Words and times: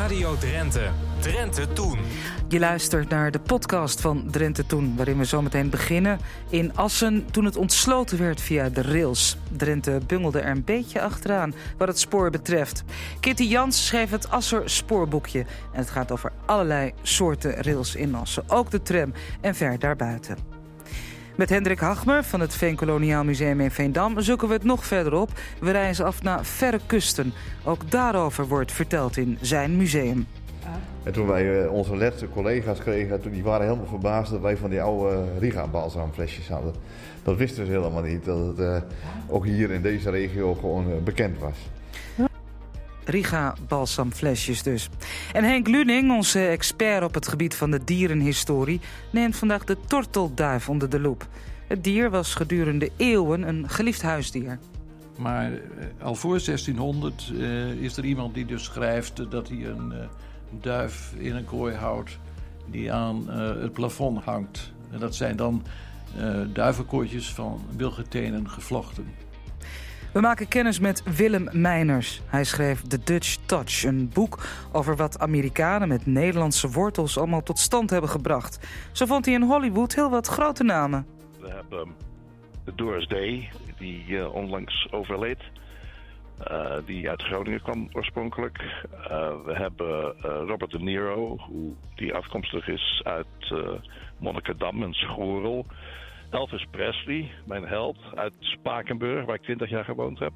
Radio 0.00 0.36
Drenthe. 0.36 0.90
Drenthe 1.20 1.72
Toen. 1.72 1.98
Je 2.48 2.58
luistert 2.58 3.08
naar 3.08 3.30
de 3.30 3.38
podcast 3.38 4.00
van 4.00 4.28
Drenthe 4.30 4.66
Toen, 4.66 4.96
waarin 4.96 5.18
we 5.18 5.24
zometeen 5.24 5.70
beginnen 5.70 6.18
in 6.50 6.76
Assen 6.76 7.26
toen 7.30 7.44
het 7.44 7.56
ontsloten 7.56 8.18
werd 8.18 8.40
via 8.40 8.68
de 8.68 8.82
rails. 8.82 9.36
Drenthe 9.56 10.00
bungelde 10.06 10.40
er 10.40 10.50
een 10.50 10.64
beetje 10.64 11.00
achteraan 11.00 11.54
wat 11.78 11.88
het 11.88 11.98
spoor 11.98 12.30
betreft. 12.30 12.84
Kitty 13.20 13.44
Jans 13.44 13.86
schreef 13.86 14.10
het 14.10 14.30
Asser 14.30 14.70
spoorboekje 14.70 15.40
en 15.72 15.78
het 15.78 15.90
gaat 15.90 16.12
over 16.12 16.32
allerlei 16.46 16.92
soorten 17.02 17.62
rails 17.62 17.94
in 17.94 18.14
Assen, 18.14 18.44
ook 18.46 18.70
de 18.70 18.82
tram 18.82 19.12
en 19.40 19.54
ver 19.54 19.78
daarbuiten. 19.78 20.55
Met 21.36 21.50
Hendrik 21.50 21.78
Hagmer 21.78 22.24
van 22.24 22.40
het 22.40 22.54
Veenkoloniaal 22.54 23.24
Museum 23.24 23.60
in 23.60 23.70
Veendam 23.70 24.20
zoeken 24.20 24.48
we 24.48 24.54
het 24.54 24.64
nog 24.64 24.84
verder 24.84 25.14
op. 25.14 25.30
We 25.60 25.70
reizen 25.70 26.04
af 26.04 26.22
naar 26.22 26.44
verre 26.44 26.80
kusten. 26.86 27.32
Ook 27.64 27.90
daarover 27.90 28.46
wordt 28.46 28.72
verteld 28.72 29.16
in 29.16 29.38
zijn 29.40 29.76
museum. 29.76 30.26
En 31.02 31.12
toen 31.12 31.26
wij 31.26 31.62
eh, 31.62 31.72
onze 31.72 31.96
laatste 31.96 32.28
collega's 32.28 32.78
kregen, 32.78 33.20
die 33.30 33.42
waren 33.42 33.66
helemaal 33.66 33.86
verbaasd 33.86 34.30
dat 34.30 34.40
wij 34.40 34.56
van 34.56 34.70
die 34.70 34.82
oude 34.82 35.24
Riga-balsamflesjes 35.38 36.48
hadden. 36.48 36.74
Dat 37.22 37.36
wisten 37.36 37.66
ze 37.66 37.72
helemaal 37.72 38.02
niet, 38.02 38.24
dat 38.24 38.46
het 38.46 38.58
uh, 38.58 38.76
ook 39.28 39.44
hier 39.44 39.70
in 39.70 39.82
deze 39.82 40.10
regio 40.10 40.54
gewoon 40.54 40.88
uh, 40.88 40.96
bekend 41.04 41.38
was. 41.38 41.56
Riga 43.08 43.54
balsamflesjes 43.68 44.62
dus. 44.62 44.88
En 45.32 45.44
Henk 45.44 45.68
Luning, 45.68 46.10
onze 46.12 46.46
expert 46.46 47.04
op 47.04 47.14
het 47.14 47.28
gebied 47.28 47.54
van 47.54 47.70
de 47.70 47.84
dierenhistorie... 47.84 48.80
neemt 49.10 49.36
vandaag 49.36 49.64
de 49.64 49.76
tortelduif 49.86 50.68
onder 50.68 50.90
de 50.90 51.00
loep. 51.00 51.26
Het 51.66 51.84
dier 51.84 52.10
was 52.10 52.34
gedurende 52.34 52.90
eeuwen 52.96 53.48
een 53.48 53.68
geliefd 53.68 54.02
huisdier. 54.02 54.58
Maar 55.18 55.50
uh, 55.50 55.58
al 56.02 56.14
voor 56.14 56.44
1600 56.44 57.30
uh, 57.32 57.70
is 57.70 57.96
er 57.96 58.04
iemand 58.04 58.34
die 58.34 58.46
dus 58.46 58.64
schrijft 58.64 59.30
dat 59.30 59.48
hij 59.48 59.64
een 59.64 59.92
uh, 59.92 59.98
duif 60.60 61.12
in 61.16 61.36
een 61.36 61.44
kooi 61.44 61.74
houdt 61.74 62.18
die 62.70 62.92
aan 62.92 63.28
het 63.30 63.72
plafond 63.72 64.24
hangt. 64.24 64.72
En 64.90 64.98
dat 64.98 65.14
zijn 65.14 65.36
dan 65.36 65.62
duivenkooitjes 66.52 67.32
van 67.32 67.60
wilgetenen 67.76 68.50
gevlochten. 68.50 69.06
We 70.16 70.22
maken 70.22 70.48
kennis 70.48 70.80
met 70.80 71.16
Willem 71.16 71.48
Meiners. 71.52 72.20
Hij 72.26 72.44
schreef 72.44 72.80
The 72.82 73.02
Dutch 73.04 73.36
Touch, 73.46 73.84
een 73.84 74.10
boek 74.14 74.38
over 74.72 74.96
wat 74.96 75.18
Amerikanen 75.18 75.88
met 75.88 76.06
Nederlandse 76.06 76.70
wortels 76.70 77.18
allemaal 77.18 77.42
tot 77.42 77.58
stand 77.58 77.90
hebben 77.90 78.10
gebracht. 78.10 78.68
Zo 78.92 79.06
vond 79.06 79.24
hij 79.24 79.34
in 79.34 79.42
Hollywood 79.42 79.94
heel 79.94 80.10
wat 80.10 80.26
grote 80.26 80.64
namen. 80.64 81.06
We 81.40 81.48
hebben 81.48 81.94
Doris 82.74 83.06
Day, 83.06 83.48
die 83.78 84.04
uh, 84.06 84.34
onlangs 84.34 84.88
overleed. 84.90 85.42
Uh, 86.50 86.76
die 86.86 87.10
uit 87.10 87.22
Groningen 87.22 87.62
kwam 87.62 87.88
oorspronkelijk. 87.92 88.60
Uh, 88.60 89.32
we 89.44 89.52
hebben 89.52 90.14
Robert 90.22 90.70
De 90.70 90.80
Niro, 90.80 91.38
die 91.94 92.14
afkomstig 92.14 92.68
is 92.68 93.00
uit 93.04 93.54
Monnikendam 94.18 94.82
en 94.82 94.92
Schorel. 94.92 95.66
Elvis 96.30 96.66
Presley, 96.70 97.30
mijn 97.44 97.66
held, 97.66 97.98
uit 98.14 98.32
Spakenburg, 98.38 99.24
waar 99.24 99.34
ik 99.34 99.42
20 99.42 99.70
jaar 99.70 99.84
gewoond 99.84 100.18
heb. 100.18 100.32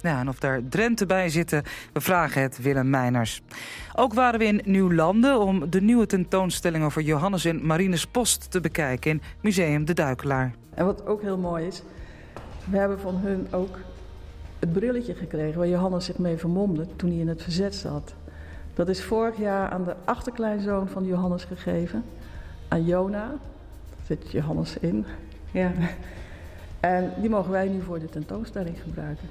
Ja, 0.00 0.20
en 0.20 0.28
of 0.28 0.38
daar 0.38 0.60
Drenthe 0.68 1.06
bij 1.06 1.28
zitten, 1.28 1.62
we 1.92 2.00
vragen 2.00 2.42
het 2.42 2.62
Willem 2.62 2.90
Meiners. 2.90 3.42
Ook 3.94 4.14
waren 4.14 4.38
we 4.38 4.44
in 4.44 4.60
Nieuwlanden 4.64 5.40
om 5.40 5.70
de 5.70 5.80
nieuwe 5.80 6.06
tentoonstelling 6.06 6.84
over 6.84 7.02
Johannes 7.02 7.44
en 7.44 7.66
Marines 7.66 8.06
Post 8.06 8.50
te 8.50 8.60
bekijken 8.60 9.10
in 9.10 9.22
Museum 9.40 9.84
De 9.84 9.94
Duikelaar. 9.94 10.54
En 10.74 10.84
wat 10.84 11.06
ook 11.06 11.22
heel 11.22 11.38
mooi 11.38 11.66
is, 11.66 11.82
we 12.64 12.76
hebben 12.76 13.00
van 13.00 13.14
hun 13.14 13.46
ook 13.50 13.78
het 14.58 14.72
brilletje 14.72 15.14
gekregen 15.14 15.58
waar 15.58 15.68
Johannes 15.68 16.04
zich 16.04 16.18
mee 16.18 16.36
vermomde 16.36 16.86
toen 16.96 17.10
hij 17.10 17.18
in 17.18 17.28
het 17.28 17.42
verzet 17.42 17.74
zat. 17.74 18.14
Dat 18.74 18.88
is 18.88 19.04
vorig 19.04 19.36
jaar 19.36 19.70
aan 19.70 19.84
de 19.84 19.94
achterkleinzoon 20.04 20.88
van 20.88 21.04
Johannes 21.06 21.44
gegeven, 21.44 22.04
aan 22.68 22.84
Jona, 22.84 23.34
zit 24.06 24.30
Johannes 24.30 24.78
in. 24.78 25.06
Ja. 25.50 25.72
En 26.80 27.12
die 27.20 27.30
mogen 27.30 27.50
wij 27.50 27.68
nu 27.68 27.82
voor 27.82 27.98
de 27.98 28.08
tentoonstelling 28.08 28.76
gebruiken. 28.82 29.28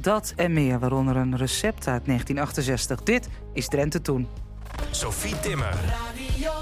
Dat 0.00 0.32
en 0.36 0.52
meer, 0.52 0.78
waaronder 0.78 1.16
een 1.16 1.36
recept 1.36 1.86
uit 1.86 2.04
1968. 2.06 3.02
Dit 3.02 3.28
is 3.52 3.68
Drenthe 3.68 4.00
Toen. 4.00 4.28
Sophie 4.90 5.40
Timmer. 5.40 5.72
Radio 5.72 6.57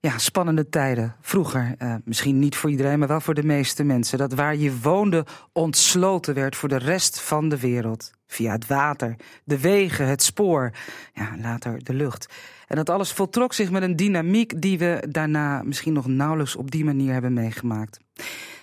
Ja, 0.00 0.18
spannende 0.18 0.68
tijden. 0.68 1.16
Vroeger, 1.20 1.74
uh, 1.78 1.94
misschien 2.04 2.38
niet 2.38 2.56
voor 2.56 2.70
iedereen, 2.70 2.98
maar 2.98 3.08
wel 3.08 3.20
voor 3.20 3.34
de 3.34 3.42
meeste 3.42 3.84
mensen. 3.84 4.18
Dat 4.18 4.32
waar 4.32 4.56
je 4.56 4.80
woonde 4.80 5.26
ontsloten 5.52 6.34
werd 6.34 6.56
voor 6.56 6.68
de 6.68 6.78
rest 6.78 7.20
van 7.20 7.48
de 7.48 7.58
wereld. 7.58 8.10
Via 8.26 8.52
het 8.52 8.66
water, 8.66 9.16
de 9.44 9.60
wegen, 9.60 10.06
het 10.06 10.22
spoor, 10.22 10.72
ja, 11.12 11.36
later 11.40 11.84
de 11.84 11.94
lucht. 11.94 12.34
En 12.66 12.76
dat 12.76 12.90
alles 12.90 13.12
voltrok 13.12 13.52
zich 13.52 13.70
met 13.70 13.82
een 13.82 13.96
dynamiek 13.96 14.62
die 14.62 14.78
we 14.78 15.06
daarna 15.08 15.62
misschien 15.62 15.92
nog 15.92 16.06
nauwelijks 16.06 16.56
op 16.56 16.70
die 16.70 16.84
manier 16.84 17.12
hebben 17.12 17.32
meegemaakt. 17.32 17.98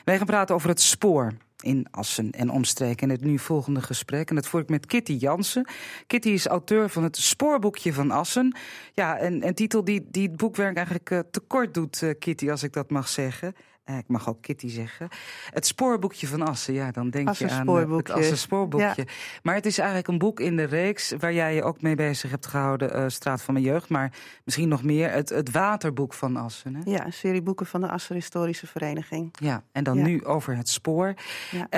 Wij 0.04 0.18
gaan 0.18 0.26
praten 0.26 0.56
over 0.56 0.70
het 0.70 0.82
spoor 0.82 1.34
in 1.64 1.88
Assen 1.92 2.32
en 2.32 2.50
omstreken 2.50 3.08
in 3.08 3.16
het 3.16 3.24
nu 3.24 3.40
volgende 3.40 3.82
gesprek. 3.82 4.30
En 4.30 4.36
dat 4.36 4.48
voer 4.48 4.62
ik 4.62 4.70
met 4.70 4.86
Kitty 4.86 5.14
Jansen. 5.14 5.68
Kitty 6.08 6.30
is 6.30 6.46
auteur 6.46 6.90
van 6.90 7.04
het 7.04 7.18
Spoorboekje 7.18 7.94
van 7.94 8.12
Assen. 8.12 8.58
Ja, 8.94 9.22
een, 9.22 9.48
een 9.48 9.54
titel 9.54 9.84
die, 9.84 10.08
die 10.12 10.28
het 10.28 10.38
boekwerk 10.38 10.76
eigenlijk 10.76 11.10
uh, 11.10 11.20
tekort 11.32 11.74
doet, 11.74 12.02
uh, 12.02 12.10
Kitty, 12.20 12.52
als 12.52 12.64
ik 12.64 12.74
dat 12.74 12.90
mag 12.90 13.08
zeggen. 13.08 13.56
Uh, 13.90 13.98
ik 13.98 14.08
mag 14.08 14.30
ook 14.30 14.42
Kitty 14.42 14.70
zeggen. 14.70 15.08
Het 15.50 15.66
spoorboekje 15.66 16.28
van 16.28 16.42
Assen, 16.42 16.74
ja, 16.74 16.92
dan 16.92 17.10
denk 17.10 17.24
je 17.36 17.50
aan 17.50 17.68
het 17.68 18.10
Assen 18.10 18.38
spoorboekje. 18.38 18.94
Ja. 18.96 19.14
Maar 19.44 19.56
het 19.56 19.66
is 19.66 19.78
eigenlijk 19.78 20.08
een 20.08 20.18
boek 20.18 20.40
in 20.40 20.56
de 20.56 20.64
reeks 20.64 21.14
waar 21.20 21.34
jij 21.34 21.56
je 21.56 21.64
ook 21.64 21.82
mee 21.82 21.96
bezig 21.96 22.30
hebt 22.30 22.46
gehouden, 22.46 23.12
Straat 23.12 23.42
van 23.42 23.54
mijn 23.54 23.66
jeugd. 23.66 23.90
Maar 23.90 24.12
misschien 24.44 24.68
nog 24.68 24.84
meer 24.84 25.12
het, 25.12 25.30
het 25.30 25.52
waterboek 25.52 26.14
van 26.14 26.36
Assen. 26.36 26.76
Hè? 26.76 26.92
Ja, 26.92 27.06
een 27.06 27.14
serie 27.14 27.42
boeken 27.42 27.66
van 27.66 27.82
de 27.82 27.88
Assen 27.88 28.16
Historische 28.16 28.68
Vereniging. 28.68 29.36
Ja, 29.40 29.64
en 29.72 29.84
dan 29.84 29.98
ja. 29.98 30.06
nu 30.06 30.26
over 30.26 30.58
het 30.58 30.70
spoor. 30.70 31.14
Ja. 31.52 31.70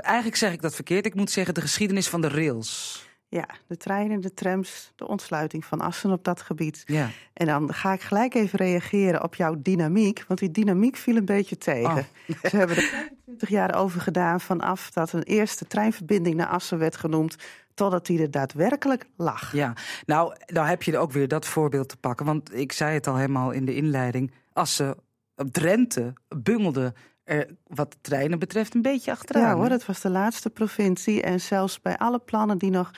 eigenlijk 0.00 0.36
zeg 0.36 0.52
ik 0.52 0.62
dat 0.62 0.74
verkeerd. 0.74 1.06
Ik 1.06 1.14
moet 1.14 1.30
zeggen 1.30 1.54
de 1.54 1.60
geschiedenis 1.60 2.08
van 2.08 2.20
de 2.20 2.28
rails. 2.28 3.05
Ja, 3.28 3.48
de 3.66 3.76
treinen, 3.76 4.20
de 4.20 4.34
trams, 4.34 4.92
de 4.96 5.08
ontsluiting 5.08 5.64
van 5.64 5.80
Assen 5.80 6.10
op 6.10 6.24
dat 6.24 6.40
gebied. 6.40 6.82
Ja. 6.86 7.08
En 7.32 7.46
dan 7.46 7.74
ga 7.74 7.92
ik 7.92 8.00
gelijk 8.00 8.34
even 8.34 8.58
reageren 8.58 9.22
op 9.22 9.34
jouw 9.34 9.54
dynamiek. 9.58 10.24
Want 10.28 10.40
die 10.40 10.50
dynamiek 10.50 10.96
viel 10.96 11.16
een 11.16 11.24
beetje 11.24 11.58
tegen. 11.58 12.06
Oh. 12.28 12.36
Ze 12.50 12.56
hebben 12.56 12.76
er 12.76 12.82
25 12.82 13.48
jaar 13.48 13.74
over 13.74 14.00
gedaan 14.00 14.40
vanaf 14.40 14.90
dat 14.90 15.12
een 15.12 15.22
eerste 15.22 15.66
treinverbinding 15.66 16.36
naar 16.36 16.46
Assen 16.46 16.78
werd 16.78 16.96
genoemd 16.96 17.36
totdat 17.74 18.06
die 18.06 18.20
er 18.20 18.30
daadwerkelijk 18.30 19.06
lag. 19.16 19.52
Ja, 19.52 19.72
nou, 20.06 20.34
nou 20.46 20.66
heb 20.66 20.82
je 20.82 20.92
er 20.92 20.98
ook 20.98 21.12
weer 21.12 21.28
dat 21.28 21.46
voorbeeld 21.46 21.88
te 21.88 21.96
pakken. 21.96 22.26
Want 22.26 22.54
ik 22.54 22.72
zei 22.72 22.94
het 22.94 23.06
al 23.06 23.16
helemaal 23.16 23.50
in 23.50 23.64
de 23.64 23.74
inleiding. 23.74 24.32
Assen, 24.52 24.94
Drenthe, 25.34 26.12
bungelde 26.28 26.94
er 27.24 27.56
wat 27.66 27.92
de 27.92 27.98
treinen 28.00 28.38
betreft 28.38 28.74
een 28.74 28.82
beetje 28.82 29.10
achteraan. 29.10 29.42
Ja 29.42 29.54
hoor, 29.54 29.68
dat 29.68 29.86
was 29.86 30.00
de 30.00 30.10
laatste 30.10 30.50
provincie. 30.50 31.22
En 31.22 31.40
zelfs 31.40 31.80
bij 31.80 31.96
alle 31.96 32.18
plannen 32.18 32.58
die 32.58 32.70
nog 32.70 32.90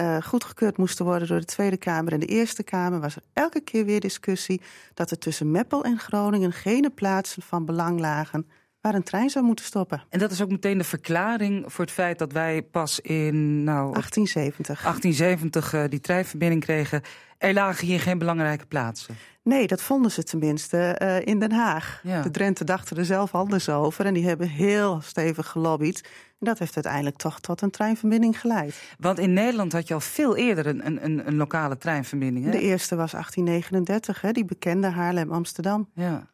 uh, 0.00 0.22
goedgekeurd 0.22 0.76
moesten 0.76 1.04
worden 1.04 1.28
door 1.28 1.40
de 1.40 1.44
Tweede 1.44 1.76
Kamer 1.76 2.12
en 2.12 2.20
de 2.20 2.26
Eerste 2.26 2.62
Kamer, 2.62 3.00
was 3.00 3.16
er 3.16 3.22
elke 3.32 3.60
keer 3.60 3.84
weer 3.84 4.00
discussie 4.00 4.60
dat 4.94 5.10
er 5.10 5.18
tussen 5.18 5.50
Meppel 5.50 5.84
en 5.84 5.98
Groningen 5.98 6.52
geen 6.52 6.94
plaatsen 6.94 7.42
van 7.42 7.64
belang 7.64 8.00
lagen 8.00 8.46
waar 8.86 8.94
een 8.94 9.02
trein 9.02 9.30
zou 9.30 9.44
moeten 9.44 9.64
stoppen. 9.64 10.02
En 10.08 10.18
dat 10.18 10.30
is 10.30 10.42
ook 10.42 10.50
meteen 10.50 10.78
de 10.78 10.84
verklaring 10.84 11.64
voor 11.72 11.84
het 11.84 11.94
feit 11.94 12.18
dat 12.18 12.32
wij 12.32 12.62
pas 12.62 13.00
in 13.00 13.64
nou, 13.64 13.92
1870, 13.92 14.82
1870 14.82 15.72
uh, 15.72 15.84
die 15.88 16.00
treinverbinding 16.00 16.64
kregen. 16.64 17.02
Er 17.38 17.52
lagen 17.52 17.86
hier 17.86 18.00
geen 18.00 18.18
belangrijke 18.18 18.66
plaatsen. 18.66 19.16
Nee, 19.42 19.66
dat 19.66 19.82
vonden 19.82 20.10
ze 20.10 20.22
tenminste 20.22 21.00
uh, 21.02 21.26
in 21.26 21.38
Den 21.38 21.52
Haag. 21.52 22.00
Ja. 22.02 22.22
De 22.22 22.30
Drenthe 22.30 22.64
dachten 22.64 22.96
er 22.96 23.04
zelf 23.04 23.34
anders 23.34 23.68
over 23.68 24.06
en 24.06 24.14
die 24.14 24.26
hebben 24.26 24.48
heel 24.48 25.00
stevig 25.00 25.46
gelobbyd. 25.46 26.08
En 26.38 26.46
dat 26.46 26.58
heeft 26.58 26.74
uiteindelijk 26.74 27.16
toch 27.16 27.40
tot 27.40 27.60
een 27.60 27.70
treinverbinding 27.70 28.40
geleid. 28.40 28.82
Want 28.98 29.18
in 29.18 29.32
Nederland 29.32 29.72
had 29.72 29.88
je 29.88 29.94
al 29.94 30.00
veel 30.00 30.36
eerder 30.36 30.66
een, 30.66 30.86
een, 31.04 31.26
een 31.26 31.36
lokale 31.36 31.78
treinverbinding. 31.78 32.44
Hè? 32.44 32.50
De 32.50 32.60
eerste 32.60 32.96
was 32.96 33.10
1839, 33.10 34.20
hè, 34.20 34.32
die 34.32 34.44
bekende 34.44 34.86
Haarlem-Amsterdam. 34.86 35.88
Ja. 35.94 36.26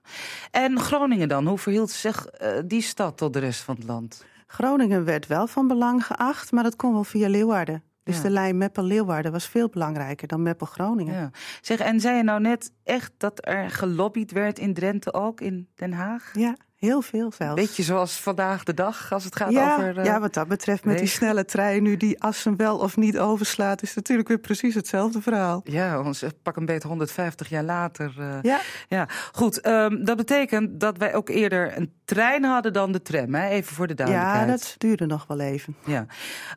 En 0.51 0.81
Groningen 0.81 1.29
dan, 1.29 1.47
hoe 1.47 1.59
verhield 1.59 1.91
zich 1.91 2.27
uh, 2.43 2.49
die 2.65 2.83
stad 2.83 3.17
tot 3.17 3.33
de 3.33 3.39
rest 3.39 3.61
van 3.61 3.75
het 3.75 3.85
land? 3.85 4.25
Groningen 4.47 5.05
werd 5.05 5.27
wel 5.27 5.47
van 5.47 5.69
belang 5.69 6.07
geacht, 6.07 6.53
maar 6.53 6.63
dat 6.63 6.77
kon 6.77 6.93
wel 6.93 7.05
via 7.05 7.29
Leeuwarden. 7.29 7.83
Dus 8.05 8.17
ja. 8.17 8.23
de 8.23 8.31
lijn 8.31 8.59
Meppel-Leeuwarden 8.59 9.33
was 9.33 9.47
veel 9.47 9.69
belangrijker 9.69 10.29
dan 10.29 10.43
Meppel-Groningen. 10.43 11.15
Ja. 11.15 11.31
Zeg, 11.61 11.79
en 11.79 12.01
zei 12.01 12.17
je 12.17 12.23
nou 12.23 12.41
net 12.41 12.73
echt 12.85 13.13
dat 13.17 13.47
er 13.47 13.71
gelobbyd 13.71 14.33
werd 14.33 14.59
in 14.59 14.75
Drenthe 14.75 15.13
ook, 15.13 15.41
in 15.41 15.69
Den 15.75 15.93
Haag? 15.93 16.31
Ja, 16.33 16.57
heel 16.83 17.03
veel 17.03 17.33
zelfs. 17.37 17.61
Beetje 17.61 17.83
zoals 17.83 18.21
vandaag 18.21 18.63
de 18.63 18.75
dag, 18.75 19.13
als 19.13 19.25
het 19.25 19.37
gaat 19.37 19.53
ja, 19.53 19.75
over... 19.75 19.99
Uh, 19.99 20.05
ja, 20.05 20.21
wat 20.21 20.35
dat 20.35 20.49
betreft 20.49 20.85
met 20.85 20.99
die 20.99 21.07
snelle 21.07 21.45
trein 21.45 21.83
nu 21.83 21.97
die 21.97 22.23
Assen 22.23 22.57
wel 22.57 22.79
of 22.79 22.97
niet 22.97 23.19
overslaat... 23.19 23.83
is 23.83 23.95
natuurlijk 23.95 24.29
weer 24.29 24.39
precies 24.39 24.75
hetzelfde 24.75 25.23
verhaal. 25.23 25.61
Ja, 25.65 26.01
ons 26.01 26.25
pak 26.43 26.57
een 26.57 26.67
beetje 26.67 26.89
150 26.89 27.49
jaar 27.49 27.63
later. 27.63 28.15
Uh, 28.19 28.35
ja. 28.43 28.61
ja. 28.89 29.09
Goed, 29.33 29.67
um, 29.67 30.05
dat 30.05 30.17
betekent 30.17 30.81
dat 30.81 30.99
wij 30.99 31.15
ook 31.15 31.29
eerder 31.29 31.77
een 31.77 31.93
trein 32.05 32.45
hadden 32.45 32.73
dan 32.73 32.93
de 32.93 33.03
tram, 33.03 33.35
hè? 33.35 33.49
even 33.49 33.75
voor 33.75 33.87
de 33.87 33.95
duidelijkheid. 33.95 34.47
Ja, 34.47 34.53
dat 34.53 34.75
duurde 34.79 35.07
nog 35.07 35.27
wel 35.27 35.41
even. 35.41 35.77
Ja. 35.85 36.07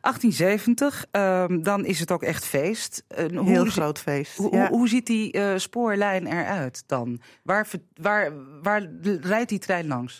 1870, 0.00 1.06
um, 1.12 1.62
dan 1.62 1.84
is 1.84 2.00
het 2.00 2.10
ook 2.10 2.22
echt 2.22 2.46
feest. 2.46 3.04
Uh, 3.30 3.44
Heel 3.44 3.64
groot 3.64 3.98
feest, 3.98 4.36
Hoe, 4.36 4.54
ja. 4.54 4.68
hoe, 4.68 4.78
hoe 4.78 4.88
ziet 4.88 5.06
die 5.06 5.58
spoorlijn 5.58 6.26
eruit 6.26 6.82
dan? 6.86 7.20
Waar, 7.42 7.66
waar, 7.94 8.32
waar 8.62 8.88
rijdt 9.20 9.48
die 9.48 9.58
trein 9.58 9.86
langs? 9.86 10.15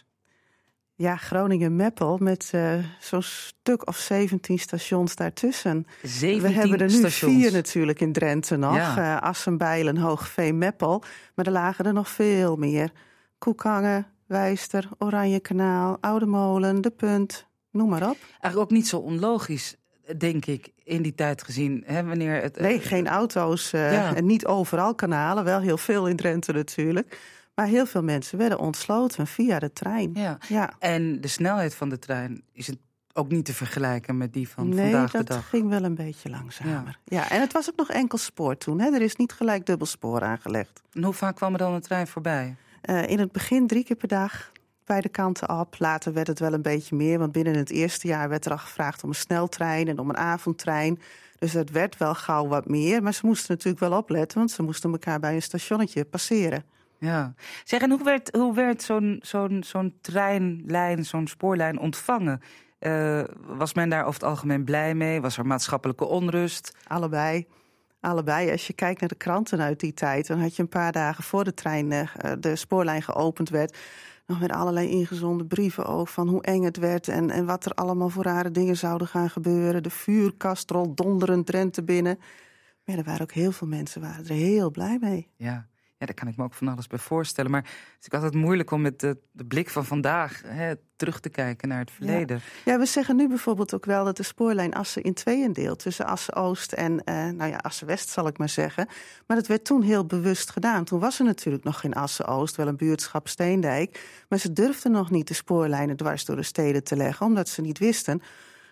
Ja, 0.99 1.17
Groningen-Meppel 1.17 2.19
met 2.21 2.53
uh, 2.55 2.75
zo'n 3.01 3.23
stuk 3.23 3.89
of 3.89 3.97
17 3.97 4.59
stations 4.59 5.17
daartussen. 5.17 5.87
17 6.03 6.43
We 6.43 6.49
hebben 6.49 6.79
er 6.79 6.87
nu 6.87 6.93
stations. 6.93 7.33
vier 7.35 7.53
natuurlijk 7.53 8.01
in 8.01 8.13
Drenthe 8.13 8.57
nog. 8.57 8.77
Ja. 8.77 8.99
Uh, 8.99 9.23
Assen, 9.23 9.59
Bijlen, 9.59 9.97
Hoogveen, 9.97 10.59
Meppel. 10.59 11.03
Maar 11.35 11.47
er 11.47 11.53
lagen 11.53 11.85
er 11.85 11.93
nog 11.93 12.09
veel 12.09 12.57
meer. 12.57 12.91
Koekangen, 13.39 14.07
Wijster, 14.27 14.89
Oranjekanaal, 14.99 15.97
Oude 16.01 16.27
Molen, 16.27 16.81
De 16.81 16.91
Punt, 16.91 17.47
noem 17.71 17.89
maar 17.89 18.11
op. 18.11 18.17
Eigenlijk 18.31 18.57
ook 18.57 18.71
niet 18.71 18.89
zo 18.89 18.99
onlogisch, 18.99 19.77
denk 20.17 20.47
ik, 20.47 20.73
in 20.85 21.03
die 21.03 21.15
tijd 21.15 21.43
gezien. 21.43 21.83
Hè, 21.87 22.05
wanneer 22.05 22.43
het, 22.43 22.61
nee, 22.61 22.81
geen 22.81 23.09
auto's 23.09 23.73
uh, 23.73 23.93
ja. 23.93 24.15
en 24.15 24.27
niet 24.27 24.47
overal 24.47 24.95
kanalen. 24.95 25.45
Wel 25.45 25.61
heel 25.61 25.79
veel 25.79 26.09
in 26.09 26.17
Drenthe 26.17 26.53
natuurlijk. 26.53 27.19
Maar 27.57 27.67
heel 27.67 27.87
veel 27.87 28.03
mensen 28.03 28.39
werden 28.39 28.59
ontsloten 28.59 29.27
via 29.27 29.59
de 29.59 29.73
trein. 29.73 30.11
Ja. 30.15 30.39
ja. 30.49 30.73
En 30.79 31.21
de 31.21 31.29
snelheid 31.29 31.75
van 31.75 31.89
de 31.89 31.99
trein 31.99 32.43
is 32.53 32.67
het 32.67 32.79
ook 33.13 33.29
niet 33.29 33.45
te 33.45 33.55
vergelijken 33.55 34.17
met 34.17 34.33
die 34.33 34.49
van 34.49 34.69
nee, 34.69 34.91
vandaag 34.91 35.11
de 35.11 35.17
dat 35.17 35.27
dag. 35.27 35.49
ging 35.49 35.69
wel 35.69 35.85
een 35.85 35.95
beetje 35.95 36.31
langzamer. 36.31 36.99
Ja. 37.05 37.21
ja, 37.21 37.31
en 37.31 37.41
het 37.41 37.53
was 37.53 37.69
ook 37.69 37.77
nog 37.77 37.91
enkel 37.91 38.19
spoor 38.19 38.57
toen. 38.57 38.81
Hè? 38.81 38.91
Er 38.91 39.03
is 39.03 39.17
niet 39.17 39.33
gelijk 39.33 39.67
dubbel 39.67 39.87
spoor 39.87 40.23
aangelegd. 40.23 40.83
En 40.93 41.05
hoe 41.05 41.13
vaak 41.13 41.37
kwam 41.37 41.53
er 41.53 41.59
dan 41.59 41.73
een 41.73 41.81
trein 41.81 42.07
voorbij? 42.07 42.57
Uh, 42.91 43.09
in 43.09 43.19
het 43.19 43.33
begin 43.33 43.67
drie 43.67 43.85
keer 43.85 43.97
per 43.97 44.09
dag, 44.09 44.53
beide 44.85 45.09
kanten 45.09 45.61
op. 45.61 45.75
Later 45.79 46.13
werd 46.13 46.27
het 46.27 46.39
wel 46.39 46.53
een 46.53 46.63
beetje 46.63 46.97
meer, 46.97 47.19
want 47.19 47.33
binnen 47.33 47.55
het 47.55 47.71
eerste 47.71 48.07
jaar 48.07 48.29
werd 48.29 48.45
er 48.45 48.53
al 48.53 48.59
gevraagd 48.59 49.03
om 49.03 49.09
een 49.09 49.15
sneltrein 49.15 49.89
en 49.89 49.99
om 49.99 50.09
een 50.09 50.17
avondtrein. 50.17 51.01
Dus 51.39 51.53
het 51.53 51.71
werd 51.71 51.97
wel 51.97 52.15
gauw 52.15 52.47
wat 52.47 52.69
meer, 52.69 53.03
maar 53.03 53.15
ze 53.15 53.27
moesten 53.27 53.55
natuurlijk 53.55 53.81
wel 53.81 53.99
opletten, 53.99 54.39
want 54.39 54.51
ze 54.51 54.63
moesten 54.63 54.93
elkaar 54.93 55.21
bij 55.21 55.35
een 55.35 55.43
stationnetje 55.43 56.05
passeren. 56.05 56.65
Ja. 56.99 57.35
Zeg, 57.65 57.81
en 57.81 57.91
hoe 57.91 58.05
werd, 58.05 58.35
hoe 58.37 58.55
werd 58.55 58.83
zo'n 58.83 59.19
zo'n 59.23 59.63
zo'n 59.67 59.99
treinlijn, 60.01 61.05
zo'n 61.05 61.27
spoorlijn 61.27 61.79
ontvangen? 61.79 62.41
Uh, 62.81 63.25
was 63.39 63.75
men 63.75 63.89
daar 63.89 64.05
over 64.05 64.21
het 64.21 64.29
algemeen 64.29 64.65
blij 64.65 64.95
mee? 64.95 65.21
Was 65.21 65.39
er 65.39 65.47
maatschappelijke 65.47 66.05
onrust? 66.05 66.77
Allebei. 66.87 67.47
Allebei. 68.01 68.51
Als 68.51 68.67
je 68.67 68.73
kijkt 68.73 69.01
naar 69.01 69.09
de 69.09 69.15
kranten 69.15 69.61
uit 69.61 69.81
die 69.81 69.95
tijd, 69.95 70.27
dan 70.27 70.41
had 70.41 70.57
je 70.57 70.63
een 70.63 70.69
paar 70.69 70.93
dagen 70.93 71.25
voor 71.25 71.45
de 71.45 71.55
trein, 71.55 71.93
uh, 71.93 72.03
de 72.39 72.57
spoorlijn 72.57 73.03
geopend 73.03 73.49
werd, 73.49 73.79
nog 74.27 74.41
met 74.41 74.53
allerlei 74.53 74.89
ingezonden 74.89 75.47
brieven 75.47 75.87
ook 75.87 76.09
van 76.09 76.29
hoe 76.29 76.43
eng 76.43 76.63
het 76.63 76.77
werd 76.77 77.09
en, 77.09 77.31
en 77.31 77.47
wat 77.47 77.65
er 77.65 77.73
allemaal 77.73 78.09
voor 78.09 78.25
rare 78.25 78.51
dingen 78.51 78.77
zouden 78.77 79.07
gaan 79.07 79.31
gebeuren. 79.31 79.83
De 79.83 79.91
vuurkast 79.91 80.71
rolt 80.71 80.97
donderend 80.97 81.47
Drenthe 81.47 81.83
binnen. 81.83 82.19
Maar 82.85 82.97
er 82.97 83.05
waren 83.05 83.23
ook 83.23 83.33
heel 83.33 83.53
veel 83.53 83.67
mensen 83.67 84.01
waren 84.01 84.27
er 84.27 84.35
heel 84.35 84.71
blij 84.71 84.99
mee. 85.01 85.29
Ja. 85.37 85.67
Ja, 85.99 86.07
daar 86.07 86.15
kan 86.15 86.29
ik 86.29 86.37
me 86.37 86.45
ook 86.45 86.55
van 86.55 86.69
alles 86.69 86.87
bij 86.87 86.99
voorstellen. 86.99 87.51
Maar 87.51 87.63
het 87.63 87.97
is 88.01 88.07
ook 88.07 88.23
altijd 88.23 88.43
moeilijk 88.43 88.71
om 88.71 88.81
met 88.81 89.01
de, 89.01 89.17
de 89.33 89.45
blik 89.45 89.71
van 89.71 89.85
vandaag 89.85 90.43
hè, 90.47 90.75
terug 90.97 91.21
te 91.21 91.29
kijken 91.29 91.69
naar 91.69 91.79
het 91.79 91.91
verleden. 91.91 92.41
Ja. 92.65 92.73
ja. 92.73 92.79
we 92.79 92.87
zeggen 92.87 93.17
nu 93.17 93.29
bijvoorbeeld 93.29 93.75
ook 93.75 93.85
wel 93.85 94.05
dat 94.05 94.17
de 94.17 94.23
spoorlijn 94.23 94.75
Assen 94.75 95.03
in 95.03 95.15
tweeën 95.15 95.53
deelt. 95.53 95.79
Tussen 95.79 96.07
Assen-Oost 96.07 96.73
en 96.73 96.93
uh, 96.93 97.15
nou 97.15 97.51
ja, 97.51 97.57
Assen-West 97.57 98.09
zal 98.09 98.27
ik 98.27 98.39
maar 98.39 98.49
zeggen. 98.49 98.89
Maar 99.27 99.37
dat 99.37 99.47
werd 99.47 99.65
toen 99.65 99.83
heel 99.83 100.07
bewust 100.07 100.51
gedaan. 100.51 100.85
Toen 100.85 101.01
was 101.01 101.19
er 101.19 101.25
natuurlijk 101.25 101.65
nog 101.65 101.81
geen 101.81 101.95
Assen-Oost, 101.95 102.57
wel 102.57 102.69
een 102.69 102.77
buurtschap 102.77 103.29
Steendijk. 103.29 104.25
Maar 104.29 104.39
ze 104.39 104.53
durfden 104.53 104.93
nog 104.93 105.11
niet 105.11 105.29
de 105.29 105.35
spoorlijnen 105.35 105.97
dwars 105.97 106.25
door 106.25 106.37
de 106.37 106.43
steden 106.43 106.85
te 106.85 106.97
leggen. 106.97 107.27
Omdat 107.27 107.49
ze 107.49 107.61
niet 107.61 107.79
wisten 107.79 108.23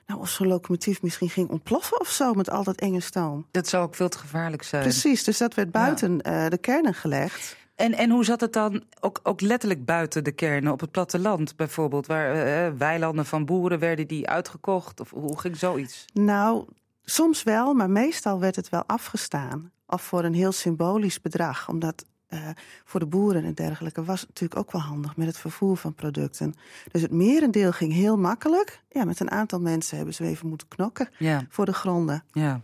nou, 0.06 0.20
of 0.20 0.28
zo'n 0.28 0.46
locomotief 0.46 1.02
misschien 1.02 1.30
ging 1.30 1.48
ontploffen 1.48 2.00
of 2.00 2.08
zo 2.08 2.32
met 2.32 2.50
al 2.50 2.64
dat 2.64 2.80
enge 2.80 3.00
stoom. 3.00 3.46
Dat 3.50 3.68
zou 3.68 3.84
ook 3.84 3.94
veel 3.94 4.08
te 4.08 4.18
gevaarlijk 4.18 4.62
zijn. 4.62 4.82
Precies, 4.82 5.24
dus 5.24 5.38
dat 5.38 5.54
werd 5.54 5.70
buiten 5.70 6.20
ja. 6.22 6.44
uh, 6.44 6.50
de 6.50 6.58
kernen 6.58 6.94
gelegd. 6.94 7.56
En, 7.74 7.92
en 7.92 8.10
hoe 8.10 8.24
zat 8.24 8.40
het 8.40 8.52
dan 8.52 8.84
ook, 9.00 9.20
ook 9.22 9.40
letterlijk 9.40 9.84
buiten 9.84 10.24
de 10.24 10.32
kernen, 10.32 10.72
op 10.72 10.80
het 10.80 10.90
platteland 10.90 11.56
bijvoorbeeld? 11.56 12.06
Waar 12.06 12.36
uh, 12.36 12.78
weilanden 12.78 13.26
van 13.26 13.44
boeren 13.44 13.78
werden 13.78 14.06
die 14.06 14.28
uitgekocht? 14.28 15.00
Of 15.00 15.10
hoe 15.10 15.40
ging 15.40 15.56
zoiets? 15.56 16.04
Nou, 16.12 16.64
soms 17.02 17.42
wel, 17.42 17.74
maar 17.74 17.90
meestal 17.90 18.40
werd 18.40 18.56
het 18.56 18.68
wel 18.68 18.84
afgestaan. 18.86 19.72
Of 19.86 20.02
voor 20.02 20.24
een 20.24 20.34
heel 20.34 20.52
symbolisch 20.52 21.20
bedrag. 21.20 21.68
Omdat 21.68 22.04
uh, 22.28 22.48
voor 22.84 23.00
de 23.00 23.06
boeren 23.06 23.44
en 23.44 23.54
dergelijke 23.54 24.04
was 24.04 24.20
het 24.20 24.28
natuurlijk 24.28 24.60
ook 24.60 24.72
wel 24.72 24.80
handig 24.80 25.16
met 25.16 25.26
het 25.26 25.38
vervoer 25.38 25.76
van 25.76 25.94
producten. 25.94 26.54
Dus 26.92 27.02
het 27.02 27.10
merendeel 27.10 27.72
ging 27.72 27.92
heel 27.92 28.16
makkelijk. 28.16 28.82
Ja, 28.88 29.04
met 29.04 29.20
een 29.20 29.30
aantal 29.30 29.60
mensen 29.60 29.96
hebben 29.96 30.14
ze 30.14 30.24
even 30.24 30.48
moeten 30.48 30.68
knokken 30.68 31.08
ja. 31.18 31.46
voor 31.48 31.64
de 31.64 31.72
gronden. 31.72 32.24
Ja. 32.32 32.60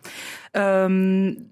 Um, 0.84 1.48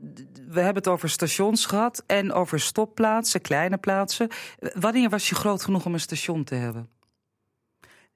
we 0.48 0.60
hebben 0.60 0.74
het 0.74 0.88
over 0.88 1.10
stations 1.10 1.66
gehad 1.66 2.02
en 2.06 2.32
over 2.32 2.60
stopplaatsen, 2.60 3.40
kleine 3.40 3.76
plaatsen. 3.76 4.28
Wanneer 4.74 5.08
was 5.08 5.28
je 5.28 5.34
groot 5.34 5.64
genoeg 5.64 5.86
om 5.86 5.92
een 5.92 6.00
station 6.00 6.44
te 6.44 6.54
hebben? 6.54 6.88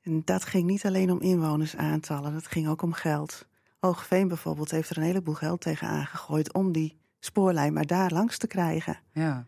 En 0.02 0.22
dat 0.24 0.44
ging 0.44 0.66
niet 0.66 0.86
alleen 0.86 1.10
om 1.10 1.20
inwonersaantallen, 1.20 2.32
dat 2.32 2.46
ging 2.46 2.68
ook 2.68 2.82
om 2.82 2.92
geld. 2.92 3.46
Hoogveen 3.78 4.28
bijvoorbeeld 4.28 4.70
heeft 4.70 4.90
er 4.90 4.96
een 4.96 5.02
heleboel 5.02 5.34
geld 5.34 5.60
tegen 5.60 5.88
aangegooid 5.88 6.52
om 6.52 6.72
die 6.72 7.00
spoorlijn 7.20 7.72
maar 7.72 7.86
daar 7.86 8.10
langs 8.10 8.38
te 8.38 8.46
krijgen. 8.46 8.98
Ja. 9.12 9.46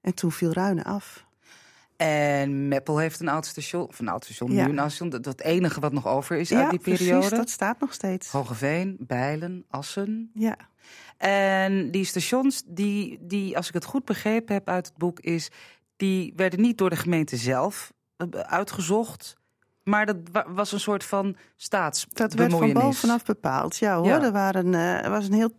En 0.00 0.14
toen 0.14 0.32
viel 0.32 0.52
Ruinen 0.52 0.84
af. 0.84 1.28
En 1.96 2.68
Meppel 2.68 2.98
heeft 2.98 3.20
een 3.20 3.28
oud 3.28 3.46
station, 3.46 3.88
of 3.88 3.98
een 3.98 4.08
oud 4.08 4.24
station, 4.24 4.52
ja. 4.52 4.64
nu 4.64 4.70
een 4.70 4.78
oud 4.78 4.90
station. 4.90 5.10
Dat 5.10 5.24
het 5.24 5.40
enige 5.40 5.80
wat 5.80 5.92
nog 5.92 6.06
over 6.06 6.36
is 6.36 6.48
ja, 6.48 6.60
uit 6.60 6.70
die 6.70 6.78
periode. 6.78 7.18
Precies, 7.18 7.38
dat 7.38 7.50
staat 7.50 7.80
nog 7.80 7.92
steeds. 7.92 8.30
Hogeveen, 8.30 8.96
Bijlen, 8.98 9.64
Assen. 9.68 10.30
Ja. 10.34 10.56
En 11.16 11.90
die 11.90 12.04
stations, 12.04 12.62
die, 12.66 13.18
die, 13.20 13.56
als 13.56 13.68
ik 13.68 13.74
het 13.74 13.84
goed 13.84 14.04
begrepen 14.04 14.54
heb 14.54 14.68
uit 14.68 14.86
het 14.86 14.96
boek, 14.96 15.20
is 15.20 15.50
die 15.96 16.32
werden 16.36 16.60
niet 16.60 16.78
door 16.78 16.90
de 16.90 16.96
gemeente 16.96 17.36
zelf 17.36 17.92
uitgezocht. 18.32 19.36
Maar 19.84 20.06
dat 20.06 20.16
was 20.46 20.72
een 20.72 20.80
soort 20.80 21.04
van 21.04 21.36
staatsbemoeienis. 21.56 22.50
Dat 22.50 22.60
werd 22.60 22.72
van 22.72 22.82
bovenaf 22.82 23.24
bepaald, 23.24 23.76
ja 23.76 23.96
hoor. 23.96 24.06
Ja. 24.06 24.22
Er, 24.22 24.32
waren, 24.32 24.66
uh, 24.72 25.04
er 25.04 25.10
was 25.10 25.26
een 25.26 25.32
heel 25.32 25.52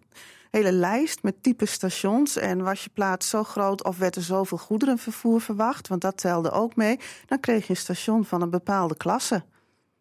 hele 0.52 0.72
lijst 0.72 1.24
met 1.24 1.44
type 1.44 1.66
stations. 1.66 2.38
En 2.38 2.64
was 2.64 2.84
je 2.84 2.90
plaats 2.94 3.30
zo 3.30 3.44
groot 3.44 3.84
of 3.84 3.98
werd 3.98 4.16
er 4.16 4.22
zoveel 4.22 4.58
goederenvervoer 4.58 5.42
verwacht, 5.42 5.88
want 5.88 6.02
dat 6.02 6.18
telde 6.18 6.52
ook 6.52 6.76
mee, 6.76 7.00
dan 7.26 7.40
kreeg 7.40 7.64
je 7.64 7.70
een 7.70 7.76
station 7.76 8.26
van 8.26 8.42
een 8.42 8.50
bepaalde 8.50 8.96
klasse. 8.96 9.44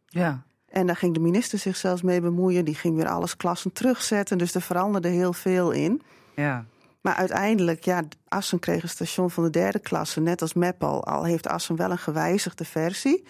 Ja. 0.07 0.43
En 0.69 0.87
daar 0.87 0.97
ging 0.97 1.15
de 1.15 1.21
minister 1.21 1.59
zich 1.59 1.77
zelfs 1.77 2.03
mee 2.03 2.21
bemoeien. 2.21 2.65
Die 2.65 2.75
ging 2.75 2.97
weer 2.97 3.09
alles 3.09 3.37
klassen 3.37 3.73
terugzetten. 3.73 4.39
Dus 4.39 4.55
er 4.55 4.63
veranderde 4.63 5.09
heel 5.09 5.33
veel 5.33 5.71
in. 5.71 6.03
Ja. 6.35 6.65
Maar 7.01 7.15
uiteindelijk, 7.15 7.85
ja, 7.85 8.03
Assen 8.29 8.59
kreeg 8.59 8.83
een 8.83 8.89
station 8.89 9.31
van 9.31 9.45
de 9.45 9.51
derde 9.51 9.79
klasse, 9.79 10.21
net 10.21 10.43
als 10.43 10.55
Meppel. 10.55 11.05
Al 11.05 11.25
heeft 11.25 11.49
Assen 11.49 11.77
wel 11.77 11.91
een 11.91 11.99
gewijzigde 11.99 12.65
versie. 12.65 13.25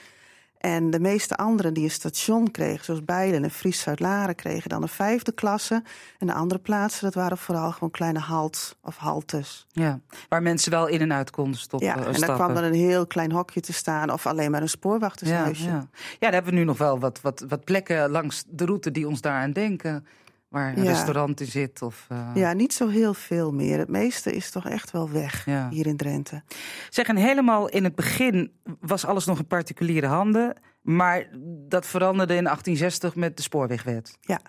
En 0.60 0.90
de 0.90 1.00
meeste 1.00 1.36
anderen 1.36 1.74
die 1.74 1.84
een 1.84 1.90
station 1.90 2.50
kregen, 2.50 2.84
zoals 2.84 3.04
Bijlen 3.04 3.44
en 3.44 3.50
Fries 3.50 3.80
Zuid-Laren, 3.80 4.34
kregen 4.34 4.68
dan 4.68 4.82
een 4.82 4.88
vijfde 4.88 5.32
klasse. 5.32 5.82
En 6.18 6.26
de 6.26 6.32
andere 6.32 6.60
plaatsen, 6.60 7.04
dat 7.04 7.14
waren 7.14 7.38
vooral 7.38 7.72
gewoon 7.72 7.90
kleine 7.90 8.18
halt 8.18 8.76
of 8.82 8.96
haltes. 8.96 9.66
Ja, 9.72 10.00
waar 10.28 10.42
mensen 10.42 10.70
wel 10.70 10.86
in 10.86 11.00
en 11.00 11.12
uit 11.12 11.30
konden 11.30 11.60
stoppen. 11.60 11.88
Ja, 11.88 11.94
en 11.94 12.02
stappen. 12.02 12.26
dan 12.26 12.36
kwam 12.36 12.54
dan 12.54 12.64
een 12.64 12.74
heel 12.74 13.06
klein 13.06 13.32
hokje 13.32 13.60
te 13.60 13.72
staan 13.72 14.10
of 14.10 14.26
alleen 14.26 14.50
maar 14.50 14.62
een 14.62 14.68
spoorwachtershuisje. 14.68 15.64
Ja, 15.64 15.70
ja. 15.70 15.86
ja, 15.92 16.16
daar 16.20 16.32
hebben 16.32 16.52
we 16.52 16.58
nu 16.58 16.64
nog 16.64 16.78
wel 16.78 16.98
wat, 16.98 17.20
wat, 17.20 17.44
wat 17.48 17.64
plekken 17.64 18.10
langs 18.10 18.44
de 18.46 18.64
route 18.64 18.90
die 18.90 19.08
ons 19.08 19.20
daaraan 19.20 19.52
denken. 19.52 20.06
Waar 20.50 20.76
een 20.76 20.82
Ja. 20.82 20.90
restaurant 20.90 21.40
in 21.40 21.46
zit. 21.46 21.82
Of, 21.82 22.06
eh, 22.08 22.30
Ja, 22.34 22.52
niet 22.52 22.72
zo 22.72 22.88
heel 22.88 23.14
veel 23.14 23.52
meer. 23.52 23.78
Het 23.78 23.88
meeste 23.88 24.32
is 24.32 24.50
toch 24.50 24.66
echt 24.68 24.90
wel 24.90 25.10
weg 25.10 25.44
Ja. 25.46 25.68
hier 25.68 25.86
in 25.86 25.96
Drenthe. 25.96 26.42
Zeg, 26.88 27.06
en 27.06 27.16
helemaal 27.16 27.68
in 27.68 27.84
het 27.84 27.94
begin 27.94 28.52
was 28.80 29.04
alles 29.04 29.24
nog 29.24 29.38
in 29.38 29.46
particuliere 29.46 30.06
handen. 30.06 30.56
Maar 30.82 31.26
dat 31.68 31.86
veranderde 31.86 32.34
in 32.34 32.46
1860 32.46 33.14
met 33.14 33.36
de 33.36 33.42
spoorwegwet. 33.42 34.18
Ja. 34.20 34.40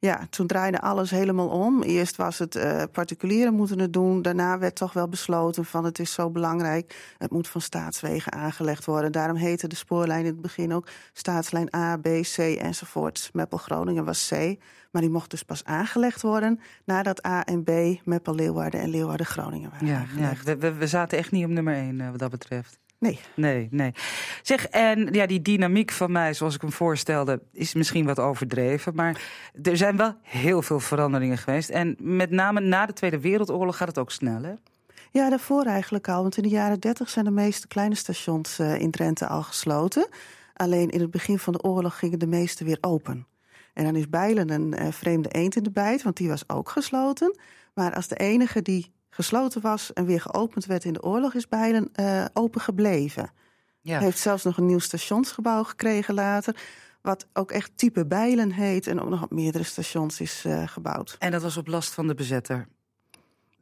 Ja, 0.00 0.26
toen 0.30 0.46
draaide 0.46 0.80
alles 0.80 1.10
helemaal 1.10 1.48
om. 1.48 1.82
Eerst 1.82 2.16
was 2.16 2.38
het 2.38 2.56
eh, 2.56 2.82
particulieren 2.92 3.54
moeten 3.54 3.78
het 3.78 3.92
doen. 3.92 4.22
Daarna 4.22 4.58
werd 4.58 4.74
toch 4.74 4.92
wel 4.92 5.08
besloten 5.08 5.64
van 5.64 5.84
het 5.84 5.98
is 5.98 6.12
zo 6.12 6.30
belangrijk. 6.30 7.14
Het 7.18 7.30
moet 7.30 7.48
van 7.48 7.60
staatswegen 7.60 8.32
aangelegd 8.32 8.84
worden. 8.84 9.12
Daarom 9.12 9.36
heette 9.36 9.66
de 9.68 9.76
spoorlijn 9.76 10.20
in 10.24 10.32
het 10.32 10.40
begin 10.40 10.72
ook 10.74 10.88
staatslijn 11.12 11.74
A, 11.76 11.96
B, 11.96 12.08
C 12.22 12.38
enzovoort. 12.38 13.30
Meppel-Groningen 13.32 14.04
was 14.04 14.28
C. 14.28 14.56
Maar 14.90 15.02
die 15.02 15.10
mocht 15.10 15.30
dus 15.30 15.42
pas 15.42 15.64
aangelegd 15.64 16.22
worden 16.22 16.60
nadat 16.84 17.26
A 17.26 17.44
en 17.44 17.62
B, 17.64 17.70
Meppel-Leeuwarden 18.04 18.80
en 18.80 18.88
Leeuwarden-Groningen 18.88 19.70
waren 19.70 19.86
Ja, 19.86 19.92
ja 19.92 20.00
aangelegd. 20.00 20.44
we, 20.44 20.56
we, 20.56 20.72
we 20.72 20.86
zaten 20.86 21.18
echt 21.18 21.30
niet 21.30 21.44
op 21.44 21.50
nummer 21.50 21.74
1 21.74 22.10
wat 22.10 22.18
dat 22.18 22.30
betreft. 22.30 22.78
Nee. 22.98 23.18
Nee, 23.34 23.68
nee. 23.70 23.92
Zeg, 24.42 24.66
en 24.66 25.12
ja, 25.12 25.26
die 25.26 25.42
dynamiek 25.42 25.90
van 25.90 26.12
mij, 26.12 26.34
zoals 26.34 26.54
ik 26.54 26.60
hem 26.60 26.72
voorstelde, 26.72 27.40
is 27.52 27.74
misschien 27.74 28.06
wat 28.06 28.18
overdreven. 28.18 28.94
Maar 28.94 29.22
er 29.62 29.76
zijn 29.76 29.96
wel 29.96 30.14
heel 30.22 30.62
veel 30.62 30.80
veranderingen 30.80 31.38
geweest. 31.38 31.68
En 31.68 31.96
met 31.98 32.30
name 32.30 32.60
na 32.60 32.86
de 32.86 32.92
Tweede 32.92 33.20
Wereldoorlog 33.20 33.76
gaat 33.76 33.88
het 33.88 33.98
ook 33.98 34.10
snel, 34.10 34.42
hè? 34.42 34.52
Ja, 35.10 35.28
daarvoor 35.28 35.64
eigenlijk 35.64 36.08
al. 36.08 36.22
Want 36.22 36.36
in 36.36 36.42
de 36.42 36.48
jaren 36.48 36.80
dertig 36.80 37.08
zijn 37.08 37.24
de 37.24 37.30
meeste 37.30 37.68
kleine 37.68 37.94
stations 37.94 38.58
uh, 38.58 38.80
in 38.80 38.90
Drenthe 38.90 39.26
al 39.26 39.42
gesloten. 39.42 40.08
Alleen 40.54 40.90
in 40.90 41.00
het 41.00 41.10
begin 41.10 41.38
van 41.38 41.52
de 41.52 41.62
oorlog 41.62 41.98
gingen 41.98 42.18
de 42.18 42.26
meeste 42.26 42.64
weer 42.64 42.78
open. 42.80 43.26
En 43.74 43.84
dan 43.84 43.96
is 43.96 44.08
Bijlen 44.08 44.50
een 44.50 44.74
uh, 44.80 44.92
vreemde 44.92 45.28
eend 45.28 45.56
in 45.56 45.62
de 45.62 45.70
bijt, 45.70 46.02
want 46.02 46.16
die 46.16 46.28
was 46.28 46.48
ook 46.48 46.68
gesloten. 46.68 47.38
Maar 47.74 47.94
als 47.94 48.08
de 48.08 48.16
enige 48.16 48.62
die 48.62 48.92
gesloten 49.10 49.60
was 49.60 49.92
en 49.92 50.04
weer 50.04 50.20
geopend 50.20 50.66
werd 50.66 50.84
in 50.84 50.92
de 50.92 51.02
oorlog, 51.02 51.34
is 51.34 51.48
Bijlen 51.48 51.90
uh, 52.00 52.24
open 52.32 52.60
gebleven. 52.60 53.30
Ja. 53.80 53.98
Heeft 53.98 54.18
zelfs 54.18 54.44
nog 54.44 54.56
een 54.56 54.66
nieuw 54.66 54.78
stationsgebouw 54.78 55.62
gekregen 55.62 56.14
later. 56.14 56.56
Wat 57.02 57.26
ook 57.32 57.50
echt 57.50 57.70
type 57.74 58.06
Bijlen 58.06 58.52
heet 58.52 58.86
en 58.86 59.00
ook 59.00 59.08
nog 59.08 59.22
op 59.22 59.30
meerdere 59.30 59.64
stations 59.64 60.20
is 60.20 60.44
uh, 60.46 60.62
gebouwd. 60.66 61.16
En 61.18 61.30
dat 61.30 61.42
was 61.42 61.56
op 61.56 61.66
last 61.66 61.94
van 61.94 62.06
de 62.06 62.14
bezetter? 62.14 62.66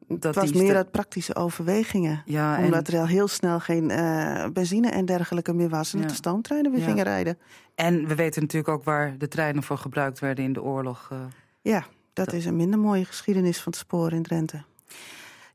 Dat 0.09 0.35
het 0.35 0.35
was 0.35 0.53
meer 0.53 0.77
uit 0.77 0.91
praktische 0.91 1.35
overwegingen. 1.35 2.23
Ja, 2.25 2.65
Omdat 2.65 2.89
er 2.89 2.99
al 2.99 3.07
heel 3.07 3.29
snel 3.29 3.61
geen 3.61 3.91
uh, 3.91 4.47
benzine 4.53 4.89
en 4.89 5.05
dergelijke 5.05 5.53
meer 5.53 5.69
was. 5.69 5.95
En 5.95 6.01
ja. 6.01 6.07
de 6.07 6.15
stoomtreinen 6.15 6.71
weer 6.71 6.81
ja. 6.81 6.87
gingen 6.87 7.05
rijden. 7.05 7.39
En 7.75 8.07
we 8.07 8.15
weten 8.15 8.43
natuurlijk 8.43 8.73
ook 8.73 8.85
waar 8.85 9.19
de 9.19 9.29
treinen 9.29 9.63
voor 9.63 9.79
gebruikt 9.79 10.19
werden 10.19 10.45
in 10.45 10.53
de 10.53 10.63
oorlog. 10.63 11.09
Uh, 11.13 11.19
ja, 11.63 11.81
dat, 12.13 12.25
dat, 12.25 12.35
is 12.35 12.45
een 12.45 12.57
minder 12.57 12.79
mooie 12.79 13.05
geschiedenis 13.05 13.61
van 13.61 13.73
het 13.73 13.81
spoor 13.81 14.13
in 14.13 14.23
Drenthe. 14.23 14.63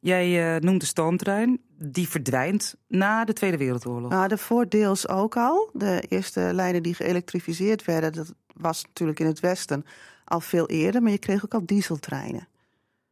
Jij 0.01 0.55
uh, 0.55 0.61
noemt 0.61 0.79
de 0.79 0.85
stoomtrein. 0.85 1.59
Die 1.77 2.09
verdwijnt 2.09 2.75
na 2.87 3.25
de 3.25 3.33
Tweede 3.33 3.57
Wereldoorlog. 3.57 4.11
Nou, 4.11 4.27
de 4.27 4.37
voordeels 4.37 5.07
ook 5.07 5.37
al. 5.37 5.69
De 5.73 6.03
eerste 6.07 6.49
lijnen 6.53 6.83
die 6.83 6.93
geëlektrificeerd 6.93 7.85
werden, 7.85 8.13
dat 8.13 8.33
was 8.53 8.83
natuurlijk 8.83 9.19
in 9.19 9.25
het 9.25 9.39
westen 9.39 9.85
al 10.25 10.39
veel 10.39 10.67
eerder. 10.67 11.01
Maar 11.01 11.11
je 11.11 11.17
kreeg 11.17 11.45
ook 11.45 11.53
al 11.53 11.65
dieseltreinen. 11.65 12.47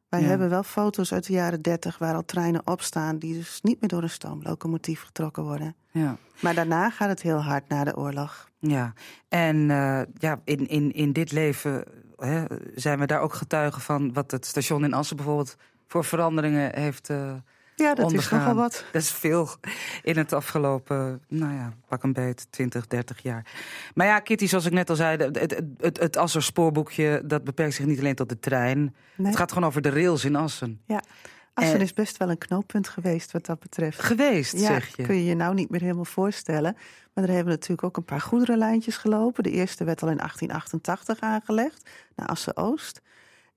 Wij 0.09 0.21
ja. 0.21 0.27
hebben 0.27 0.49
wel 0.49 0.63
foto's 0.63 1.13
uit 1.13 1.25
de 1.25 1.33
jaren 1.33 1.61
30 1.61 1.97
waar 1.97 2.15
al 2.15 2.25
treinen 2.25 2.61
op 2.67 2.81
staan 2.81 3.17
die 3.17 3.33
dus 3.33 3.59
niet 3.61 3.79
meer 3.81 3.89
door 3.89 4.03
een 4.03 4.09
stoomlocomotief 4.09 5.01
getrokken 5.01 5.43
worden. 5.43 5.75
Ja. 5.91 6.17
Maar 6.39 6.53
daarna 6.53 6.89
gaat 6.89 7.09
het 7.09 7.21
heel 7.21 7.43
hard 7.43 7.69
na 7.69 7.83
de 7.83 7.97
oorlog. 7.97 8.49
Ja, 8.59 8.93
en 9.27 9.55
uh, 9.55 10.01
ja, 10.13 10.41
in, 10.43 10.67
in, 10.67 10.91
in 10.91 11.13
dit 11.13 11.31
leven 11.31 11.83
hè, 12.17 12.45
zijn 12.75 12.99
we 12.99 13.05
daar 13.05 13.21
ook 13.21 13.33
getuigen 13.33 13.81
van 13.81 14.13
wat 14.13 14.31
het 14.31 14.45
station 14.45 14.83
in 14.83 14.93
Assen 14.93 15.15
bijvoorbeeld 15.15 15.55
voor 15.89 16.05
veranderingen 16.05 16.79
heeft 16.79 17.09
uh, 17.09 17.33
Ja, 17.75 17.95
dat 17.95 18.05
ondergaan. 18.05 18.39
is 18.39 18.45
nogal 18.45 18.61
wat. 18.61 18.85
Dat 18.91 19.01
is 19.01 19.11
veel 19.11 19.49
in 20.03 20.17
het 20.17 20.33
afgelopen, 20.33 21.21
nou 21.27 21.53
ja, 21.53 21.73
pak 21.87 22.03
een 22.03 22.13
beet, 22.13 22.47
20, 22.49 22.87
30 22.87 23.21
jaar. 23.21 23.45
Maar 23.93 24.07
ja, 24.07 24.19
Kitty, 24.19 24.47
zoals 24.47 24.65
ik 24.65 24.71
net 24.71 24.89
al 24.89 24.95
zei, 24.95 25.17
het, 25.17 25.39
het, 25.39 25.61
het, 25.77 25.99
het 25.99 26.17
Asser 26.17 26.43
spoorboekje, 26.43 27.21
dat 27.25 27.43
beperkt 27.43 27.73
zich 27.73 27.85
niet 27.85 27.99
alleen 27.99 28.15
tot 28.15 28.29
de 28.29 28.39
trein. 28.39 28.95
Nee. 29.15 29.27
Het 29.27 29.35
gaat 29.35 29.51
gewoon 29.51 29.67
over 29.67 29.81
de 29.81 29.89
rails 29.89 30.25
in 30.25 30.35
Assen. 30.35 30.81
Ja. 30.85 31.01
Assen 31.53 31.75
en... 31.75 31.81
is 31.81 31.93
best 31.93 32.17
wel 32.17 32.29
een 32.29 32.37
knooppunt 32.37 32.87
geweest 32.87 33.31
wat 33.31 33.45
dat 33.45 33.59
betreft. 33.59 34.01
Geweest, 34.01 34.53
ja, 34.53 34.67
zeg 34.67 34.95
je? 34.95 35.03
kun 35.03 35.15
je 35.15 35.25
je 35.25 35.35
nou 35.35 35.53
niet 35.53 35.69
meer 35.69 35.81
helemaal 35.81 36.05
voorstellen. 36.05 36.77
Maar 37.13 37.23
er 37.23 37.33
hebben 37.33 37.53
natuurlijk 37.53 37.83
ook 37.83 37.97
een 37.97 38.05
paar 38.05 38.21
goederenlijntjes 38.21 38.97
gelopen. 38.97 39.43
De 39.43 39.51
eerste 39.51 39.83
werd 39.83 40.01
al 40.01 40.09
in 40.09 40.17
1888 40.17 41.19
aangelegd, 41.19 41.89
naar 42.15 42.27
Assen-Oost. 42.27 43.01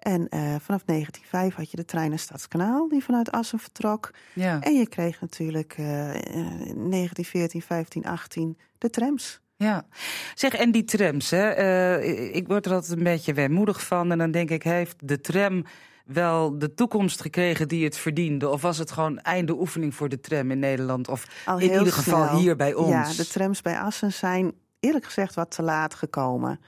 En 0.02 0.20
uh, 0.20 0.40
vanaf 0.60 0.82
1905 0.84 1.54
had 1.54 1.70
je 1.70 1.76
de 1.76 1.84
trein 1.84 2.10
naar 2.10 2.18
Stadskanaal, 2.18 2.88
die 2.88 3.04
vanuit 3.04 3.30
Assen 3.30 3.58
vertrok. 3.58 4.10
Ja. 4.32 4.60
En 4.60 4.74
je 4.74 4.88
kreeg 4.88 5.20
natuurlijk 5.20 5.78
uh, 5.78 5.86
1914, 5.86 7.62
15, 7.62 8.04
18 8.04 8.58
de 8.78 8.90
trams. 8.90 9.40
Ja, 9.56 9.86
zeg, 10.34 10.54
en 10.54 10.72
die 10.72 10.84
trams, 10.84 11.30
hè? 11.30 11.58
Uh, 12.02 12.34
ik 12.34 12.48
word 12.48 12.66
er 12.66 12.72
altijd 12.72 12.98
een 12.98 13.04
beetje 13.04 13.32
weemoedig 13.32 13.86
van. 13.86 14.10
En 14.10 14.18
dan 14.18 14.30
denk 14.30 14.50
ik, 14.50 14.62
heeft 14.62 14.96
de 15.08 15.20
tram 15.20 15.64
wel 16.04 16.58
de 16.58 16.74
toekomst 16.74 17.20
gekregen 17.20 17.68
die 17.68 17.84
het 17.84 17.96
verdiende? 17.96 18.48
Of 18.48 18.62
was 18.62 18.78
het 18.78 18.90
gewoon 18.90 19.18
einde 19.18 19.52
oefening 19.52 19.94
voor 19.94 20.08
de 20.08 20.20
tram 20.20 20.50
in 20.50 20.58
Nederland? 20.58 21.08
Of 21.08 21.26
Al 21.44 21.58
in 21.58 21.72
ieder 21.72 21.92
geval 21.92 22.38
hier 22.38 22.56
bij 22.56 22.74
ons? 22.74 22.90
Ja, 22.90 23.22
de 23.22 23.26
trams 23.26 23.62
bij 23.62 23.78
Assen 23.78 24.12
zijn 24.12 24.52
eerlijk 24.80 25.04
gezegd 25.04 25.34
wat 25.34 25.50
te 25.50 25.62
laat 25.62 25.94
gekomen. 25.94 26.60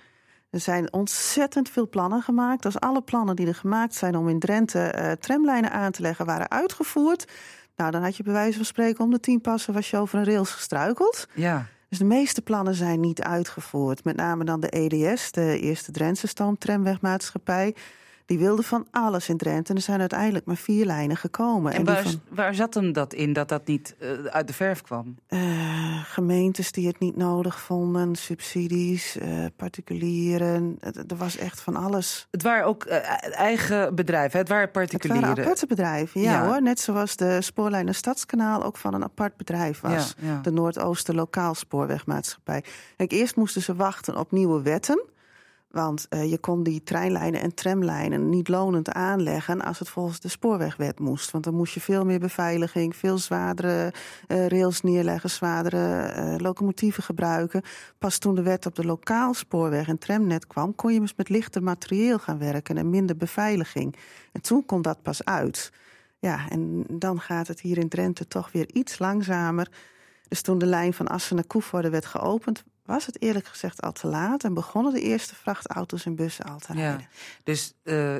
Er 0.55 0.61
zijn 0.61 0.93
ontzettend 0.93 1.69
veel 1.69 1.89
plannen 1.89 2.23
gemaakt. 2.23 2.65
Als 2.65 2.81
alle 2.81 3.03
plannen 3.03 3.37
die 3.37 3.47
er 3.47 3.55
gemaakt 3.55 3.95
zijn 3.95 4.17
om 4.17 4.29
in 4.29 4.39
Drenthe 4.39 4.95
uh, 4.99 5.13
tramlijnen 5.13 5.71
aan 5.71 5.91
te 5.91 6.03
leggen 6.03 6.27
waren 6.27 6.51
uitgevoerd. 6.51 7.33
Nou, 7.77 7.91
dan 7.91 8.03
had 8.03 8.17
je 8.17 8.23
bij 8.23 8.33
wijze 8.33 8.57
van 8.57 8.65
spreken 8.65 9.05
om 9.05 9.11
de 9.11 9.21
tien 9.21 9.41
passen 9.41 9.75
was 9.75 9.91
je 9.91 9.97
over 9.97 10.19
een 10.19 10.25
rails 10.25 10.51
gestruikeld. 10.51 11.29
Ja. 11.35 11.67
Dus 11.89 11.99
de 11.99 12.05
meeste 12.05 12.43
plannen 12.43 12.75
zijn 12.75 13.01
niet 13.01 13.23
uitgevoerd. 13.23 14.05
Met 14.05 14.17
name 14.17 14.45
dan 14.45 14.61
de 14.61 14.69
EDS, 14.69 15.33
de 15.33 15.59
Eerste 15.59 15.93
Drentse 15.93 16.27
Stoomtramwegmaatschappij. 16.27 17.75
Die 18.27 18.39
wilde 18.39 18.63
van 18.63 18.87
alles 18.91 19.29
in 19.29 19.37
Drenthe. 19.37 19.71
En 19.71 19.77
er 19.77 19.83
zijn 19.83 20.01
uiteindelijk 20.01 20.45
maar 20.47 20.57
vier 20.57 20.87
lijnen 20.87 21.17
gekomen. 21.17 21.73
En, 21.73 21.79
en 21.79 21.85
waar, 21.85 22.03
van... 22.03 22.21
waar, 22.29 22.55
zat 22.55 22.75
hem 22.75 22.93
dat 22.93 23.15
in, 23.15 23.33
dat 23.33 23.49
dat 23.49 23.67
niet 23.67 23.95
uh, 23.99 24.25
uit 24.25 24.47
de 24.47 24.53
verf 24.53 24.83
kwam? 24.83 25.17
Uh, 25.29 26.05
gemeentes 26.05 26.73
die 26.73 26.87
het 26.87 26.99
niet 26.99 27.17
nodig 27.17 27.61
vonden, 27.61 28.15
subsidies, 28.15 29.17
uh, 29.17 29.45
particulieren. 29.57 30.79
Er 30.81 31.17
was 31.17 31.37
echt 31.37 31.61
van 31.61 31.77
alles. 31.77 32.27
Het 32.31 32.43
waren 32.43 32.67
ook 32.67 32.85
eigen 32.85 33.95
bedrijven, 33.95 34.39
het 34.39 34.49
waren 34.49 34.71
particulieren. 34.71 35.29
Het 35.29 35.29
waren 35.29 35.45
aparte 35.45 35.67
bedrijven, 35.67 36.21
ja, 36.21 36.33
ja, 36.33 36.47
hoor. 36.47 36.63
Net 36.63 36.81
zoals 36.81 37.17
de 37.17 37.43
spoorlijn 37.43 37.85
naar 37.85 37.95
Stadskanaal 37.95 38.65
ook 38.65 38.77
van 38.77 38.95
een 38.95 39.03
apart 39.03 39.37
bedrijf 39.37 39.81
was. 39.81 40.15
Ja, 40.19 40.29
ja. 40.29 40.41
De 40.41 40.51
Noordoosten 40.51 41.15
Lokaal 41.15 41.55
Spoorwegmaatschappij. 41.55 42.65
Kijk, 42.97 43.13
eerst 43.13 43.37
moesten 43.37 43.63
ze 43.63 43.75
wachten 43.75 44.17
op 44.17 44.31
nieuwe 44.31 44.63
wetten. 44.63 45.05
Want 45.75 46.07
uh, 46.11 46.31
je 46.31 46.39
kon 46.39 46.63
die 46.63 46.83
treinlijnen 46.83 47.41
en 47.41 47.55
tramlijnen 47.55 48.29
niet 48.29 48.49
lonend 48.49 48.93
aanleggen 48.93 49.61
als 49.63 49.79
het 49.79 49.89
volgens 49.89 50.21
de 50.21 50.29
spoorwegwet 50.29 50.99
moest. 50.99 51.31
Want 51.31 51.45
dan 51.45 51.55
moest 51.55 51.75
je 51.75 51.81
veel 51.81 52.05
meer 52.05 52.19
beveiliging, 52.19 52.97
veel 52.97 53.19
zwaardere 53.19 53.93
uh, 54.29 54.47
rails 54.47 54.81
neerleggen, 54.81 55.31
zwaardere 55.31 56.15
uh, 56.17 56.35
locomotieven 56.37 57.03
gebruiken. 57.03 57.63
Pas 57.99 58.19
toen 58.19 58.35
de 58.35 58.43
wet 58.43 58.67
op 58.67 58.75
de 58.75 58.85
lokaal 58.85 59.35
spoorweg 59.35 59.89
en 59.89 59.99
tramnet 59.99 60.47
kwam, 60.47 60.75
kon 60.75 60.93
je 60.93 61.01
dus 61.01 61.15
met 61.17 61.29
lichter 61.29 61.63
materieel 61.63 62.19
gaan 62.19 62.39
werken 62.39 62.77
en 62.77 62.91
minder 62.91 63.17
beveiliging. 63.17 63.97
En 64.33 64.41
toen 64.41 64.67
kon 64.67 64.83
dat 64.83 65.03
pas 65.03 65.25
uit. 65.25 65.73
Ja, 66.19 66.49
en 66.49 66.85
dan 66.89 67.21
gaat 67.21 67.49
het 67.49 67.61
hier 67.61 67.79
in 67.79 67.89
Drenthe 67.89 68.27
toch 68.27 68.53
weer 68.53 68.71
iets 68.73 68.99
langzamer. 68.99 69.71
Dus 70.29 70.43
toen 70.43 70.59
de 70.59 70.67
lijn 70.67 70.93
van 70.93 71.09
Assen 71.09 71.37
naar 71.37 71.47
Koevoorde 71.47 71.91
werd 71.91 72.07
geopend, 72.07 72.65
was 72.85 73.07
het 73.07 73.23
eerlijk 73.23 73.47
gezegd 73.47 73.83
al 73.83 73.93
te 73.93 74.07
laat 74.07 74.45
en 74.45 74.55
begonnen 74.55 74.93
de 74.93 75.01
eerste 75.01 75.35
vrachtauto's 75.35 76.07
en 76.07 76.15
bussen 76.15 76.45
al 76.45 76.59
te 76.59 76.73
rijden. 76.73 77.01
Ja, 77.01 77.07
dus 77.45 77.75
uh, 77.85 78.17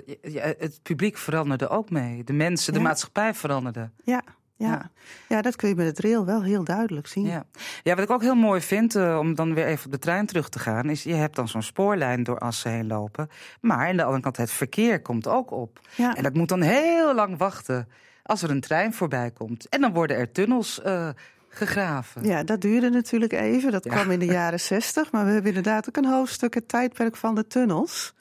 het 0.59 0.81
publiek 0.83 1.17
veranderde 1.17 1.69
ook 1.69 1.91
mee. 1.91 2.25
De 2.25 2.33
mensen, 2.33 2.73
de 2.73 2.79
ja. 2.79 2.85
maatschappij 2.85 3.35
veranderde. 3.35 3.91
Ja. 4.05 4.23
Ja. 4.57 4.67
ja. 4.67 4.91
Ja. 5.29 5.43
dat 5.43 5.57
kun 5.57 5.69
je 5.69 5.75
met 5.75 5.87
het 5.87 5.99
rail 5.99 6.25
wel 6.25 6.43
heel 6.43 6.65
duidelijk 6.65 7.07
zien. 7.07 7.27
Ja, 7.27 7.45
ja 7.83 7.95
wat 7.95 8.05
ik 8.05 8.11
ook 8.11 8.23
heel 8.23 8.35
mooi 8.35 8.61
vind, 8.61 8.95
uh, 8.95 9.19
om 9.19 9.35
dan 9.35 9.55
weer 9.55 9.67
even 9.67 9.87
op 9.87 9.93
de 9.93 9.99
trein 9.99 10.27
terug 10.27 10.49
te 10.49 10.59
gaan, 10.59 10.91
is 10.91 11.03
je 11.03 11.15
hebt 11.15 11.37
dan 11.37 11.49
zo'n 11.49 11.63
spoorlijn 11.63 12.23
door 12.23 12.39
Assen 12.39 12.71
heen 12.71 12.87
lopen. 12.87 13.29
Maar 13.61 13.89
aan 13.89 13.97
de 13.97 14.03
andere 14.05 14.23
kant, 14.23 14.37
het 14.37 14.51
verkeer 14.51 15.03
komt 15.03 15.27
ook 15.29 15.51
op. 15.51 15.81
Ja. 15.97 16.15
En 16.15 16.23
dat 16.23 16.35
moet 16.35 16.49
dan 16.49 16.63
heel 16.63 17.15
lang 17.15 17.39
wachten 17.39 17.89
als 18.23 18.43
er 18.43 18.51
een 18.51 18.61
trein 18.61 18.95
voorbij 18.95 19.31
komt. 19.31 19.69
En 19.69 19.81
dan 19.81 19.93
worden 19.93 20.17
er 20.17 20.33
tunnels 20.33 20.81
uh, 20.87 21.09
gegraven. 21.57 22.25
Ja, 22.25 22.43
dat 22.43 22.61
duurde 22.61 22.91
natuurlijk 22.91 23.33
even. 23.33 23.73
Dat 23.73 23.85
ja. 23.85 23.91
kwam 23.91 24.11
in 24.11 24.19
de 24.19 24.25
jaren 24.25 24.61
zestig. 24.75 25.13
Maar 25.13 25.25
we 25.25 25.31
hebben 25.31 25.55
inderdaad 25.55 25.89
ook 25.89 25.97
een 25.97 26.11
hoofdstuk, 26.11 26.55
het 26.55 26.69
tijdperk 26.69 27.17
van 27.17 27.35
de 27.35 27.47
tunnels. 27.47 28.15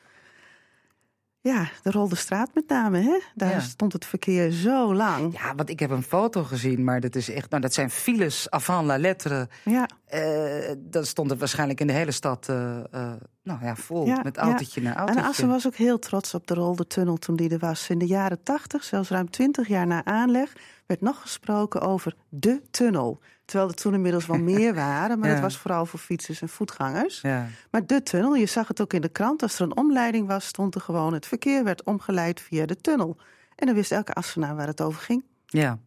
Ja, 1.43 1.69
de 1.81 1.91
Rolde 1.91 2.15
Straat 2.15 2.49
met 2.53 2.67
name, 2.67 3.01
hè? 3.01 3.19
Daar 3.35 3.51
ja. 3.51 3.59
stond 3.59 3.93
het 3.93 4.05
verkeer 4.05 4.51
zo 4.51 4.93
lang. 4.93 5.37
Ja, 5.37 5.55
want 5.55 5.69
ik 5.69 5.79
heb 5.79 5.89
een 5.89 6.03
foto 6.03 6.43
gezien, 6.43 6.83
maar 6.83 6.99
dat 6.99 7.15
is 7.15 7.29
echt, 7.29 7.49
nou, 7.49 7.61
dat 7.61 7.73
zijn 7.73 7.89
files 7.89 8.49
avant 8.49 8.85
la 8.85 8.97
lettre. 8.97 9.47
Ja. 9.63 9.89
Uh, 10.13 10.75
dat 10.77 11.07
stond 11.07 11.29
het 11.29 11.39
waarschijnlijk 11.39 11.79
in 11.79 11.87
de 11.87 11.93
hele 11.93 12.11
stad, 12.11 12.47
uh, 12.49 12.77
uh, 12.93 13.11
nou 13.43 13.65
ja, 13.65 13.75
vol 13.75 14.05
ja, 14.05 14.19
met 14.23 14.37
autootje 14.37 14.81
ja. 14.81 14.87
na 14.89 14.95
autootje. 14.95 15.21
En 15.21 15.27
Assen 15.27 15.47
was 15.47 15.67
ook 15.67 15.75
heel 15.75 15.99
trots 15.99 16.33
op 16.33 16.47
de 16.47 16.53
Rolde 16.53 16.87
Tunnel 16.87 17.17
toen 17.17 17.35
die 17.35 17.49
er 17.49 17.59
was. 17.59 17.89
In 17.89 17.97
de 17.97 18.05
jaren 18.05 18.43
tachtig, 18.43 18.83
zelfs 18.83 19.09
ruim 19.09 19.29
twintig 19.29 19.67
jaar 19.67 19.87
na 19.87 20.05
aanleg, 20.05 20.53
werd 20.85 21.01
nog 21.01 21.21
gesproken 21.21 21.81
over 21.81 22.15
de 22.29 22.61
tunnel. 22.71 23.19
Terwijl 23.45 23.69
er 23.69 23.75
toen 23.75 23.93
inmiddels 23.93 24.25
wel 24.25 24.37
meer 24.53 24.73
waren, 24.73 25.19
maar 25.19 25.27
ja. 25.27 25.33
het 25.33 25.43
was 25.43 25.57
vooral 25.57 25.85
voor 25.85 25.99
fietsers 25.99 26.41
en 26.41 26.49
voetgangers. 26.49 27.21
Ja. 27.21 27.47
Maar 27.71 27.85
de 27.85 28.03
tunnel, 28.03 28.35
je 28.35 28.45
zag 28.45 28.67
het 28.67 28.81
ook 28.81 28.93
in 28.93 29.01
de 29.01 29.09
krant, 29.09 29.41
als 29.41 29.55
er 29.55 29.61
een 29.61 29.77
omleiding 29.77 30.27
was, 30.27 30.45
stond 30.45 30.75
er 30.75 30.81
gewoon 30.81 31.13
het 31.13 31.25
verkeer 31.25 31.63
werd 31.63 31.83
omgeleid 31.83 32.41
via 32.41 32.65
de 32.65 32.77
tunnel. 32.77 33.17
En 33.55 33.65
dan 33.65 33.75
wist 33.75 33.91
elke 33.91 34.13
Assenaar 34.13 34.55
waar 34.55 34.67
het 34.67 34.81
over 34.81 35.01
ging. 35.01 35.23
Ja. 35.53 35.79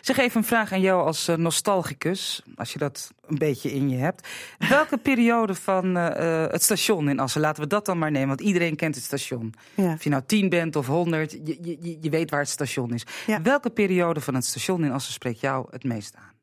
Zeg 0.00 0.16
even 0.18 0.36
een 0.36 0.46
vraag 0.46 0.72
aan 0.72 0.80
jou 0.80 1.06
als 1.06 1.28
uh, 1.28 1.36
nostalgicus, 1.36 2.42
als 2.56 2.72
je 2.72 2.78
dat 2.78 3.12
een 3.26 3.38
beetje 3.38 3.72
in 3.72 3.90
je 3.90 3.96
hebt. 3.96 4.28
Welke 4.58 4.98
periode 5.08 5.54
van 5.54 5.96
uh, 5.96 6.46
het 6.46 6.62
station 6.62 7.08
in 7.08 7.18
Assen, 7.18 7.40
laten 7.40 7.62
we 7.62 7.68
dat 7.68 7.86
dan 7.86 7.98
maar 7.98 8.10
nemen, 8.10 8.28
want 8.28 8.40
iedereen 8.40 8.76
kent 8.76 8.94
het 8.94 9.04
station. 9.04 9.54
Ja. 9.74 9.92
Of 9.92 10.04
je 10.04 10.10
nou 10.10 10.22
tien 10.26 10.48
bent 10.48 10.76
of 10.76 10.86
honderd, 10.86 11.32
je, 11.32 11.58
je, 11.62 11.98
je 12.00 12.10
weet 12.10 12.30
waar 12.30 12.40
het 12.40 12.48
station 12.48 12.94
is. 12.94 13.06
Ja. 13.26 13.42
Welke 13.42 13.70
periode 13.70 14.20
van 14.20 14.34
het 14.34 14.44
station 14.44 14.84
in 14.84 14.92
Assen 14.92 15.12
spreekt 15.12 15.40
jou 15.40 15.66
het 15.70 15.84
meest 15.84 16.14
aan? 16.16 16.36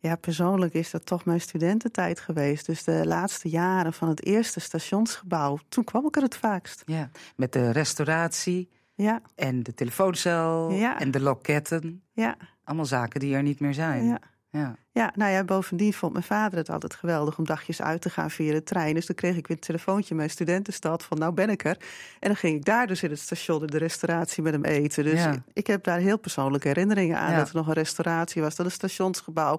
Ja, 0.00 0.16
persoonlijk 0.16 0.74
is 0.74 0.90
dat 0.90 1.06
toch 1.06 1.24
mijn 1.24 1.40
studententijd 1.40 2.20
geweest. 2.20 2.66
Dus 2.66 2.84
de 2.84 3.06
laatste 3.06 3.48
jaren 3.48 3.92
van 3.92 4.08
het 4.08 4.24
eerste 4.24 4.60
stationsgebouw, 4.60 5.58
toen 5.68 5.84
kwam 5.84 6.06
ik 6.06 6.16
er 6.16 6.22
het 6.22 6.36
vaakst. 6.36 6.82
Ja, 6.86 7.10
met 7.36 7.52
de 7.52 7.70
restauratie 7.70 8.68
Ja, 9.04 9.20
en 9.34 9.62
de 9.62 9.74
telefooncel 9.74 10.70
Ja. 10.70 11.00
en 11.00 11.10
de 11.10 11.20
loketten. 11.20 12.02
ja, 12.12 12.36
Allemaal 12.64 12.86
zaken 12.86 13.20
die 13.20 13.34
er 13.34 13.42
niet 13.42 13.60
meer 13.60 13.74
zijn. 13.74 14.04
ja. 14.04 14.18
Ja. 14.50 14.76
Ja, 14.92 15.12
nou 15.14 15.30
ja, 15.32 15.44
bovendien 15.44 15.92
vond 15.92 16.12
mijn 16.12 16.24
vader 16.24 16.58
het 16.58 16.70
altijd 16.70 16.94
geweldig 16.94 17.38
om 17.38 17.44
dagjes 17.46 17.82
uit 17.82 18.00
te 18.00 18.10
gaan 18.10 18.30
via 18.30 18.52
de 18.52 18.62
trein. 18.62 18.94
Dus 18.94 19.06
dan 19.06 19.16
kreeg 19.16 19.36
ik 19.36 19.46
weer 19.46 19.56
een 19.56 19.62
telefoontje 19.62 20.10
in 20.10 20.16
mijn 20.16 20.30
studentenstad 20.30 21.04
van 21.04 21.18
nou 21.18 21.32
ben 21.32 21.50
ik 21.50 21.64
er. 21.64 21.76
En 22.20 22.28
dan 22.28 22.36
ging 22.36 22.56
ik 22.56 22.64
daar 22.64 22.86
dus 22.86 23.02
in 23.02 23.10
het 23.10 23.18
station 23.18 23.60
in 23.60 23.66
de 23.66 23.78
restauratie 23.78 24.42
met 24.42 24.52
hem 24.52 24.64
eten. 24.64 25.04
Dus 25.04 25.20
Ja. 25.22 25.34
ik 25.52 25.66
heb 25.66 25.84
daar 25.84 25.98
heel 25.98 26.18
persoonlijke 26.18 26.68
herinneringen 26.68 27.18
aan 27.18 27.30
Ja. 27.30 27.36
dat 27.36 27.48
er 27.48 27.54
nog 27.56 27.66
een 27.66 27.72
restauratie 27.72 28.42
was. 28.42 28.56
Dat 28.56 28.66
het 28.66 28.74
stationsgebouw 28.74 29.58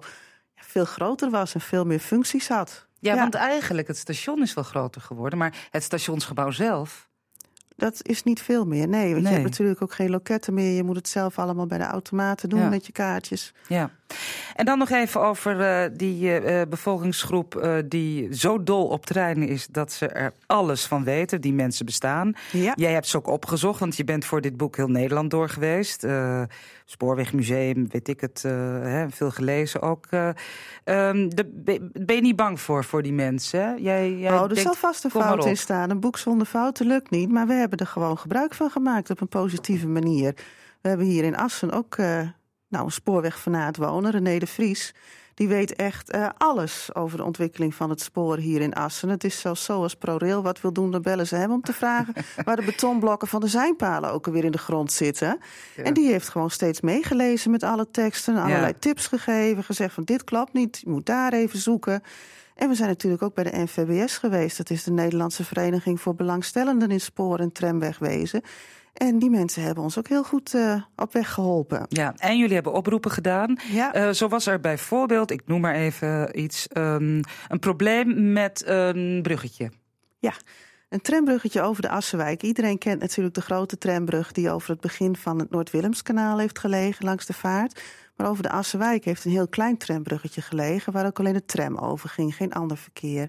ja, 0.54 0.62
veel 0.64 0.84
groter 0.84 1.30
was 1.30 1.54
en 1.54 1.60
veel 1.60 1.84
meer 1.84 1.98
functies 2.00 2.48
had. 2.48 2.86
Ja, 2.98 3.14
want 3.16 3.34
eigenlijk 3.34 3.88
het 3.88 3.96
station 3.98 4.42
is 4.42 4.54
wel 4.54 4.64
groter 4.64 5.00
geworden, 5.00 5.38
maar 5.38 5.68
het 5.70 5.82
stationsgebouw 5.82 6.50
zelf. 6.50 7.08
Dat 7.80 7.98
is 8.02 8.22
niet 8.22 8.40
veel 8.42 8.64
meer, 8.66 8.88
nee. 8.88 9.10
Want 9.10 9.22
Nee. 9.22 9.32
je 9.32 9.38
hebt 9.38 9.50
natuurlijk 9.50 9.82
ook 9.82 9.92
geen 9.94 10.10
loketten 10.10 10.54
meer. 10.54 10.72
Je 10.76 10.82
moet 10.82 10.96
het 10.96 11.08
zelf 11.08 11.38
allemaal 11.38 11.66
bij 11.66 11.78
de 11.78 11.84
automaten 11.84 12.48
doen 12.48 12.60
Ja. 12.60 12.68
met 12.68 12.86
je 12.86 12.92
kaartjes. 12.92 13.54
Ja. 13.68 13.90
En 14.54 14.64
dan 14.64 14.78
nog 14.78 14.90
even 14.90 15.20
over 15.20 15.60
eh, 15.60 15.90
die 15.92 16.28
eh, 16.28 16.60
eh, 16.60 16.68
bevolkingsgroep 16.68 17.80
die 17.84 18.34
zo 18.34 18.62
dol 18.62 18.86
op 18.86 19.06
treinen 19.06 19.48
is 19.48 19.66
dat 19.66 19.92
ze 19.92 20.06
er 20.06 20.32
alles 20.46 20.84
van 20.86 21.04
weten. 21.04 21.40
Die 21.40 21.52
mensen 21.52 21.86
bestaan. 21.86 22.32
Ja. 22.52 22.72
Jij 22.76 22.92
hebt 22.92 23.06
ze 23.06 23.16
ook 23.16 23.26
opgezocht, 23.26 23.80
want 23.80 23.96
je 23.96 24.04
bent 24.04 24.24
voor 24.24 24.40
dit 24.40 24.56
boek 24.56 24.76
heel 24.76 24.88
Nederland 24.88 25.30
door 25.30 25.48
geweest. 25.48 26.06
Spoorwegmuseum, 26.90 27.88
weet 27.88 28.08
ik 28.08 28.20
het, 28.20 28.42
hè, 28.42 29.10
veel 29.10 29.30
gelezen 29.30 29.82
ook. 29.82 30.06
Eh, 30.10 30.28
ehm, 30.84 31.28
de, 31.28 31.44
ben 31.92 32.14
je 32.16 32.20
niet 32.22 32.36
bang 32.36 32.60
voor, 32.60 32.84
voor 32.84 33.02
die 33.02 33.12
mensen? 33.12 33.82
Jij, 33.82 34.12
jij 34.12 34.32
oh, 34.32 34.42
er 34.42 34.48
denkt, 34.48 34.62
zal 34.62 34.74
vast 34.74 35.04
een 35.04 35.10
fout 35.10 35.44
in 35.44 35.56
staan. 35.56 35.90
Een 35.90 36.00
boek 36.00 36.18
zonder 36.18 36.46
fouten 36.46 36.86
lukt 36.86 37.10
niet. 37.10 37.30
Maar 37.30 37.46
we 37.46 37.52
hebben 37.52 37.78
er 37.78 37.86
gewoon 37.86 38.18
gebruik 38.18 38.54
van 38.54 38.70
gemaakt 38.70 39.10
op 39.10 39.20
een 39.20 39.28
positieve 39.28 39.86
manier. 39.86 40.34
We 40.80 40.88
hebben 40.88 41.06
hier 41.06 41.24
in 41.24 41.36
Assen 41.36 41.70
ook 41.70 41.96
nou, 42.70 42.84
een 42.84 42.92
spoorwegfanaat 42.92 43.76
wonen, 43.76 44.10
René 44.10 44.38
de 44.38 44.46
Vries. 44.46 44.94
Die 45.34 45.48
weet 45.48 45.74
echt 45.74 46.10
eh, 46.10 46.28
alles 46.36 46.94
over 46.94 47.16
de 47.16 47.24
ontwikkeling 47.24 47.74
van 47.74 47.90
het 47.90 48.00
spoor 48.00 48.36
hier 48.36 48.60
in 48.60 48.74
Assen. 48.74 49.08
Het 49.08 49.24
is 49.24 49.40
zelfs 49.40 49.64
zo 49.64 49.82
als 49.82 49.94
ProRail 49.94 50.42
wat 50.42 50.60
wil 50.60 50.72
doen, 50.72 50.90
dan 50.90 51.02
bellen 51.02 51.26
ze 51.26 51.36
hem 51.36 51.50
om 51.50 51.60
te 51.60 51.72
vragen... 51.72 52.14
waar 52.44 52.56
de 52.56 52.64
betonblokken 52.64 53.28
van 53.28 53.40
de 53.40 53.48
zijnpalen 53.48 54.12
ook 54.12 54.26
alweer 54.26 54.44
in 54.44 54.50
de 54.50 54.58
grond 54.58 54.92
zitten. 54.92 55.38
En 55.76 55.94
die 55.94 56.10
heeft 56.10 56.28
gewoon 56.28 56.50
steeds 56.50 56.80
meegelezen 56.80 57.50
met 57.50 57.62
alle 57.62 57.90
teksten... 57.90 58.36
allerlei 58.36 58.78
tips 58.78 59.06
gegeven, 59.06 59.64
gezegd 59.64 59.94
van 59.94 60.04
dit 60.04 60.24
klopt 60.24 60.52
niet, 60.52 60.78
je 60.84 60.90
moet 60.90 61.06
daar 61.06 61.32
even 61.32 61.58
zoeken... 61.58 62.02
En 62.54 62.68
we 62.68 62.74
zijn 62.74 62.88
natuurlijk 62.88 63.22
ook 63.22 63.34
bij 63.34 63.44
de 63.44 63.58
NVBS 63.62 64.18
geweest. 64.18 64.56
Dat 64.56 64.70
is 64.70 64.84
de 64.84 64.90
Nederlandse 64.90 65.44
Vereniging 65.44 66.00
voor 66.00 66.14
Belangstellenden 66.14 66.90
in 66.90 67.00
Spoor- 67.00 67.38
en 67.38 67.52
Tramwegwezen. 67.52 68.42
En 68.92 69.18
die 69.18 69.30
mensen 69.30 69.62
hebben 69.62 69.84
ons 69.84 69.98
ook 69.98 70.08
heel 70.08 70.24
goed 70.24 70.54
eh, 70.54 70.82
op 70.96 71.12
weg 71.12 71.32
geholpen. 71.32 71.86
Ja, 71.88 72.14
en 72.16 72.38
jullie 72.38 72.54
hebben 72.54 72.72
oproepen 72.72 73.10
gedaan. 73.10 73.58
Ja. 73.70 73.92
Eh, 73.92 74.10
zo 74.10 74.28
was 74.28 74.46
er 74.46 74.60
bijvoorbeeld, 74.60 75.30
ik 75.30 75.42
noem 75.46 75.60
maar 75.60 75.74
even 75.74 76.40
iets, 76.40 76.68
ehm, 76.68 77.22
een 77.48 77.58
probleem 77.60 78.32
met 78.32 78.62
een 78.66 79.22
bruggetje. 79.22 79.70
Ja, 80.18 80.32
een 80.88 81.00
trambruggetje 81.00 81.62
over 81.62 81.82
de 81.82 81.88
Assenwijk. 81.88 82.42
Iedereen 82.42 82.78
kent 82.78 83.00
natuurlijk 83.00 83.34
de 83.34 83.40
grote 83.40 83.78
trambrug 83.78 84.32
die 84.32 84.50
over 84.50 84.70
het 84.70 84.80
begin 84.80 85.16
van 85.16 85.38
het 85.38 85.50
Noord-Willemskanaal 85.50 86.38
heeft 86.38 86.58
gelegen 86.58 87.04
langs 87.04 87.26
de 87.26 87.32
vaart. 87.32 87.82
Maar 88.16 88.28
over 88.28 88.42
de 88.42 88.50
Assenwijk 88.50 89.04
heeft 89.04 89.24
een 89.24 89.30
heel 89.30 89.48
klein 89.48 89.76
trambruggetje 89.76 90.42
gelegen 90.42 90.92
waar 90.92 91.06
ook 91.06 91.18
alleen 91.18 91.32
de 91.32 91.44
tram 91.44 91.76
over 91.76 92.08
ging, 92.08 92.34
geen 92.34 92.52
ander 92.52 92.76
verkeer. 92.76 93.28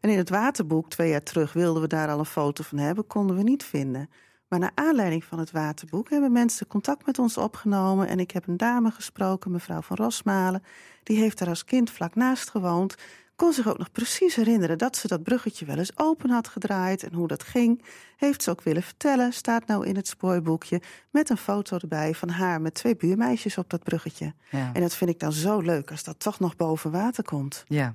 En 0.00 0.10
in 0.10 0.18
het 0.18 0.28
waterboek, 0.28 0.90
twee 0.90 1.10
jaar 1.10 1.22
terug, 1.22 1.52
wilden 1.52 1.82
we 1.82 1.88
daar 1.88 2.08
al 2.08 2.18
een 2.18 2.24
foto 2.24 2.64
van 2.64 2.78
hebben, 2.78 3.06
konden 3.06 3.36
we 3.36 3.42
niet 3.42 3.64
vinden. 3.64 4.08
Maar 4.50 4.58
naar 4.58 4.72
aanleiding 4.74 5.24
van 5.24 5.38
het 5.38 5.50
waterboek 5.50 6.10
hebben 6.10 6.32
mensen 6.32 6.66
contact 6.66 7.06
met 7.06 7.18
ons 7.18 7.36
opgenomen. 7.36 8.08
En 8.08 8.18
ik 8.18 8.30
heb 8.30 8.46
een 8.46 8.56
dame 8.56 8.90
gesproken, 8.90 9.50
mevrouw 9.50 9.80
van 9.80 9.96
Rosmalen. 9.96 10.62
Die 11.02 11.18
heeft 11.18 11.38
daar 11.38 11.48
als 11.48 11.64
kind 11.64 11.90
vlak 11.90 12.14
naast 12.14 12.50
gewoond. 12.50 12.94
Kon 13.36 13.52
zich 13.52 13.68
ook 13.68 13.78
nog 13.78 13.92
precies 13.92 14.34
herinneren 14.34 14.78
dat 14.78 14.96
ze 14.96 15.08
dat 15.08 15.22
bruggetje 15.22 15.64
wel 15.64 15.78
eens 15.78 15.98
open 15.98 16.30
had 16.30 16.48
gedraaid. 16.48 17.02
En 17.02 17.14
hoe 17.14 17.28
dat 17.28 17.42
ging, 17.42 17.84
heeft 18.16 18.42
ze 18.42 18.50
ook 18.50 18.62
willen 18.62 18.82
vertellen. 18.82 19.32
Staat 19.32 19.66
nou 19.66 19.86
in 19.86 19.96
het 19.96 20.08
spoorboekje 20.08 20.82
met 21.10 21.30
een 21.30 21.36
foto 21.36 21.76
erbij 21.76 22.14
van 22.14 22.28
haar 22.28 22.60
met 22.60 22.74
twee 22.74 22.96
buurmeisjes 22.96 23.58
op 23.58 23.70
dat 23.70 23.82
bruggetje. 23.82 24.34
Ja. 24.50 24.70
En 24.72 24.80
dat 24.80 24.94
vind 24.94 25.10
ik 25.10 25.18
dan 25.18 25.32
zo 25.32 25.60
leuk 25.60 25.90
als 25.90 26.04
dat 26.04 26.20
toch 26.20 26.38
nog 26.38 26.56
boven 26.56 26.90
water 26.90 27.24
komt. 27.24 27.64
Ja. 27.68 27.94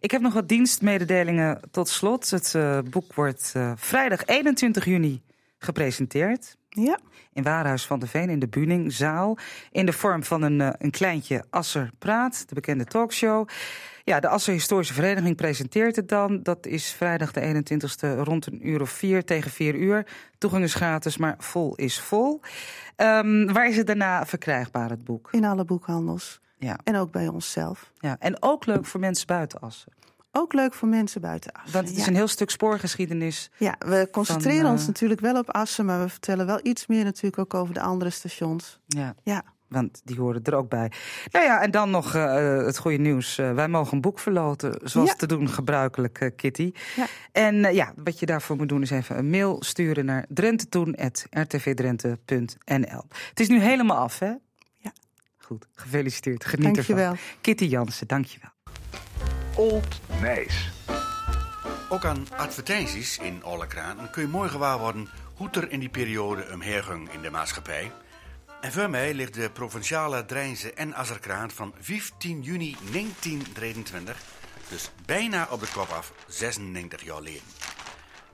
Ik 0.00 0.10
heb 0.10 0.20
nog 0.20 0.32
wat 0.32 0.48
dienstmededelingen 0.48 1.60
tot 1.70 1.88
slot. 1.88 2.30
Het 2.30 2.54
eh, 2.54 2.78
boek 2.90 3.14
wordt 3.14 3.52
eh, 3.54 3.72
vrijdag 3.76 4.24
21 4.24 4.84
juni 4.84 5.22
gepresenteerd. 5.58 6.56
Ja, 6.68 6.98
In 7.32 7.42
Waarhuis 7.42 7.86
van 7.86 7.98
de 7.98 8.06
Veen 8.06 8.30
in 8.30 8.38
de 8.38 8.48
Buningzaal. 8.48 9.38
In 9.70 9.86
de 9.86 9.92
vorm 9.92 10.24
van 10.24 10.42
een, 10.42 10.60
eh, 10.60 10.68
een 10.78 10.90
kleintje 10.90 11.44
Asser 11.50 11.90
Praat, 11.98 12.48
de 12.48 12.54
bekende 12.54 12.84
talkshow. 12.84 13.48
Ja, 14.04 14.20
de 14.20 14.28
Asser 14.28 14.52
Historische 14.52 14.94
Vereniging 14.94 15.36
presenteert 15.36 15.96
het 15.96 16.08
dan. 16.08 16.42
Dat 16.42 16.66
is 16.66 16.92
vrijdag 16.92 17.32
de 17.32 17.40
21ste 17.40 18.16
rond 18.22 18.46
een 18.46 18.68
uur 18.68 18.80
of 18.80 18.90
vier 18.90 19.24
tegen 19.24 19.50
vier 19.50 19.74
uur. 19.74 20.06
Toegang 20.38 20.64
is 20.64 20.74
gratis, 20.74 21.16
maar 21.16 21.34
vol 21.38 21.74
is 21.74 22.00
vol. 22.00 22.40
Ehm, 22.96 23.52
waar 23.52 23.68
is 23.68 23.76
het 23.76 23.86
daarna 23.86 24.26
verkrijgbaar, 24.26 24.90
het 24.90 25.04
boek? 25.04 25.28
in 25.32 25.44
alle 25.44 25.64
boekhandels. 25.64 26.40
Ja, 26.58 26.78
En 26.84 26.96
ook 26.96 27.10
bij 27.12 27.28
onszelf. 27.28 27.92
ja. 27.98 28.16
En 28.18 28.42
ook 28.42 28.66
leuk 28.66 28.86
voor 28.86 29.00
mensen 29.00 29.26
buiten 29.26 29.60
Assen. 29.60 29.92
Ook 30.32 30.52
leuk 30.52 30.74
voor 30.74 30.88
mensen 30.88 31.20
buiten 31.20 31.52
Assen. 31.52 31.72
Want 31.72 31.88
het 31.88 31.96
is 31.96 32.02
ja. 32.02 32.08
een 32.10 32.16
heel 32.16 32.28
stuk 32.28 32.50
spoorgeschiedenis. 32.50 33.50
Ja, 33.56 33.74
we 33.78 34.08
concentreren 34.12 34.62
Van, 34.62 34.70
ons 34.70 34.80
eh, 34.80 34.86
natuurlijk 34.86 35.20
wel 35.20 35.38
op 35.38 35.50
Assen, 35.50 35.84
maar 35.84 36.00
we 36.00 36.08
vertellen 36.08 36.46
wel 36.46 36.60
iets 36.62 36.86
meer 36.86 37.04
natuurlijk 37.04 37.38
ook 37.38 37.54
over 37.54 37.74
de 37.74 37.80
andere 37.80 38.10
stations. 38.10 38.78
Ja. 38.86 39.14
Ja, 39.22 39.42
Want 39.68 40.00
die 40.04 40.16
horen 40.16 40.42
er 40.44 40.54
ook 40.54 40.68
bij. 40.68 40.92
Nou 41.32 41.44
ja, 41.44 41.60
en 41.62 41.70
dan 41.70 41.90
nog 41.90 42.14
eh, 42.14 42.56
het 42.56 42.78
goede 42.78 42.96
nieuws. 42.98 43.38
Eh, 43.38 43.54
wij 43.54 43.68
mogen 43.68 43.92
een 43.94 44.00
boek 44.00 44.18
verloten, 44.18 44.80
zoals 44.82 45.08
Ja. 45.08 45.14
te 45.14 45.26
doen 45.26 45.48
gebruikelijk, 45.48 46.20
eh, 46.20 46.30
Kitty. 46.36 46.72
Ja. 46.96 47.06
En 47.32 47.64
eh, 47.64 47.74
ja, 47.74 47.92
wat 48.04 48.18
je 48.18 48.26
daarvoor 48.26 48.56
moet 48.56 48.68
doen 48.68 48.82
is 48.82 48.90
even 48.90 49.18
een 49.18 49.30
mail 49.30 49.56
sturen 49.62 50.04
naar 50.04 50.24
drentetoen.rtvdrenthe.nl. 50.28 53.04
Het 53.28 53.40
is 53.40 53.48
nu 53.48 53.60
helemaal 53.60 53.96
af, 53.96 54.18
hè? 54.18 54.32
Ja. 54.76 54.92
Goed, 55.38 55.66
gefeliciteerd. 55.74 56.44
Geniet 56.44 56.74
dankjewel. 56.74 57.10
ervan. 57.10 57.18
Kitty 57.40 57.64
Jansen, 57.64 58.06
dankjewel. 58.06 58.50
Old 59.58 60.00
Nijs. 60.20 60.70
Ook 61.88 62.04
aan 62.04 62.26
advertenties 62.36 63.18
in 63.18 63.44
alle 63.44 63.66
kranten 63.66 64.10
kun 64.10 64.22
je 64.22 64.28
mooi 64.28 64.48
gewaar 64.48 64.78
worden 64.78 65.08
hoe 65.34 65.50
er 65.50 65.70
in 65.70 65.80
die 65.80 65.88
periode 65.88 66.46
omherging 66.52 67.12
in 67.12 67.22
de 67.22 67.30
maatschappij. 67.30 67.92
En 68.60 68.72
voor 68.72 68.90
mij 68.90 69.14
ligt 69.14 69.34
de 69.34 69.50
provinciale 69.50 70.24
Drijnse 70.24 70.72
en 70.72 70.94
Azerkraan 70.94 71.50
van 71.50 71.74
15 71.80 72.42
juni 72.42 72.76
1923, 72.92 74.22
dus 74.68 74.90
bijna 75.06 75.48
op 75.50 75.60
de 75.60 75.68
kop 75.72 75.88
af 75.88 76.12
96 76.26 77.02
jaar 77.02 77.16
geleden. 77.16 77.42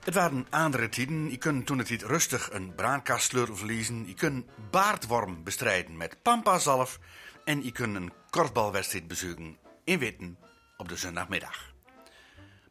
Het 0.03 0.13
waren 0.13 0.47
andere 0.49 0.89
tijden. 0.89 1.29
Je 1.29 1.37
kunt 1.37 1.65
toen 1.65 1.77
het 1.77 1.89
niet 1.89 2.03
rustig 2.03 2.49
een 2.51 2.75
braankastsleutel 2.75 3.55
verliezen. 3.55 4.07
Je 4.07 4.13
kunt 4.13 4.45
baardworm 4.71 5.43
bestrijden 5.43 5.97
met 5.97 6.21
pampazalf. 6.21 6.99
En 7.45 7.63
je 7.63 7.71
kunt 7.71 7.95
een 7.95 8.13
korfbalwedstrijd 8.29 9.07
bezoeken 9.07 9.57
in 9.83 9.99
Witten 9.99 10.37
op 10.77 10.89
de 10.89 10.97
zondagmiddag. 10.97 11.73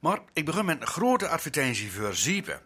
Maar 0.01 0.19
ik 0.33 0.45
begin 0.45 0.65
met 0.65 0.81
een 0.81 0.87
grote 0.87 1.29
advertentie 1.29 1.93
voor 1.93 2.15
Ziepen. 2.15 2.61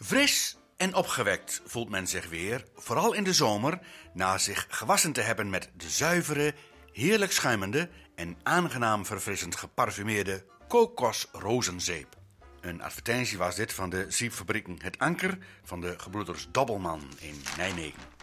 Fris 0.00 0.56
en 0.76 0.94
opgewekt 0.94 1.62
voelt 1.64 1.88
men 1.88 2.06
zich 2.06 2.28
weer, 2.28 2.64
vooral 2.74 3.12
in 3.12 3.24
de 3.24 3.32
zomer, 3.32 3.78
na 4.12 4.38
zich 4.38 4.66
gewassen 4.68 5.12
te 5.12 5.20
hebben 5.20 5.50
met 5.50 5.70
de 5.76 5.90
zuivere, 5.90 6.54
heerlijk 6.92 7.32
schuimende 7.32 7.88
en 8.14 8.36
aangenaam 8.42 9.06
verfrissend 9.06 9.56
geparfumeerde 9.56 10.44
kokosrozenzeep. 10.68 12.16
Een 12.60 12.82
advertentie 12.82 13.38
was 13.38 13.54
dit 13.54 13.72
van 13.72 13.90
de 13.90 14.06
Ziepfabrieken 14.08 14.76
Het 14.82 14.98
Anker 14.98 15.38
van 15.64 15.80
de 15.80 15.94
gebroeders 15.98 16.48
Dobbelman 16.50 17.02
in 17.18 17.42
Nijmegen. 17.56 18.17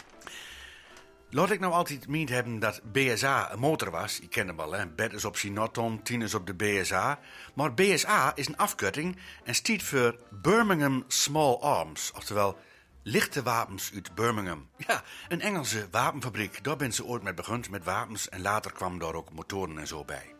Laat 1.35 1.51
ik 1.51 1.59
nou 1.59 1.73
altijd 1.73 2.07
meend 2.07 2.29
hebben 2.29 2.59
dat 2.59 2.81
BSA 2.91 3.51
een 3.51 3.59
motor 3.59 3.91
was. 3.91 4.17
Je 4.17 4.27
kent 4.27 4.47
hem 4.47 4.57
wel, 4.57 4.71
hè? 4.71 4.87
Bed 4.87 5.13
is 5.13 5.25
op 5.25 5.37
Sinaton, 5.37 6.01
10 6.01 6.21
is 6.21 6.33
op 6.33 6.47
de 6.47 6.53
BSA. 6.53 7.19
Maar 7.53 7.73
BSA 7.73 8.35
is 8.35 8.47
een 8.47 8.57
afkorting 8.57 9.17
en 9.43 9.55
staat 9.55 9.83
voor 9.83 10.19
Birmingham 10.29 11.03
Small 11.07 11.53
Arms. 11.53 12.11
Oftewel, 12.15 12.57
lichte 13.03 13.43
wapens 13.43 13.91
uit 13.93 14.15
Birmingham. 14.15 14.67
Ja, 14.77 15.03
een 15.27 15.41
Engelse 15.41 15.87
wapenfabriek. 15.91 16.63
Daar 16.63 16.77
ben 16.77 16.93
ze 16.93 17.05
ooit 17.05 17.23
mee 17.23 17.33
begonnen 17.33 17.71
met 17.71 17.83
wapens 17.83 18.29
en 18.29 18.41
later 18.41 18.71
kwamen 18.71 18.99
daar 18.99 19.13
ook 19.13 19.31
motoren 19.31 19.77
en 19.77 19.87
zo 19.87 20.05
bij. 20.05 20.35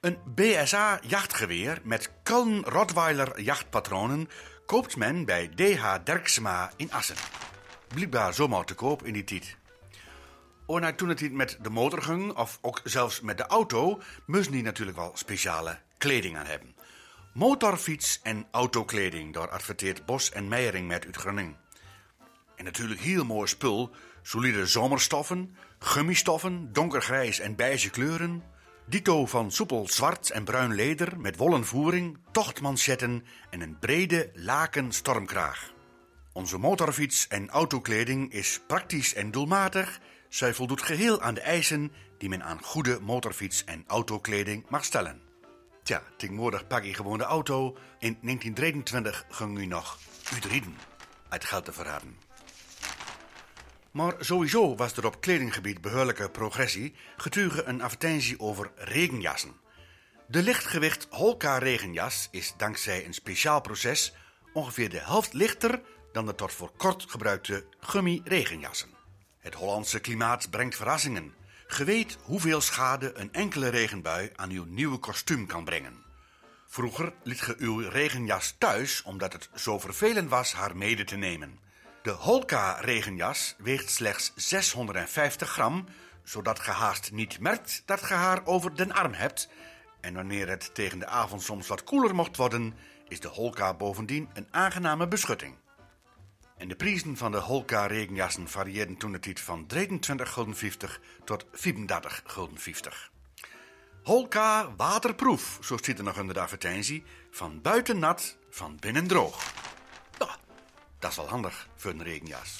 Een 0.00 0.18
BSA 0.34 1.00
jachtgeweer 1.02 1.80
met 1.82 2.10
Kuln 2.22 2.64
Rottweiler 2.64 3.40
jachtpatronen 3.40 4.28
koopt 4.66 4.96
men 4.96 5.24
bij 5.24 5.48
DH 5.48 5.94
Derksema 6.04 6.72
in 6.76 6.92
Assen. 6.92 7.16
Blijkbaar 7.88 8.34
zomaar 8.34 8.64
te 8.64 8.74
koop 8.74 9.04
in 9.04 9.12
die 9.12 9.24
tijd. 9.24 9.56
Nou, 10.66 10.94
toen 10.94 11.08
het 11.08 11.32
met 11.32 11.58
de 11.62 11.70
motor 11.70 12.02
ging, 12.02 12.32
of 12.32 12.58
ook 12.60 12.80
zelfs 12.84 13.20
met 13.20 13.36
de 13.36 13.46
auto, 13.46 14.00
moesten 14.26 14.52
die 14.52 14.62
natuurlijk 14.62 14.96
wel 14.96 15.12
speciale 15.14 15.78
kleding 15.98 16.36
aan 16.36 16.46
hebben. 16.46 16.74
Motorfiets 17.34 18.20
en 18.22 18.46
autokleding, 18.50 19.34
daar 19.34 19.48
adverteert 19.48 20.06
Bos 20.06 20.30
en 20.30 20.48
Meijering 20.48 20.88
met 20.88 21.04
uit 21.04 21.16
Groningen. 21.16 21.56
En 22.56 22.64
natuurlijk 22.64 23.00
heel 23.00 23.24
mooi 23.24 23.48
spul, 23.48 23.90
solide 24.22 24.66
zomerstoffen, 24.66 25.56
gummistoffen, 25.78 26.72
donkergrijs 26.72 27.38
en 27.38 27.56
beige 27.56 27.90
kleuren, 27.90 28.42
dito 28.86 29.26
van 29.26 29.50
soepel 29.50 29.88
zwart 29.88 30.30
en 30.30 30.44
bruin 30.44 30.74
leder 30.74 31.20
met 31.20 31.36
wollen 31.36 31.64
voering, 31.64 32.18
tochtmanchetten 32.32 33.24
en 33.50 33.60
een 33.60 33.78
brede 33.78 34.30
laken 34.34 34.92
stormkraag. 34.92 35.72
Onze 36.32 36.58
motorfiets 36.58 37.28
en 37.28 37.48
autokleding 37.48 38.32
is 38.32 38.60
praktisch 38.66 39.14
en 39.14 39.30
doelmatig. 39.30 40.00
Zij 40.28 40.54
voldoet 40.54 40.82
geheel 40.82 41.20
aan 41.20 41.34
de 41.34 41.40
eisen 41.40 41.92
die 42.18 42.28
men 42.28 42.44
aan 42.44 42.62
goede 42.62 43.00
motorfiets 43.00 43.64
en 43.64 43.84
autokleding 43.86 44.64
mag 44.68 44.84
stellen. 44.84 45.22
Tja, 45.82 46.02
tegenwoordig 46.16 46.66
pak 46.66 46.84
je 46.84 46.94
gewoon 46.94 47.18
de 47.18 47.24
auto. 47.24 47.76
In 47.98 48.18
1923 48.22 49.24
ging 49.28 49.58
u 49.58 49.66
nog 49.66 49.98
uitrijden. 50.32 50.76
Uit 51.28 51.44
geld 51.44 51.64
te 51.64 51.72
verraden. 51.72 52.16
Maar 53.90 54.14
sowieso 54.18 54.76
was 54.76 54.96
er 54.96 55.06
op 55.06 55.20
kledinggebied 55.20 55.80
behoorlijke 55.80 56.30
progressie, 56.30 56.94
getuige 57.16 57.64
een 57.64 57.82
advertentie 57.82 58.40
over 58.40 58.70
regenjassen. 58.76 59.56
De 60.28 60.42
lichtgewicht 60.42 61.06
Holka 61.10 61.58
regenjas 61.58 62.28
is 62.30 62.54
dankzij 62.56 63.04
een 63.04 63.14
speciaal 63.14 63.60
proces 63.60 64.12
ongeveer 64.52 64.90
de 64.90 65.00
helft 65.00 65.32
lichter 65.32 65.80
dan 66.12 66.26
de 66.26 66.34
tot 66.34 66.52
voor 66.52 66.70
kort 66.76 67.04
gebruikte 67.08 67.66
gummi 67.80 68.20
regenjassen. 68.24 68.95
Het 69.46 69.54
Hollandse 69.54 70.00
klimaat 70.00 70.50
brengt 70.50 70.76
verrassingen. 70.76 71.34
Ge 71.66 71.84
weet 71.84 72.18
hoeveel 72.22 72.60
schade 72.60 73.18
een 73.18 73.32
enkele 73.32 73.68
regenbui 73.68 74.30
aan 74.36 74.50
uw 74.50 74.64
nieuwe 74.64 74.98
kostuum 74.98 75.46
kan 75.46 75.64
brengen. 75.64 76.04
Vroeger 76.66 77.12
liet 77.22 77.40
ge 77.40 77.54
uw 77.58 77.88
regenjas 77.88 78.54
thuis 78.58 79.02
omdat 79.02 79.32
het 79.32 79.48
zo 79.54 79.78
vervelend 79.78 80.30
was 80.30 80.52
haar 80.52 80.76
mede 80.76 81.04
te 81.04 81.16
nemen. 81.16 81.58
De 82.02 82.10
Holka 82.10 82.72
regenjas 82.80 83.54
weegt 83.58 83.90
slechts 83.90 84.32
650 84.34 85.50
gram, 85.50 85.84
zodat 86.24 86.60
ge 86.60 86.70
haast 86.70 87.12
niet 87.12 87.40
merkt 87.40 87.82
dat 87.84 88.02
ge 88.02 88.14
haar 88.14 88.46
over 88.46 88.76
den 88.76 88.92
arm 88.92 89.12
hebt. 89.12 89.48
En 90.00 90.14
wanneer 90.14 90.48
het 90.48 90.74
tegen 90.74 90.98
de 90.98 91.06
avond 91.06 91.42
soms 91.42 91.66
wat 91.66 91.84
koeler 91.84 92.14
mocht 92.14 92.36
worden, 92.36 92.74
is 93.08 93.20
de 93.20 93.28
Holka 93.28 93.74
bovendien 93.74 94.28
een 94.32 94.48
aangename 94.50 95.08
beschutting. 95.08 95.56
En 96.56 96.68
de 96.68 96.76
prijzen 96.76 97.16
van 97.16 97.32
de 97.32 97.38
Holka 97.38 97.86
regenjassen 97.86 98.48
varieerden 98.48 98.96
toen 98.96 99.12
de 99.12 99.18
tijd 99.18 99.40
van 99.40 99.66
23 99.66 100.32
gulden 100.32 100.56
50 100.56 101.00
tot 101.24 101.46
34 101.52 102.22
gulden 102.26 102.58
50. 102.58 103.10
Holka 104.02 104.74
waterproef, 104.76 105.58
zo 105.62 105.76
staat 105.76 105.98
er 105.98 106.04
nog 106.04 106.18
onder 106.18 106.34
de 106.34 106.40
advertentie, 106.40 107.04
van 107.30 107.60
buiten 107.62 107.98
nat, 107.98 108.36
van 108.50 108.76
binnen 108.80 109.06
droog. 109.06 109.52
Ja, 110.18 110.36
dat 110.98 111.10
is 111.10 111.16
wel 111.16 111.28
handig 111.28 111.68
voor 111.76 111.90
een 111.90 112.02
regenjas. 112.02 112.58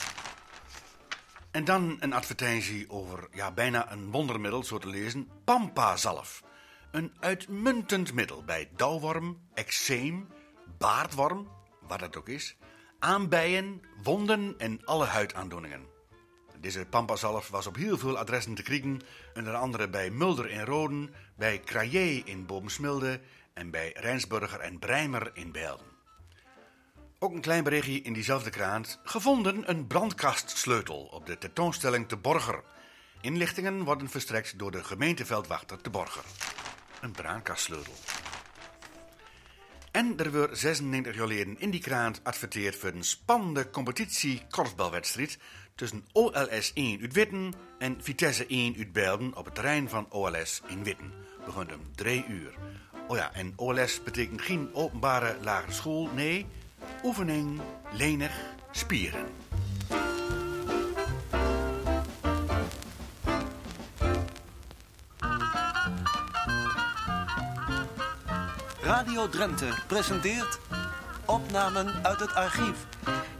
En 1.50 1.64
dan 1.64 1.96
een 2.00 2.12
advertentie 2.12 2.90
over 2.90 3.28
ja, 3.32 3.50
bijna 3.50 3.92
een 3.92 4.10
wondermiddel, 4.10 4.64
zo 4.64 4.78
te 4.78 4.88
lezen, 4.88 5.28
Pampa-zalf. 5.44 6.42
Een 6.90 7.12
uitmuntend 7.20 8.12
middel 8.12 8.44
bij 8.44 8.70
dauwworm, 8.76 9.40
eczeem, 9.54 10.28
baardworm, 10.78 11.48
wat 11.80 12.00
het 12.00 12.16
ook 12.16 12.28
is, 12.28 12.56
aanbijen, 13.06 13.82
wonden 14.02 14.54
en 14.58 14.84
alle 14.84 15.04
huidaandoeningen. 15.04 15.86
Deze 16.60 16.86
pampazalf 16.86 17.48
was 17.48 17.66
op 17.66 17.76
heel 17.76 17.98
veel 17.98 18.18
adressen 18.18 18.54
te 18.54 18.62
kriegen, 18.62 19.00
onder 19.34 19.54
andere 19.54 19.88
bij 19.88 20.10
Mulder 20.10 20.50
in 20.50 20.64
Roden, 20.64 21.14
bij 21.36 21.60
Crayé 21.60 22.22
in 22.24 22.46
Bobensmilde 22.46 23.20
en 23.54 23.70
bij 23.70 23.92
Rijnsburger 23.94 24.60
en 24.60 24.78
Breimer 24.78 25.30
in 25.34 25.52
Beelden. 25.52 25.86
Ook 27.18 27.32
een 27.32 27.40
klein 27.40 27.64
berichtje 27.64 28.02
in 28.02 28.12
diezelfde 28.12 28.50
krant. 28.50 29.00
Gevonden 29.04 29.70
een 29.70 29.86
brandkastsleutel 29.86 31.00
op 31.00 31.26
de 31.26 31.38
tentoonstelling 31.38 32.08
te 32.08 32.16
Borger. 32.16 32.62
Inlichtingen 33.20 33.84
worden 33.84 34.08
verstrekt 34.08 34.58
door 34.58 34.70
de 34.70 34.84
gemeenteveldwachter 34.84 35.80
te 35.80 35.90
Borger. 35.90 36.24
Een 37.00 37.12
brandkastsleutel. 37.12 37.94
En 39.96 40.16
er 40.16 40.32
werd 40.32 40.58
96 40.58 41.14
jaar 41.14 41.26
geleden 41.26 41.60
in 41.60 41.70
die 41.70 41.80
krant 41.80 42.20
adverteerd 42.22 42.76
voor 42.76 42.88
een 42.88 43.04
spannende 43.04 43.70
competitie 43.70 44.42
korfbalwedstrijd 44.50 45.38
tussen 45.74 46.04
OLS 46.12 46.72
1 46.74 47.00
uit 47.00 47.12
Witten 47.12 47.52
en 47.78 47.96
Vitesse 48.02 48.46
1 48.46 48.74
uit 48.76 48.92
Belden 48.92 49.36
op 49.36 49.44
het 49.44 49.54
terrein 49.54 49.88
van 49.88 50.06
OLS 50.10 50.62
in 50.66 50.84
Witten. 50.84 51.12
Begon 51.44 51.74
om 51.74 51.94
3 51.94 52.24
uur. 52.28 52.54
Oh 53.08 53.16
ja, 53.16 53.32
en 53.34 53.52
OLS 53.56 54.02
betekent 54.02 54.42
geen 54.42 54.68
openbare 54.74 55.36
lagere 55.42 55.72
school, 55.72 56.08
nee, 56.14 56.46
oefening, 57.04 57.60
lenig, 57.92 58.32
spieren. 58.70 59.26
Radio 68.86 69.28
Drenthe 69.28 69.82
presenteert 69.86 70.60
opnamen 71.24 72.04
uit 72.04 72.20
het 72.20 72.34
archief. 72.34 72.86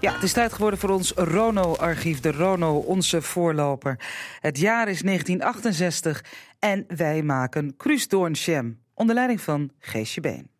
Ja, 0.01 0.13
het 0.13 0.23
is 0.23 0.33
tijd 0.33 0.53
geworden 0.53 0.79
voor 0.79 0.91
ons 0.91 1.13
Rono-archief, 1.13 2.21
de 2.21 2.33
Rono, 2.33 2.79
onze 2.79 3.23
voorloper. 3.23 4.07
Het 4.41 4.59
jaar 4.59 4.89
is 4.89 5.01
1968 5.03 6.25
en 6.59 6.85
wij 6.89 7.23
maken 7.23 7.77
Kruisdoorn 7.77 8.85
onder 8.95 9.15
leiding 9.15 9.41
van 9.41 9.71
Geesje 9.79 10.21
Been. 10.21 10.51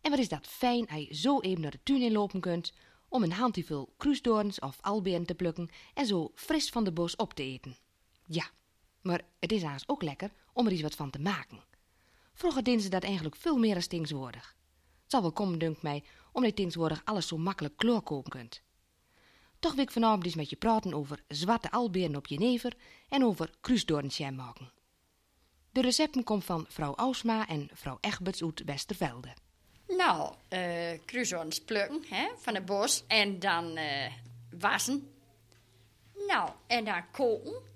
En 0.00 0.10
wat 0.10 0.18
is 0.18 0.28
dat 0.28 0.46
fijn 0.46 0.88
als 0.88 1.06
je 1.08 1.14
zo 1.14 1.40
even 1.40 1.60
naar 1.60 1.70
de 1.70 1.82
tuin 1.82 2.02
inlopen 2.02 2.40
kunt 2.40 2.72
om 3.08 3.22
een 3.22 3.32
handjevol 3.32 3.94
kruisdoorns 3.96 4.58
of 4.58 4.76
alberen 4.80 5.26
te 5.26 5.34
plukken 5.34 5.68
en 5.94 6.06
zo 6.06 6.30
fris 6.34 6.70
van 6.70 6.84
de 6.84 6.92
bos 6.92 7.16
op 7.16 7.34
te 7.34 7.42
eten. 7.42 7.76
Ja, 8.26 8.50
maar 9.02 9.20
het 9.40 9.52
is 9.52 9.62
haast 9.62 9.88
ook 9.88 10.02
lekker 10.02 10.30
om 10.52 10.66
er 10.66 10.72
iets 10.72 10.82
wat 10.82 10.94
van 10.94 11.10
te 11.10 11.20
maken. 11.20 11.69
Vroeger 12.40 12.62
deden 12.62 12.80
ze 12.80 12.88
dat 12.88 13.02
eigenlijk 13.02 13.36
veel 13.36 13.56
meer 13.56 13.74
als 13.74 13.86
tegenwoordig. 13.86 14.56
Het 15.02 15.10
zal 15.10 15.20
wel 15.20 15.32
komen, 15.32 15.58
dunkt 15.58 15.82
mij, 15.82 16.04
omdat 16.32 16.50
je 16.50 16.56
tegenwoordig 16.56 17.02
alles 17.04 17.26
zo 17.26 17.36
makkelijk 17.36 17.76
kloorkopen 17.76 18.30
kunt. 18.30 18.62
Toch 19.58 19.74
wil 19.74 19.84
ik 19.84 19.90
vanavond 19.90 20.24
eens 20.24 20.34
met 20.34 20.50
je 20.50 20.56
praten 20.56 20.94
over 20.94 21.22
zwarte 21.28 21.70
alberen 21.70 22.16
op 22.16 22.26
jenever 22.26 22.76
en 23.08 23.24
over 23.24 23.50
kruisdoornsjam 23.60 24.34
maken. 24.34 24.72
De 25.72 25.80
recepten 25.80 26.24
komt 26.24 26.44
van 26.44 26.66
vrouw 26.68 26.94
Ausma 26.94 27.48
en 27.48 27.68
vrouw 27.72 27.98
Egberts 28.00 28.42
uit 28.42 28.62
Westervelde. 28.64 29.34
Nou, 29.86 30.34
uh, 30.50 31.58
plukken 31.64 32.04
hè, 32.08 32.28
van 32.36 32.54
het 32.54 32.64
bos 32.64 33.04
en 33.06 33.38
dan 33.38 33.78
uh, 33.78 34.12
wassen. 34.58 35.12
Nou, 36.26 36.50
en 36.66 36.84
dan 36.84 37.10
koken. 37.10 37.69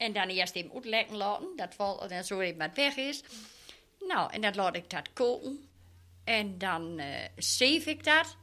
En 0.00 0.12
dan 0.12 0.28
eerst 0.28 0.54
even 0.54 0.72
uitlekken 0.74 1.16
laten, 1.16 1.56
dat 1.56 1.74
vol, 1.74 2.08
en 2.08 2.24
zo 2.24 2.40
even 2.40 2.58
wat 2.58 2.74
weg 2.74 2.96
is. 2.96 3.22
Nou, 3.98 4.32
en 4.32 4.40
dan 4.40 4.54
laat 4.54 4.76
ik 4.76 4.90
dat 4.90 5.12
koken. 5.12 5.68
En 6.24 6.58
dan 6.58 6.98
uh, 6.98 7.06
zeef 7.36 7.86
ik 7.86 8.04
dat. 8.04 8.36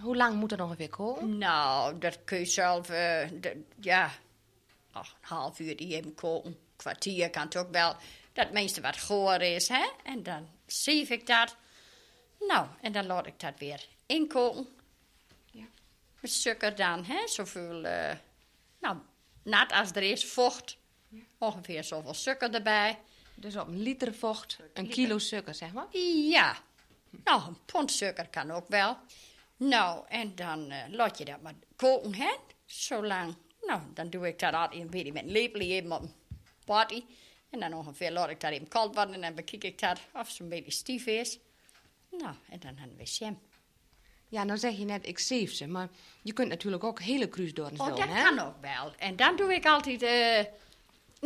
Hoe 0.00 0.16
lang 0.16 0.34
moet 0.34 0.48
dat 0.48 0.60
ongeveer 0.60 0.88
koken? 0.88 1.38
Nou, 1.38 1.98
dat 1.98 2.24
kun 2.24 2.38
je 2.38 2.44
zelf, 2.44 2.90
uh, 2.90 3.28
de, 3.40 3.64
ja, 3.80 4.10
ach, 4.92 5.16
een 5.20 5.28
half 5.28 5.58
uur 5.58 5.76
die 5.76 5.94
even 5.94 6.14
koken. 6.14 6.58
Kwartier 6.76 7.30
kan 7.30 7.42
het 7.42 7.56
ook 7.56 7.70
wel. 7.70 7.96
Dat 8.32 8.52
meeste 8.52 8.80
wat 8.80 8.98
goor 8.98 9.40
is, 9.40 9.68
hè. 9.68 9.88
En 10.04 10.22
dan 10.22 10.48
zeef 10.66 11.10
ik 11.10 11.26
dat. 11.26 11.56
Nou, 12.38 12.66
en 12.80 12.92
dan 12.92 13.06
laat 13.06 13.26
ik 13.26 13.40
dat 13.40 13.58
weer 13.58 13.86
inkoken. 14.06 14.68
Ja. 15.50 15.64
Met 16.20 16.32
suiker 16.32 16.76
dan, 16.76 17.04
hè. 17.04 17.28
Zoveel, 17.28 17.84
uh, 17.84 18.12
nou, 18.80 18.96
nat 19.48 19.72
als 19.72 19.90
er 19.90 20.02
is, 20.02 20.24
vocht. 20.24 20.76
Ongeveer 21.38 21.84
zoveel 21.84 22.14
suiker 22.14 22.54
erbij. 22.54 22.98
Dus 23.34 23.56
op 23.56 23.68
een 23.68 23.82
liter 23.82 24.14
vocht, 24.14 24.58
een 24.74 24.88
kilo 24.88 25.18
suiker, 25.18 25.54
zeg 25.54 25.72
maar? 25.72 25.86
Ja. 26.28 26.56
Nou, 27.24 27.42
een 27.46 27.58
pond 27.64 27.92
suiker 27.92 28.28
kan 28.28 28.50
ook 28.50 28.68
wel. 28.68 28.96
Nou, 29.56 30.04
en 30.08 30.34
dan 30.34 30.72
uh, 30.72 30.76
laat 30.88 31.18
je 31.18 31.24
dat 31.24 31.42
maar 31.42 31.54
koken, 31.76 32.14
hè? 32.14 32.34
Zolang. 32.64 33.36
Nou, 33.62 33.80
dan 33.94 34.10
doe 34.10 34.26
ik 34.26 34.38
dat 34.38 34.54
altijd 34.54 34.82
een 34.82 34.90
beetje 34.90 35.12
met 35.12 35.22
een 35.22 35.30
lepel 35.30 35.60
even 35.60 35.92
op 35.92 36.02
een 36.02 36.14
party. 36.64 37.04
En 37.50 37.60
dan 37.60 37.74
ongeveer 37.74 38.12
laat 38.12 38.30
ik 38.30 38.40
dat 38.40 38.50
even 38.50 38.68
koud 38.68 38.94
worden 38.94 39.14
en 39.14 39.20
dan 39.20 39.34
bekijk 39.34 39.64
ik 39.64 39.78
dat 39.78 39.98
of 40.12 40.28
het 40.28 40.38
een 40.38 40.48
beetje 40.48 40.70
stief 40.70 41.06
is. 41.06 41.38
Nou, 42.10 42.34
en 42.48 42.60
dan 42.60 42.76
hebben 42.76 42.96
we 42.96 43.04
jam. 43.04 43.40
Ja, 44.28 44.44
nou 44.44 44.58
zeg 44.58 44.78
je 44.78 44.84
net, 44.84 45.06
ik 45.06 45.18
zeef 45.18 45.52
ze, 45.52 45.66
maar 45.66 45.88
je 46.22 46.32
kunt 46.32 46.48
natuurlijk 46.48 46.84
ook 46.84 47.00
hele 47.00 47.28
kruisdoorns 47.28 47.80
oh, 47.80 47.86
doen, 47.86 47.96
dat 47.96 48.08
hè? 48.08 48.22
kan 48.22 48.38
ook 48.38 48.60
wel. 48.60 48.92
En 48.98 49.16
dan 49.16 49.36
doe 49.36 49.54
ik 49.54 49.66
altijd, 49.66 50.02
uh, 50.02 50.52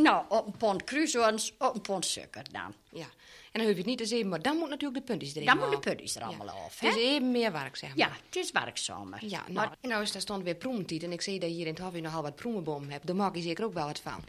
nou, 0.04 0.24
op 0.28 0.46
een 0.46 0.56
pond 0.56 0.84
kruisdoorns, 0.84 1.52
op 1.58 1.74
een 1.74 1.80
pond 1.80 2.06
suiker 2.06 2.44
dan. 2.52 2.74
Ja, 2.90 3.06
En 3.52 3.60
dan 3.60 3.60
hoef 3.62 3.70
je 3.70 3.76
het 3.76 3.86
niet 3.86 3.98
te 3.98 4.06
zien, 4.06 4.28
maar 4.28 4.42
dan 4.42 4.56
moet 4.56 4.68
natuurlijk 4.68 5.06
de 5.06 5.12
puntjes 5.12 5.34
erin. 5.34 5.46
Dan 5.46 5.58
moeten 5.58 5.80
de 5.80 5.88
puntjes 5.88 6.16
er 6.16 6.22
allemaal 6.22 6.48
af. 6.50 6.80
Het 6.80 6.96
is 6.96 7.02
hè? 7.02 7.08
even 7.10 7.30
meer 7.30 7.52
werk, 7.52 7.76
zeg 7.76 7.88
maar. 7.88 7.98
Ja, 7.98 8.16
het 8.26 8.36
is 8.36 8.50
werkzamer. 8.50 9.18
Ja, 9.26 9.40
nou, 9.40 9.52
Maar- 9.52 9.76
en 9.80 9.88
nou 9.88 10.02
is 10.02 10.12
daar 10.12 10.22
stond 10.22 10.42
weer 10.44 10.54
proementijd 10.54 11.02
en 11.02 11.12
ik 11.12 11.20
zie 11.20 11.38
dat 11.38 11.48
je 11.48 11.54
hier 11.54 11.66
in 11.66 11.72
het 11.74 11.82
hofje 11.82 12.00
nogal 12.00 12.22
wat 12.22 12.34
proemenboom 12.36 12.88
hebt. 12.90 13.06
Daar 13.06 13.16
maak 13.16 13.34
je 13.36 13.42
zeker 13.42 13.64
ook 13.64 13.72
wel 13.72 13.86
wat 13.86 14.00
van. 14.00 14.24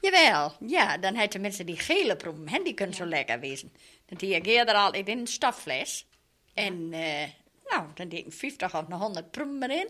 Jawel, 0.00 0.52
ja, 0.66 0.98
dan 0.98 1.14
heb 1.14 1.32
je 1.32 1.38
mensen 1.38 1.66
die 1.66 1.76
gele 1.78 2.16
proeven, 2.16 2.48
hè, 2.48 2.62
die 2.62 2.74
kunnen 2.74 2.94
zo 2.94 3.04
lekker 3.04 3.40
wezen. 3.40 3.72
Dan 4.06 4.18
die 4.18 4.34
ik 4.34 4.46
eerder 4.46 4.74
al 4.74 4.92
in 4.92 5.08
een 5.08 5.26
staffles. 5.26 6.06
En 6.54 6.92
eh, 6.92 7.28
nou, 7.68 7.86
dan 7.94 8.08
deed 8.08 8.26
ik 8.26 8.32
50 8.32 8.76
of 8.76 8.86
100 8.88 9.30
proeven 9.30 9.62
erin. 9.62 9.88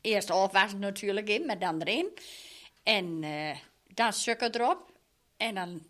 Eerst 0.00 0.30
afwassen 0.30 0.78
natuurlijk 0.78 1.28
in, 1.28 1.46
maar 1.46 1.58
dan 1.58 1.82
erin. 1.82 2.08
En 2.82 3.22
eh, 3.22 3.56
dan 3.86 4.12
suiker 4.12 4.60
erop. 4.60 4.92
En 5.36 5.54
dan 5.54 5.82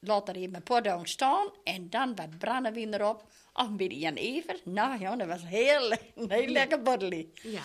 laat 0.00 0.28
er 0.28 0.36
even 0.36 0.54
een 0.54 0.62
paar 0.62 1.00
staan. 1.02 1.46
En 1.64 1.90
dan 1.90 2.14
wat 2.14 2.38
brandewijn 2.38 2.94
erop. 2.94 3.24
Of 3.52 3.66
een 3.66 3.76
beetje 3.76 3.98
Jan 3.98 4.14
Ever. 4.14 4.56
Nou 4.64 5.00
ja, 5.00 5.16
dat 5.16 5.26
was 5.26 5.44
heel, 5.44 5.92
een 6.14 6.30
heel 6.30 6.48
lekker 6.48 6.82
bordelie. 6.82 7.32
Ja. 7.42 7.62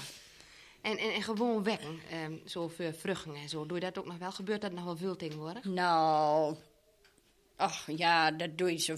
En, 0.82 0.98
en, 0.98 1.14
en 1.14 1.24
gewoon 1.24 1.64
wekken, 1.64 2.00
ehm, 2.10 2.38
zo 2.46 2.68
voor 2.68 2.94
vruchten 2.94 3.36
en 3.36 3.50
zo. 3.50 3.66
Doe 3.66 3.80
je 3.80 3.84
dat 3.84 3.98
ook 3.98 4.06
nog 4.06 4.18
wel? 4.18 4.32
Gebeurt 4.32 4.62
dat 4.62 4.72
nog 4.72 4.84
wel 4.84 4.98
veel 4.98 5.16
tegenwoordig? 5.16 5.64
Nou, 5.64 6.56
ach 7.56 7.88
ja, 7.96 8.32
dat 8.32 8.58
doe 8.58 8.72
je 8.72 8.78
zo. 8.78 8.96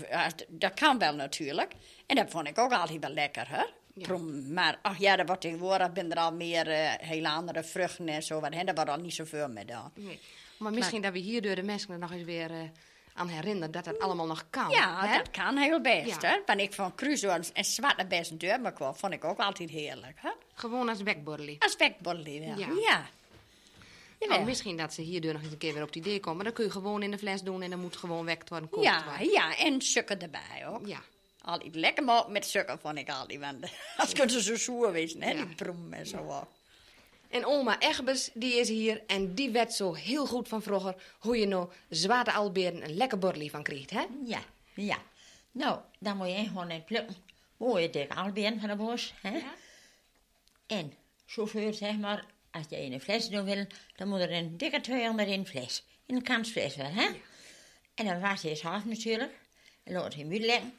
Dat 0.48 0.74
kan 0.74 0.98
wel 0.98 1.16
natuurlijk. 1.16 1.74
En 2.06 2.16
dat 2.16 2.30
vond 2.30 2.48
ik 2.48 2.58
ook 2.58 2.72
altijd 2.72 3.02
wel 3.02 3.14
lekker, 3.14 3.50
hè? 3.50 3.64
Maar 4.50 4.80
ach 4.82 4.98
ja, 4.98 5.18
er 5.18 5.26
wordt 5.26 5.42
tegenwoordig 5.42 5.92
ben 5.94 6.12
er 6.12 6.18
al 6.18 6.34
meer 6.34 6.68
eh 6.68 6.94
hele 6.98 7.30
andere 7.30 7.64
vruchten 7.64 8.08
en 8.08 8.24
zo. 8.24 8.40
Want 8.40 8.54
hè, 8.54 8.64
daar 8.64 8.76
wordt 8.76 8.90
al 8.90 8.98
niet 8.98 9.14
zoveel 9.14 9.50
mee 9.50 9.66
dan. 9.66 9.92
Nee. 9.96 10.20
Maar 10.58 10.72
misschien 10.74 11.02
dat 11.02 11.12
we 11.14 11.20
hier 11.20 11.42
door 11.42 11.56
de 11.56 11.64
mensen 11.64 11.94
er 11.94 12.00
nog 12.00 12.12
eens 12.12 12.24
weer 12.24 12.52
eh, 12.52 12.58
aan 13.14 13.28
herinneren 13.28 13.72
dat 13.72 13.84
dat 13.86 14.00
allemaal 14.00 14.26
nog 14.26 14.46
kan. 14.50 14.70
Ja, 14.70 15.06
hè? 15.08 15.18
dat 15.18 15.32
kan 15.32 15.58
heel 15.58 15.82
best, 15.82 16.22
Ja. 16.22 16.30
hè? 16.30 16.42
Want 16.46 16.60
ik 16.60 16.74
vond 16.74 16.96
cruzo 16.96 17.30
en, 17.54 17.66
zwarte 17.66 18.06
best 18.06 18.40
deur, 18.40 18.62
maar 18.62 18.74
kwam, 18.74 18.96
vond 18.96 19.14
ik 19.14 19.24
ook 19.24 19.40
altijd 19.40 19.70
heerlijk, 19.70 20.18
hè? 20.22 20.30
Gewoon 20.54 20.90
als 20.90 21.02
wekborrelie. 21.02 21.56
Als 21.60 21.72
spekborrelie 21.72 22.40
wel, 22.40 22.58
Ja. 22.58 22.68
ja. 22.90 23.06
Nou, 24.28 24.46
misschien 24.46 24.78
dat 24.78 24.94
ze 24.94 25.02
hierdoor 25.02 25.34
nog 25.34 25.42
eens 25.42 25.52
een 25.52 25.58
keer 25.58 25.74
weer 25.74 25.82
op 25.82 25.88
het 25.88 25.96
idee 25.98 26.20
komen. 26.20 26.36
Maar 26.36 26.46
dan 26.46 26.54
kun 26.54 26.66
je 26.66 26.72
gewoon 26.72 27.04
in 27.04 27.12
de 27.12 27.18
fles 27.18 27.42
doen 27.42 27.62
en 27.62 27.70
dan 27.70 27.80
moet 27.80 27.98
gewoon 27.98 28.26
wekt 28.26 28.50
worden, 28.50 28.70
Ja, 28.82 29.04
worden. 29.06 29.32
ja, 29.32 29.58
en 29.58 29.82
suiker 29.82 30.22
erbij 30.22 30.68
ook. 30.68 30.88
Ja. 30.88 31.02
Altijd 31.46 31.76
lekker 31.76 32.04
maar 32.04 32.30
met 32.30 32.46
suiker 32.46 32.80
vond 32.80 32.98
ik 32.98 33.10
altijd. 33.10 33.40
Want 33.40 33.66
als 33.98 34.14
kunnen 34.14 34.32
ze 34.32 34.42
zo 34.42 34.56
zoer 34.56 34.92
wezen, 34.92 35.22
hè? 35.22 35.34
Die 35.34 35.56
proem 35.56 35.94
en 35.94 36.08
zo 36.08 36.18
ook. 36.18 36.48
En 37.30 37.46
oma 37.46 37.80
Egbers, 37.80 38.30
die 38.34 38.60
is 38.60 38.70
hier 38.70 39.04
en 39.08 39.36
die 39.36 39.50
weet 39.50 39.74
zo 39.74 39.94
heel 39.94 40.26
goed 40.26 40.48
van 40.48 40.62
vroeger 40.62 40.96
hoe 41.20 41.38
je 41.38 41.48
nou 41.48 41.70
zwarte 41.90 42.32
alberen 42.32 42.84
een 42.84 42.96
lekker 42.96 43.20
borrelie 43.20 43.50
van 43.50 43.64
krijgt, 43.64 43.90
hè? 43.90 44.06
Ja, 44.26 44.42
ja. 44.76 44.98
Nou, 45.52 45.80
dan 46.00 46.18
moet 46.18 46.28
je 46.28 46.44
gewoon 46.48 46.68
net 46.68 46.86
plukken. 46.86 47.16
Mooie 47.58 47.90
dikke 47.90 48.16
alberen 48.16 48.60
van 48.60 48.70
de 48.70 48.76
bos, 48.76 49.14
hè? 49.22 49.40
En 50.68 50.94
zoveel, 51.26 51.74
zeg 51.74 51.98
maar, 51.98 52.26
als 52.52 52.66
je 52.70 52.82
een 52.82 53.02
fles 53.02 53.30
doen 53.30 53.46
wil, 53.46 53.66
dan 53.96 54.08
moet 54.08 54.20
er 54.20 54.32
een 54.32 54.58
dikke 54.58 54.82
200 54.82 55.28
in 55.28 55.40
een 55.40 55.48
fles. 55.48 55.84
In 56.06 56.16
een 56.16 56.24
kansfles 56.24 56.76
wel, 56.76 56.92
hè? 56.92 57.08
En 57.96 58.06
dan 58.06 58.20
was 58.20 58.42
je 58.42 58.50
eens 58.50 58.66
af 58.66 58.86
natuurlijk. 58.86 59.34
En 59.84 59.94
laat 59.94 60.14
je 60.14 60.26
hem. 60.26 60.74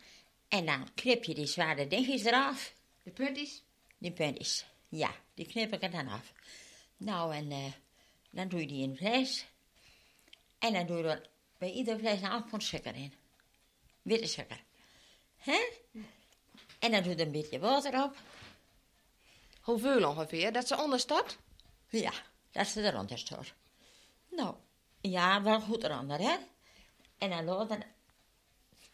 En 0.48 0.66
dan 0.66 0.94
knip 0.94 1.24
je 1.24 1.35
die 1.35 1.46
zware 1.46 1.87
dingetjes 1.87 2.24
eraf. 2.24 2.74
De 3.02 3.11
puntjes? 3.11 3.62
Die 3.98 4.12
puntjes, 4.12 4.66
ja, 4.88 5.11
die 5.35 5.46
knip 5.46 5.72
ik 5.72 5.82
er 5.82 5.90
dan 5.90 6.09
af. 6.09 6.32
Nou, 6.96 7.35
en 7.35 7.50
eh, 7.50 7.72
dan 8.30 8.48
doe 8.48 8.61
je 8.61 8.66
die 8.66 8.82
in 8.82 8.90
een 8.90 8.96
fles. 8.96 9.46
En 10.59 10.72
dan 10.72 10.87
doe 10.87 10.96
je 10.96 11.09
er 11.09 11.28
bij 11.59 11.70
iedere 11.70 11.98
fles 11.98 12.20
een 12.20 12.26
half 12.26 12.48
pond 12.48 12.62
suiker 12.62 12.94
in. 12.94 13.14
Witte 14.02 14.26
suiker. 14.26 14.62
Hè? 15.37 15.70
En 16.78 16.90
dan 16.90 17.02
doe 17.02 17.12
je 17.12 17.18
er 17.18 17.26
een 17.26 17.32
beetje 17.32 17.59
water 17.59 18.02
op. 18.02 18.16
Hoeveel 19.61 20.09
ongeveer? 20.09 20.52
Dat 20.52 20.66
ze 20.66 20.82
onder 20.82 21.00
staat? 21.00 21.37
Ja, 21.88 22.12
dat 22.50 22.66
ze 22.66 22.82
eronder 22.82 23.18
staat. 23.18 23.52
Nou, 24.30 24.54
ja, 25.00 25.42
wel 25.42 25.61
goed 25.61 25.85
eronder, 25.85 26.18
hè? 26.18 26.37
En 27.18 27.30
dan 27.30 27.44
laten... 27.44 27.82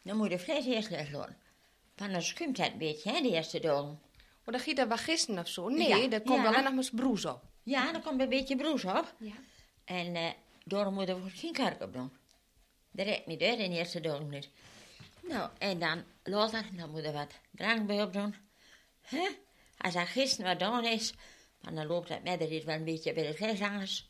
Dan 0.01 0.17
moet 0.17 0.29
je 0.29 0.37
de 0.37 0.43
fles 0.43 0.65
eerst 0.65 0.89
leeglopen. 0.89 1.37
Want 2.03 2.15
dan 2.15 2.23
schuimt 2.23 2.57
het 2.57 2.71
een 2.71 2.77
beetje, 2.77 3.11
hè, 3.11 3.21
de 3.21 3.29
eerste 3.29 3.59
dagen. 3.59 3.99
Maar 4.43 4.53
dan 4.53 4.59
giet 4.59 4.79
er 4.79 4.87
wat 4.87 4.99
gisten 4.99 5.39
of 5.39 5.47
zo? 5.47 5.69
Nee, 5.69 5.87
Ja, 5.87 6.07
daar 6.07 6.21
komt 6.21 6.35
ja. 6.35 6.41
wel 6.41 6.51
alleen 6.51 6.63
nog 6.63 6.73
maar 6.73 7.01
broes 7.01 7.25
op. 7.25 7.43
Ja, 7.63 7.91
dan 7.91 8.01
komt 8.01 8.21
een 8.21 8.29
beetje 8.29 8.55
broes 8.55 8.85
op. 8.85 9.13
Ja. 9.17 9.33
En 9.85 10.15
eh 10.15 10.31
daarom 10.65 10.93
moet 10.93 11.09
er 11.09 11.17
geen 11.27 11.53
kark 11.53 11.81
op 11.81 11.93
doen. 11.93 12.11
Dat 12.91 13.05
redt 13.05 13.25
niet 13.25 13.41
uit 13.41 13.59
in 13.59 13.71
de 13.71 13.77
eerste 13.77 13.99
niet. 14.29 14.49
Nou, 15.21 15.49
en 15.57 15.79
dan 15.79 16.03
later, 16.23 16.65
dan 16.71 16.89
moet 16.89 17.03
er 17.03 17.13
wat 17.13 17.39
drank 17.51 17.87
bij 17.87 18.01
op 18.01 18.13
doen. 18.13 18.35
Hè? 19.01 19.27
Als 19.77 19.95
er 19.95 20.07
gisteren 20.07 20.49
wat 20.49 20.59
dan 20.59 20.85
is, 20.85 21.13
dan 21.61 21.87
loopt 21.87 22.07
dat 22.07 22.23
met 22.23 22.41
er 22.41 22.51
iets 22.51 22.65
wel 22.65 22.75
een 22.75 22.83
beetje 22.83 23.13
bij 23.13 23.27
de 23.27 23.33
fleshangers. 23.33 24.09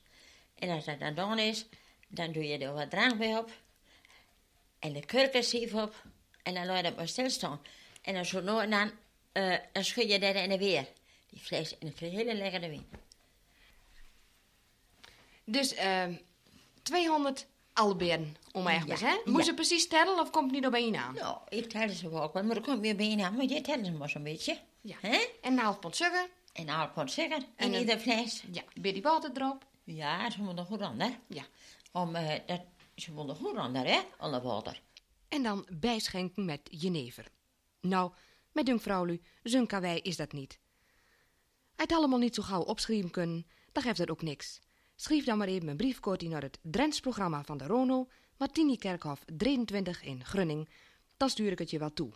En 0.56 0.70
als 0.70 0.86
dat 0.86 1.00
dan 1.00 1.16
dan 1.16 1.40
is, 1.40 1.66
dan 2.08 2.32
doe 2.32 2.48
je 2.48 2.58
er 2.58 2.74
wat 2.74 2.90
drank 2.90 3.18
bij 3.18 3.38
op. 3.38 3.52
En 4.80 4.94
de 4.94 5.06
kurkensief 5.06 5.74
op. 5.74 6.04
En 6.44 6.54
dan 6.54 6.66
laat 6.66 6.78
je 6.78 6.84
dat 6.84 6.96
maar 6.96 7.08
stilstaan. 7.08 7.62
En 8.04 8.14
dan 8.14 8.26
zo 8.26 8.42
nou 8.42 8.62
en 8.62 8.70
dan, 8.70 8.92
eh, 9.32 9.58
dan 9.72 9.84
schud 9.84 10.12
je 10.12 10.20
dat 10.20 10.36
in 10.36 10.50
de 10.50 10.58
weer. 10.58 10.88
Die 11.30 11.42
dan 11.80 11.94
krijg 11.94 12.12
je 12.12 12.18
hele 12.18 12.34
lekkere 12.34 12.70
wien. 12.70 12.86
Dus 15.44 15.74
ehm 15.74 16.14
200 16.82 17.46
alberen 17.74 18.36
om 18.52 18.68
ergens, 18.68 19.00
Ja, 19.00 19.08
hè? 19.08 19.16
Moet 19.26 19.38
ja. 19.40 19.44
ze 19.44 19.54
precies 19.54 19.88
tellen 19.88 20.20
of 20.20 20.30
komt 20.30 20.46
het 20.46 20.54
niet 20.60 20.66
op 20.66 20.74
één 20.74 20.96
aan? 20.96 21.14
Nou, 21.14 21.38
ik 21.50 21.70
tel 21.70 21.90
ze 21.90 22.10
wel 22.10 22.30
maar 22.46 22.56
er 22.56 22.62
komt 22.62 22.80
weer 22.80 22.96
bijna 22.96 23.26
aan. 23.26 23.36
Maar 23.36 23.46
je 23.46 23.62
tellen 23.62 23.86
ze 23.86 23.92
maar 23.92 24.10
zo'n 24.10 24.24
beetje. 24.24 24.58
Ja. 24.82 24.96
Hè? 25.02 25.18
En 25.42 25.52
een 25.54 25.58
half 25.60 25.80
pond 25.80 25.96
suiker. 25.96 26.28
En 26.54 26.68
een 26.68 26.74
half 26.74 26.94
pond 26.94 27.12
suiker 27.12 27.38
En 27.56 27.66
in 27.68 27.74
een- 27.74 27.80
ieder 27.80 28.00
fles. 28.00 28.44
Ja, 28.52 28.64
beetje 28.82 29.02
water 29.02 29.32
erop. 29.34 29.66
Ja, 29.84 30.30
ze 30.30 30.42
moeten 30.42 30.66
goed 30.66 30.82
onder. 30.82 31.18
Ja. 31.28 31.44
Om, 31.92 32.16
eh, 32.16 32.40
dat, 32.46 32.62
ze 32.96 33.12
moeten 33.12 33.36
goed 33.36 33.58
onder, 33.58 33.86
hè, 33.86 34.00
onder 34.20 34.42
water. 34.42 34.82
En 35.28 35.44
dan 35.44 35.66
bijschenken 35.70 36.46
met 36.46 36.60
jenever. 36.72 37.26
Nou, 37.88 38.12
met 38.52 38.66
dunk 38.66 38.82
vrouwlu, 38.82 39.22
zo'n 39.44 39.68
wij 39.68 40.00
is 40.00 40.16
dat 40.16 40.32
niet. 40.32 40.60
Het 41.76 41.92
allemaal 41.92 42.20
niet 42.20 42.36
zo 42.36 42.44
gauw 42.44 42.62
opschrijven 42.62 43.12
kunnen, 43.12 43.46
dan 43.72 43.84
geeft 43.84 43.98
dat 43.98 44.10
ook 44.10 44.22
niks. 44.22 44.62
Schrijf 44.96 45.26
dan 45.26 45.38
maar 45.38 45.48
even 45.48 45.68
een 45.68 45.78
briefkorting 45.78 46.32
naar 46.32 46.42
het 46.42 46.60
Drents 46.62 47.00
programma 47.00 47.44
van 47.44 47.58
de 47.58 47.66
Rono, 47.66 48.08
Martini 48.38 48.78
Kerkhof 48.78 49.24
23 49.36 50.04
in 50.04 50.26
Grunning. 50.26 50.70
Dan 51.18 51.30
stuur 51.30 51.52
ik 51.52 51.60
het 51.60 51.70
je 51.70 51.80
wel 51.80 51.94
toe. 51.94 52.14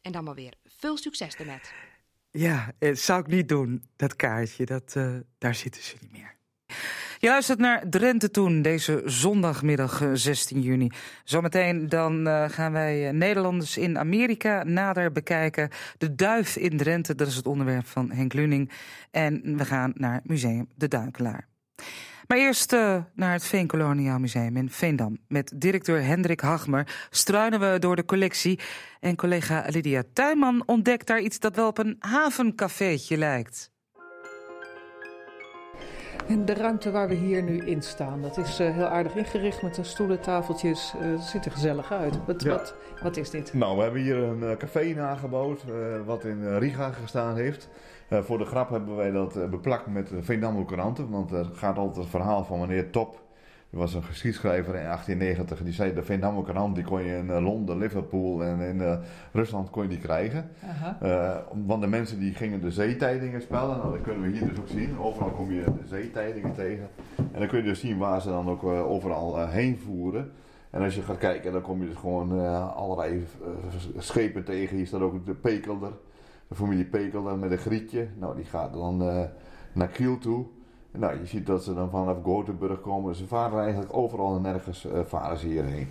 En 0.00 0.12
dan 0.12 0.24
maar 0.24 0.34
weer 0.34 0.54
veel 0.64 0.96
succes 0.96 1.34
ermee. 1.34 1.60
Ja, 2.30 2.72
eh, 2.78 2.94
zou 2.94 3.20
ik 3.20 3.26
niet 3.26 3.48
doen, 3.48 3.88
dat 3.96 4.16
kaartje. 4.16 4.64
Dat, 4.64 4.96
eh, 4.96 5.16
daar 5.38 5.54
zitten 5.54 5.82
ze 5.82 5.96
niet 6.00 6.12
meer. 6.12 6.37
Je 7.18 7.28
luistert 7.28 7.58
naar 7.58 7.88
Drenthe 7.88 8.30
Toen, 8.30 8.62
deze 8.62 9.02
zondagmiddag 9.04 10.00
eh, 10.00 10.10
16 10.12 10.60
juni. 10.60 10.90
Zometeen 11.24 11.88
dan 11.88 12.26
eh, 12.26 12.44
gaan 12.48 12.72
wij 12.72 13.06
eh, 13.06 13.12
Nederlanders 13.12 13.76
in 13.76 13.98
Amerika 13.98 14.62
nader 14.64 15.12
bekijken. 15.12 15.70
De 15.98 16.14
duif 16.14 16.56
in 16.56 16.76
Drenthe, 16.76 17.14
dat 17.14 17.26
is 17.26 17.36
het 17.36 17.46
onderwerp 17.46 17.86
van 17.86 18.10
Henk 18.10 18.32
Luning. 18.32 18.70
En 19.10 19.56
we 19.56 19.64
gaan 19.64 19.92
naar 19.94 20.20
Museum 20.24 20.68
De 20.74 20.88
Duikelaar. 20.88 21.48
Maar 22.28 22.38
eerst 22.38 22.72
eh, 22.72 22.96
naar 23.14 23.32
het 23.32 23.44
Veenkoloniaal 23.44 24.18
Museum 24.18 24.56
in 24.56 24.70
Veendam. 24.70 25.18
Met 25.28 25.52
directeur 25.56 26.04
Hendrik 26.04 26.40
Hagmer 26.40 27.06
struinen 27.10 27.60
we 27.60 27.78
door 27.78 27.96
de 27.96 28.04
collectie. 28.04 28.58
En 29.00 29.16
collega 29.16 29.64
Lydia 29.66 30.02
Tuinman 30.12 30.62
ontdekt 30.66 31.06
daar 31.06 31.20
iets 31.20 31.38
dat 31.38 31.56
wel 31.56 31.66
op 31.66 31.78
een 31.78 31.96
havencafeetje 31.98 33.16
lijkt. 33.16 33.70
En 36.28 36.44
de 36.44 36.54
ruimte 36.54 36.90
waar 36.90 37.08
we 37.08 37.14
hier 37.14 37.42
nu 37.42 37.58
in 37.58 37.82
staan, 37.82 38.22
dat 38.22 38.36
is 38.36 38.58
eh, 38.58 38.74
heel 38.74 38.86
aardig 38.86 39.14
ingericht 39.16 39.62
met 39.62 39.74
de 39.74 39.82
stoelen, 39.84 40.20
tafeltjes. 40.20 40.94
Eh, 41.00 41.10
het 41.10 41.22
ziet 41.22 41.44
er 41.44 41.50
gezellig 41.50 41.92
uit. 41.92 42.18
Wat, 42.26 42.42
Ja. 42.42 42.50
wat, 42.50 42.74
wat 43.02 43.16
is 43.16 43.30
dit? 43.30 43.54
Nou, 43.54 43.76
we 43.76 43.82
hebben 43.82 44.00
hier 44.00 44.16
een 44.16 44.42
eh, 44.42 44.56
café 44.56 44.84
nagebouwd, 44.84 45.64
wat 46.06 46.24
in 46.24 46.58
Riga 46.58 46.90
gestaan 46.90 47.36
heeft. 47.36 47.68
Voor 48.10 48.38
de 48.38 48.44
grap 48.44 48.70
hebben 48.70 48.96
wij 48.96 49.10
dat 49.10 49.50
beplakt 49.50 49.86
met 49.86 50.10
Veendammer 50.20 50.64
Couranten, 50.64 51.10
want 51.10 51.32
er 51.32 51.44
gaat 51.52 51.78
altijd 51.78 51.96
het 51.96 52.08
verhaal 52.08 52.44
van 52.44 52.60
meneer 52.60 52.90
Top. 52.90 53.20
Die 53.70 53.78
was 53.78 53.94
een 53.94 54.02
geschiedschrijver 54.02 54.74
in 54.74 54.84
1890. 54.84 55.62
Die 55.64 55.72
zei 55.72 55.94
de 55.94 56.02
Veendammer 56.02 56.44
Courant 56.44 56.74
die 56.74 56.84
kon 56.84 57.04
je 57.04 57.16
in 57.16 57.30
eh, 57.30 57.42
Londen, 57.42 57.78
Liverpool 57.78 58.44
en 58.44 58.60
in 58.60 58.80
eh, 58.80 58.98
Rusland 59.32 59.70
kon 59.70 59.82
je 59.82 59.88
die 59.88 59.98
krijgen. 59.98 60.50
Eh, 61.00 61.36
want 61.66 61.82
de 61.82 61.86
mensen 61.86 62.18
die 62.18 62.34
gingen 62.34 62.60
de 62.60 62.70
zeetijdingen 62.70 63.42
spellen. 63.42 63.76
Nou, 63.76 63.92
dat 63.92 64.00
kunnen 64.00 64.22
we 64.22 64.38
hier 64.38 64.48
dus 64.48 64.58
ook 64.58 64.68
zien. 64.68 64.98
Overal 64.98 65.30
kom 65.30 65.52
je 65.52 65.64
de 65.64 65.86
zeetijdingen 65.86 66.54
tegen. 66.54 66.88
En 67.16 67.38
dan 67.38 67.46
kun 67.46 67.58
je 67.58 67.64
dus 67.64 67.80
zien 67.80 67.98
waar 67.98 68.20
ze 68.20 68.28
dan 68.28 68.48
ook 68.48 68.62
overal 68.64 69.46
heen 69.46 69.78
voeren. 69.78 70.30
En 70.70 70.82
als 70.82 70.94
je 70.94 71.02
gaat 71.02 71.18
kijken, 71.18 71.52
dan 71.52 71.62
kom 71.62 71.80
je 71.80 71.88
dus 71.88 71.96
gewoon 71.96 72.56
allerlei 72.74 73.26
schepen 73.98 74.44
tegen. 74.44 74.76
Hier 74.76 74.86
staat 74.86 75.00
ook 75.00 75.26
de 75.26 75.34
Pekelder. 75.34 75.92
De 76.48 76.54
familie 76.54 76.84
Pekelder 76.84 77.38
met 77.38 77.50
een 77.50 77.58
grietje. 77.58 78.08
Nou, 78.18 78.36
die 78.36 78.44
gaat 78.44 78.72
dan 78.72 78.96
naar 79.72 79.88
Kiel 79.88 80.18
toe. 80.18 80.46
Nou, 80.98 81.18
je 81.18 81.26
ziet 81.26 81.46
dat 81.46 81.64
ze 81.64 81.74
dan 81.74 81.90
vanaf 81.90 82.16
Gothenburg 82.22 82.80
komen. 82.80 83.14
Ze 83.14 83.26
varen 83.26 83.62
eigenlijk 83.62 83.96
overal 83.96 84.36
en 84.36 84.42
nergens 84.42 84.86
eh, 84.86 85.00
varen 85.06 85.38
ze 85.38 85.46
hierheen. 85.46 85.88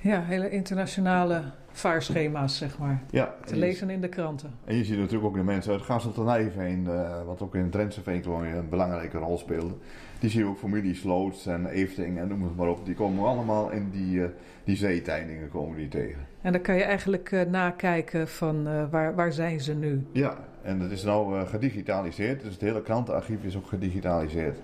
Ja, 0.00 0.22
hele 0.22 0.50
internationale 0.50 1.42
vaarschema's, 1.70 2.56
zeg 2.56 2.78
maar. 2.78 3.02
Ja, 3.10 3.34
Te 3.44 3.56
lezen 3.56 3.90
in 3.90 4.00
de 4.00 4.08
kranten. 4.08 4.50
En 4.64 4.76
je 4.76 4.84
ziet 4.84 4.98
natuurlijk 4.98 5.24
ook 5.24 5.34
de 5.34 5.42
mensen 5.42 5.72
uit 5.72 5.82
Gasseltenijveen, 5.82 6.84
uh, 6.88 7.24
wat 7.26 7.42
ook 7.42 7.54
in 7.54 7.62
het 7.62 7.72
Drentse 7.72 8.02
Veenkolonie 8.02 8.54
een 8.54 8.68
belangrijke 8.68 9.18
rol 9.18 9.38
speelde. 9.38 9.74
Die 10.18 10.30
zie 10.30 10.40
je 10.40 10.46
ook 10.46 10.58
familie 10.58 10.94
Sloots 10.94 11.46
en 11.46 11.66
Efting 11.66 12.18
en 12.18 12.28
noem 12.28 12.42
het 12.42 12.56
maar 12.56 12.68
op. 12.68 12.84
Die 12.84 12.94
komen 12.94 13.26
allemaal 13.26 13.70
in 13.70 13.90
die, 13.90 14.16
uh, 14.16 14.26
die 14.64 14.76
zeetijdingen 14.76 15.48
komen 15.48 15.76
die 15.76 15.88
tegen. 15.88 16.26
En 16.40 16.52
dan 16.52 16.60
kan 16.60 16.74
je 16.74 16.82
eigenlijk 16.84 17.30
uh, 17.30 17.42
nakijken 17.42 18.28
van 18.28 18.68
uh, 18.68 18.90
waar, 18.90 19.14
waar 19.14 19.32
zijn 19.32 19.60
ze 19.60 19.74
nu? 19.74 20.06
Ja, 20.12 20.47
en 20.68 20.78
dat 20.78 20.90
is 20.90 21.02
nou 21.02 21.46
gedigitaliseerd. 21.46 22.42
Dus 22.42 22.52
het 22.52 22.60
hele 22.60 22.82
krantenarchief 22.82 23.44
is 23.44 23.56
ook 23.56 23.66
gedigitaliseerd. 23.66 24.58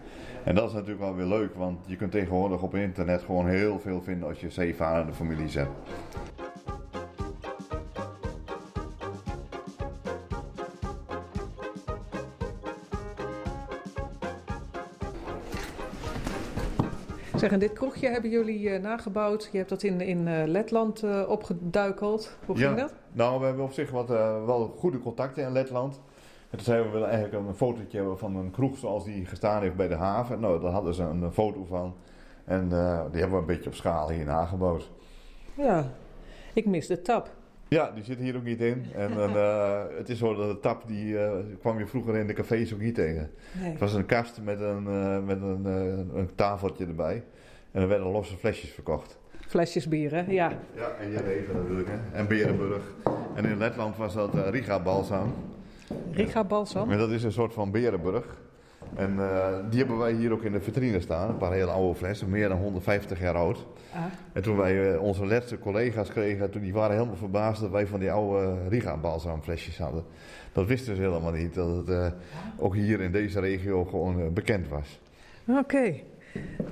En 0.44 0.54
dat 0.54 0.68
is 0.68 0.72
natuurlijk 0.72 1.00
wel 1.00 1.14
weer 1.14 1.26
leuk, 1.26 1.54
want 1.54 1.78
je 1.86 1.96
kunt 1.96 2.12
tegenwoordig 2.12 2.62
op 2.62 2.74
internet 2.74 3.22
gewoon 3.22 3.48
heel 3.48 3.80
veel 3.80 4.02
vinden 4.02 4.28
als 4.28 4.40
je 4.40 4.50
zeevarende 4.50 5.12
families 5.12 5.54
hebt. 5.54 5.70
Zeg, 17.44 17.52
en 17.52 17.59
dit 17.59 17.72
kroegje 17.72 18.09
hebben 18.09 18.30
jullie 18.30 18.61
uh, 18.61 18.80
nagebouwd. 18.80 19.48
Je 19.52 19.59
hebt 19.59 19.68
dat 19.68 19.83
in, 19.83 20.00
in 20.00 20.26
uh, 20.26 20.42
Letland 20.46 21.04
uh, 21.04 21.24
opgeduikeld. 21.28 22.37
Hoe 22.46 22.57
ging 22.57 22.70
ja, 22.70 22.76
dat? 22.76 22.94
Nou, 23.12 23.40
we 23.40 23.46
hebben 23.46 23.64
op 23.64 23.72
zich 23.72 23.90
wat, 23.90 24.09
wel 24.46 24.74
goede 24.78 24.98
contacten 24.98 25.44
in 25.44 25.52
Letland. 25.52 26.00
En 26.50 26.57
toen 26.57 26.61
zeiden 26.61 26.87
we 26.87 26.92
willen 26.92 27.09
eigenlijk 27.09 27.46
een 27.46 27.54
fotootje 27.54 27.96
hebben 27.96 28.18
van 28.18 28.37
een 28.37 28.50
kroeg 28.50 28.78
zoals 28.78 29.04
die 29.04 29.26
gestaan 29.26 29.62
heeft 29.62 29.76
bij 29.76 29.88
de 29.88 29.94
haven. 29.94 30.40
Nou, 30.40 30.61
daar 30.61 30.72
hadden 30.72 30.94
ze 30.94 31.02
een, 31.02 31.33
foto 31.33 31.64
van. 31.64 31.94
En 32.44 32.68
die 32.68 33.20
hebben 33.20 33.30
we 33.30 33.37
een 33.37 33.46
beetje 33.46 33.70
op 33.70 33.74
schaal 33.74 34.11
hier 34.11 34.24
nagebouwd. 34.24 34.90
Ja, 35.54 35.90
ik 36.54 36.66
mis 36.66 36.87
de 36.87 37.02
tap. 37.02 37.30
Ja, 37.68 37.90
die 37.94 38.04
zit 38.04 38.18
hier 38.18 38.37
ook 38.37 38.44
niet 38.44 38.61
in. 38.61 38.85
En 38.94 39.12
uh, 39.12 39.83
het 39.98 40.09
is 40.09 40.18
zo 40.18 40.35
dat 40.35 40.50
de 40.50 40.61
tap, 40.61 40.83
die 40.87 41.07
uh, 41.07 41.30
kwam 41.61 41.78
je 41.78 41.87
vroeger 41.87 42.16
in 42.16 42.26
de 42.26 42.33
cafés 42.33 42.74
ook 42.74 42.80
niet 42.80 42.94
tegen. 42.94 43.30
Nee. 43.61 43.70
Het 43.70 43.80
was 43.80 43.94
een 43.94 44.07
kast 44.07 44.40
met 44.42 44.61
een, 44.61 44.85
met 45.24 45.42
een, 45.42 45.64
een 46.14 46.30
tafeltje 46.35 46.87
erbij. 46.87 47.22
En 47.74 47.82
er 47.82 47.88
werden 47.88 48.06
losse 48.06 48.37
flesjes 48.37 48.70
verkocht. 48.70 49.18
Flesjes 49.40 49.88
bier, 49.88 50.10
hè? 50.10 50.20
Ja. 50.20 50.52
Ja, 50.74 50.88
en 51.00 51.10
Jereven 51.10 51.54
natuurlijk, 51.56 51.88
hè. 51.88 52.18
En 52.18 52.26
Berenburg. 52.26 52.82
En 53.34 53.44
in 53.44 53.58
Letland 53.58 53.96
was 53.96 54.14
dat 54.14 54.34
Riga 54.34 54.82
Balsam. 54.82 55.34
Riga 56.12 56.44
Balsam? 56.44 56.90
En 56.90 56.98
dat 56.98 57.10
is 57.10 57.22
een 57.22 57.32
soort 57.32 57.52
van 57.52 57.70
Berenburg. 57.70 58.24
En 58.94 59.16
die 59.70 59.78
hebben 59.78 59.98
wij 59.98 60.12
hier 60.12 60.32
ook 60.32 60.42
in 60.42 60.52
de 60.52 60.60
vitrine 60.60 61.00
staan. 61.00 61.28
Een 61.28 61.37
paar 61.37 61.52
hele 61.52 61.70
oude 61.70 61.94
flessen, 61.94 62.30
meer 62.30 62.48
dan 62.48 62.58
150 62.58 63.20
jaar 63.20 63.34
oud. 63.34 63.66
Ah. 63.94 64.00
En 64.32 64.42
toen 64.42 64.56
wij 64.56 64.92
uh, 64.92 65.02
onze 65.02 65.26
laatste 65.26 65.58
collega's 65.58 66.08
kregen, 66.08 66.50
toen 66.50 66.62
die 66.62 66.72
waren 66.72 66.96
helemaal 66.96 67.16
verbaasd 67.16 67.60
dat 67.60 67.70
wij 67.70 67.87
van 67.87 68.00
die 68.00 68.12
oude 68.12 68.68
Riga 68.68 68.96
balsamflesjes 68.96 69.78
hadden. 69.78 70.04
Dat 70.52 70.66
wisten 70.66 70.96
ze 70.96 71.02
helemaal 71.02 71.32
niet, 71.32 71.54
dat 71.54 71.76
het 71.76 71.88
uh, 71.88 72.06
ook 72.56 72.74
hier 72.74 73.00
in 73.00 73.12
deze 73.12 73.40
regio 73.40 73.84
gewoon 73.84 74.20
uh, 74.20 74.28
bekend 74.28 74.68
was. 74.68 75.00
Oké. 75.48 75.58
Okay. 75.58 76.04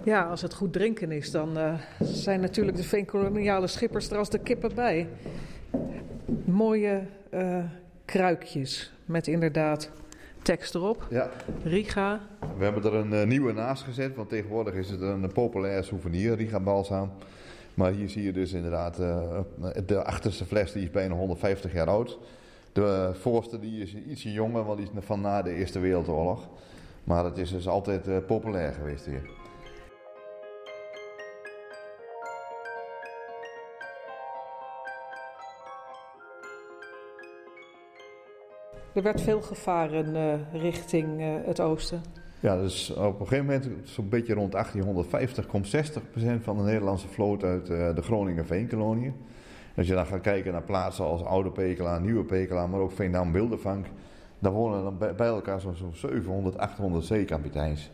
Ja, 0.05 0.23
als 0.23 0.43
het 0.43 0.55
goed 0.55 0.73
drinken 0.73 1.11
is, 1.13 1.31
dan 1.31 1.79
zijn 2.01 2.41
natuurlijk 2.41 2.77
de 2.77 2.83
veenkoloniale 2.83 3.67
schippers 3.67 4.11
er 4.11 4.19
als 4.19 4.31
de 4.31 4.39
kippen 4.39 4.75
bij. 4.75 5.09
Mooie 6.45 7.03
kruikjes 8.05 8.93
met 9.05 9.27
inderdaad 9.27 9.91
tekst 10.43 10.75
erop. 10.75 11.07
Ja. 11.11 11.31
Riga. 11.65 12.21
We 12.57 12.65
hebben 12.65 12.85
er 12.85 12.95
een 12.95 13.13
uh, 13.13 13.25
nieuwe 13.25 13.53
naast 13.53 13.83
gezet, 13.83 14.17
want 14.17 14.29
tegenwoordig 14.29 14.75
is 14.75 14.91
het 14.91 15.01
een 15.01 15.33
populair 15.33 15.85
souvenir, 15.85 16.35
Riga 16.35 16.61
balsam. 16.61 17.11
Maar 17.75 17.93
hier 17.93 18.09
zie 18.09 18.23
je 18.23 18.33
dus 18.33 18.53
inderdaad, 18.53 18.97
de 19.87 20.03
achterste 20.05 20.45
fles 20.45 20.73
die 20.73 20.83
is 20.83 20.91
bijna 20.91 21.15
150 21.15 21.73
jaar 21.73 21.87
oud. 21.87 22.19
De 22.73 23.11
voorste 23.15 23.59
die 23.59 23.83
is 23.83 23.95
ietsje 23.95 24.33
jonger, 24.33 24.65
want 24.65 24.79
die 24.79 24.89
is 24.95 25.05
van 25.05 25.21
na 25.21 25.43
de 25.43 25.55
Eerste 25.55 25.79
Wereldoorlog. 25.79 26.49
Maar 27.05 27.25
het 27.25 27.39
is 27.39 27.51
dus 27.51 27.69
altijd 27.69 28.27
populair 28.27 28.73
geweest 28.73 29.07
hier. 29.07 29.42
Er 38.95 39.03
werd 39.03 39.21
veel 39.21 39.43
gevaren 39.43 40.15
uh, 40.15 40.61
richting 40.63 41.21
uh, 41.21 41.27
het 41.45 41.61
oosten. 41.61 42.03
Ja, 42.41 42.57
dus 42.57 42.91
op 42.91 43.21
een 43.21 43.27
gegeven 43.27 43.45
moment, 43.45 43.69
zo'n 43.83 44.09
beetje 44.09 44.35
rond 44.35 44.53
1850, 44.53 45.47
komt 45.47 45.77
60% 45.77 46.43
van 46.43 46.57
de 46.57 46.63
Nederlandse 46.63 47.09
vloot 47.09 47.45
uit 47.45 47.71
uh, 47.71 47.95
de 47.95 48.03
Groningen 48.03 48.47
Veenkoloniën. 48.47 49.15
Als 49.77 49.87
je 49.87 49.95
dan 49.95 50.07
gaat 50.07 50.21
kijken 50.21 50.53
naar 50.53 50.63
plaatsen 50.63 51.05
als 51.05 51.25
Oude 51.25 51.51
Pekela, 51.51 51.99
Nieuwe 51.99 52.25
Pekela, 52.25 52.67
maar 52.67 52.81
ook 52.81 52.93
Veendam 52.93 53.33
Wildervank, 53.33 53.87
dan 54.39 54.53
wonen 54.53 54.83
dan 54.83 54.99
bij, 55.17 55.27
elkaar 55.27 55.61
zo'n 55.61 55.75
zo 55.75 55.91
700, 56.09 56.59
800 56.59 57.05
zeekapiteins. 57.05 57.91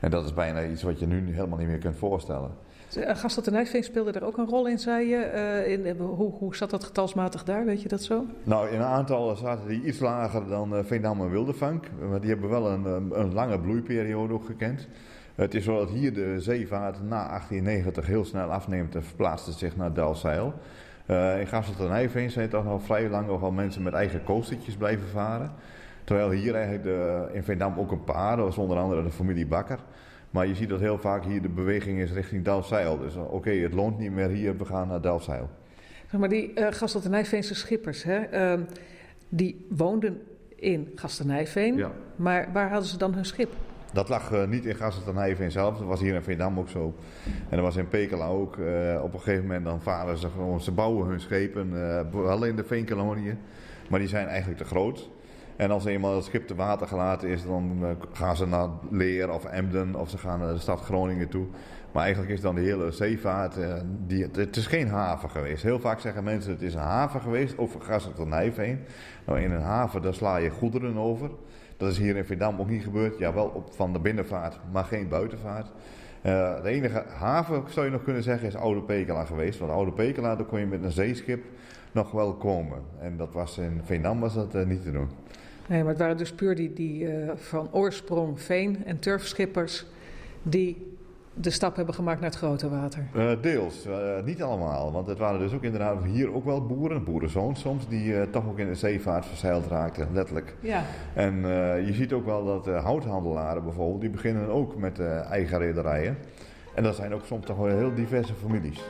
En 0.00 0.10
dat 0.10 0.24
is 0.24 0.34
bijna 0.34 0.64
iets 0.64 0.82
wat 0.82 0.98
je 0.98 1.06
nu 1.06 1.34
helemaal 1.34 1.58
niet 1.58 1.68
meer 1.68 1.78
kunt 1.78 1.96
voorstellen. 1.96 2.50
Gastel 2.90 3.42
de 3.42 3.82
speelde 3.82 4.12
daar 4.12 4.22
ook 4.22 4.36
een 4.36 4.46
rol 4.46 4.66
in, 4.66 4.78
zei 4.78 5.08
je. 5.08 5.30
Uh, 5.66 5.86
in, 5.86 5.96
hoe, 5.98 6.32
hoe 6.32 6.56
zat 6.56 6.70
dat 6.70 6.84
getalsmatig 6.84 7.44
daar, 7.44 7.64
weet 7.64 7.82
je 7.82 7.88
dat 7.88 8.02
zo? 8.02 8.24
Nou, 8.44 8.68
in 8.68 8.80
een 8.80 8.86
aantal 8.86 9.36
zaten 9.36 9.68
die 9.68 9.82
iets 9.82 9.98
lager 9.98 10.48
dan 10.48 10.74
uh, 10.74 10.78
Veendam 10.84 11.20
en 11.20 11.30
Wildevank. 11.30 11.86
Maar 12.10 12.20
die 12.20 12.30
hebben 12.30 12.50
wel 12.50 12.70
een, 12.70 12.84
een 13.20 13.32
lange 13.32 13.60
bloeiperiode 13.60 14.32
ook 14.32 14.44
gekend. 14.44 14.88
Het 15.34 15.54
is 15.54 15.64
zo 15.64 15.78
dat 15.78 15.90
hier 15.90 16.14
de 16.14 16.40
zeevaart 16.40 17.02
na 17.02 17.28
1890 17.28 18.06
heel 18.06 18.24
snel 18.24 18.50
afneemt 18.50 18.94
en 18.94 19.04
verplaatst 19.04 19.46
het 19.46 19.54
zich 19.54 19.76
naar 19.76 19.94
Delfzijl. 19.94 20.54
Uh, 21.06 21.40
in 21.40 21.46
Gastel 21.46 21.84
en 21.84 21.90
Nijveen 21.90 22.30
zijn 22.30 22.48
toch 22.48 22.64
nog 22.64 22.82
vrij 22.82 23.08
lang 23.08 23.26
nogal 23.26 23.50
mensen 23.50 23.82
met 23.82 23.92
eigen 23.92 24.24
coastertjes 24.24 24.76
blijven 24.76 25.08
varen. 25.08 25.52
Terwijl 26.04 26.30
hier 26.30 26.54
eigenlijk 26.54 26.84
de, 26.84 27.28
in 27.32 27.42
Veendam 27.42 27.78
ook 27.78 27.90
een 27.90 28.04
paar, 28.04 28.36
dat 28.36 28.44
was 28.44 28.56
onder 28.56 28.78
andere 28.78 29.02
de 29.02 29.10
familie 29.10 29.46
Bakker. 29.46 29.78
Maar 30.30 30.46
je 30.46 30.54
ziet 30.54 30.68
dat 30.68 30.80
heel 30.80 30.98
vaak 30.98 31.24
hier 31.24 31.42
de 31.42 31.48
beweging 31.48 32.00
is 32.00 32.12
richting 32.12 32.44
Delfzijl. 32.44 32.98
Dus 32.98 33.14
oké, 33.16 33.34
okay, 33.34 33.58
het 33.58 33.72
loont 33.72 33.98
niet 33.98 34.12
meer 34.12 34.28
hier, 34.28 34.56
we 34.56 34.64
gaan 34.64 34.88
naar 34.88 35.02
Delfzijl. 35.02 35.50
Maar 36.18 36.28
die 36.28 36.52
uh, 36.54 36.66
Gastenijveense 36.70 37.54
schippers, 37.54 38.02
hè, 38.02 38.52
uh, 38.52 38.60
die 39.28 39.66
woonden 39.68 40.22
in 40.54 40.92
Gastenijveen. 40.94 41.76
Ja. 41.76 41.92
Maar 42.16 42.48
waar 42.52 42.70
hadden 42.70 42.88
ze 42.88 42.98
dan 42.98 43.14
hun 43.14 43.24
schip? 43.24 43.52
Dat 43.92 44.08
lag 44.08 44.32
uh, 44.32 44.46
niet 44.46 44.64
in 44.64 44.74
Gastenijveen 44.74 45.50
zelf, 45.50 45.78
dat 45.78 45.86
was 45.86 46.00
hier 46.00 46.14
in 46.14 46.22
Veendam 46.22 46.58
ook 46.58 46.68
zo. 46.68 46.94
En 47.24 47.56
dat 47.56 47.60
was 47.60 47.76
in 47.76 47.88
Pekela 47.88 48.26
ook. 48.26 48.56
Uh, 48.56 49.00
op 49.02 49.12
een 49.12 49.20
gegeven 49.20 49.46
moment 49.46 49.64
dan 49.64 49.82
varen 49.82 50.18
ze 50.18 50.28
gewoon, 50.28 50.60
ze 50.60 50.72
bouwen 50.72 51.06
hun 51.06 51.20
schepen, 51.20 51.72
wel 52.12 52.44
in 52.44 52.56
de 52.56 52.64
veenkoloniën. 52.64 53.38
Maar 53.88 53.98
die 53.98 54.08
zijn 54.08 54.26
eigenlijk 54.26 54.58
te 54.58 54.64
groot. 54.64 55.10
En 55.58 55.70
als 55.70 55.84
eenmaal 55.84 56.14
het 56.14 56.24
schip 56.24 56.46
te 56.46 56.54
water 56.54 56.86
gelaten 56.86 57.28
is, 57.28 57.44
dan 57.44 57.78
uh, 57.80 57.88
gaan 58.12 58.36
ze 58.36 58.46
naar 58.46 58.68
Leer 58.90 59.32
of 59.32 59.44
Emden 59.44 59.94
of 59.94 60.10
ze 60.10 60.18
gaan 60.18 60.38
naar 60.38 60.52
de 60.52 60.60
stad 60.60 60.80
Groningen 60.80 61.28
toe. 61.28 61.46
Maar 61.92 62.02
eigenlijk 62.02 62.32
is 62.32 62.40
dan 62.40 62.54
de 62.54 62.60
hele 62.60 62.90
zeevaart, 62.90 63.56
uh, 63.56 63.74
die, 64.06 64.26
het 64.32 64.56
is 64.56 64.66
geen 64.66 64.88
haven 64.88 65.30
geweest. 65.30 65.62
Heel 65.62 65.80
vaak 65.80 66.00
zeggen 66.00 66.24
mensen 66.24 66.52
het 66.52 66.62
is 66.62 66.74
een 66.74 66.80
haven 66.80 67.20
geweest, 67.20 67.58
over 67.58 67.80
Gassen 67.80 68.14
tot 68.14 68.28
Nijveen. 68.28 68.80
Nou, 69.26 69.40
in 69.40 69.50
een 69.50 69.60
haven 69.60 70.02
daar 70.02 70.14
sla 70.14 70.36
je 70.36 70.50
goederen 70.50 70.96
over. 70.96 71.30
Dat 71.76 71.90
is 71.90 71.98
hier 71.98 72.16
in 72.16 72.24
Veendam 72.24 72.60
ook 72.60 72.68
niet 72.68 72.82
gebeurd. 72.82 73.18
Ja, 73.18 73.34
wel 73.34 73.46
op, 73.46 73.68
van 73.74 73.92
de 73.92 73.98
binnenvaart, 74.00 74.58
maar 74.72 74.84
geen 74.84 75.08
buitenvaart. 75.08 75.70
De 76.22 76.60
enige 76.64 77.04
haven, 77.08 77.62
zou 77.68 77.86
je 77.86 77.92
nog 77.92 78.02
kunnen 78.02 78.22
zeggen, 78.22 78.48
is 78.48 78.56
Oude 78.56 78.82
Pekela 78.82 79.24
geweest. 79.24 79.58
Want 79.58 79.72
Oude 79.72 79.92
Pekela, 79.92 80.36
daar 80.36 80.46
kon 80.46 80.60
je 80.60 80.66
met 80.66 80.82
een 80.82 80.90
zeeschip 80.90 81.44
nog 81.92 82.10
wel 82.10 82.34
komen. 82.34 82.78
En 83.00 83.16
dat 83.16 83.32
was 83.32 83.58
in 83.58 83.80
Veendam 83.84 84.20
was 84.20 84.34
dat 84.34 84.66
niet 84.66 84.82
te 84.82 84.92
doen. 84.92 85.08
Nee, 85.68 85.80
maar 85.80 85.90
het 85.90 85.98
waren 85.98 86.16
dus 86.16 86.32
puur 86.32 86.54
die, 86.54 86.72
die 86.72 87.02
uh, 87.02 87.30
van 87.34 87.68
oorsprong 87.72 88.40
veen- 88.40 88.84
en 88.84 88.98
turfschippers 88.98 89.86
die 90.42 90.96
de 91.34 91.50
stap 91.50 91.76
hebben 91.76 91.94
gemaakt 91.94 92.20
naar 92.20 92.30
het 92.30 92.38
grote 92.38 92.68
water. 92.68 93.06
Uh, 93.16 93.30
deels, 93.40 93.86
uh, 93.86 93.94
niet 94.24 94.42
allemaal. 94.42 94.92
Want 94.92 95.06
het 95.06 95.18
waren 95.18 95.40
dus 95.40 95.52
ook 95.52 95.62
inderdaad 95.62 96.04
hier 96.04 96.34
ook 96.34 96.44
wel 96.44 96.66
boeren, 96.66 97.04
boerenzoons 97.04 97.60
soms, 97.60 97.88
die 97.88 98.30
toch 98.30 98.48
ook 98.48 98.58
in 98.58 98.66
de 98.66 98.74
zeevaart 98.74 99.26
verzeild 99.26 99.66
raakten, 99.66 100.08
letterlijk. 100.12 100.54
Ja. 100.60 100.82
En 101.14 101.34
je 101.86 101.92
ziet 101.92 102.12
ook 102.12 102.24
wel 102.24 102.44
dat 102.44 102.66
houthandelaren 102.66 103.64
bijvoorbeeld, 103.64 104.00
die 104.00 104.10
beginnen 104.10 104.48
ook 104.48 104.76
met 104.76 105.00
eigen 105.30 105.58
rederijen. 105.58 106.16
En 106.74 106.82
dat 106.82 106.96
zijn 106.96 107.14
ook 107.14 107.24
soms 107.24 107.46
toch 107.46 107.56
wel 107.56 107.76
heel 107.76 107.94
diverse 107.94 108.34
families. 108.34 108.80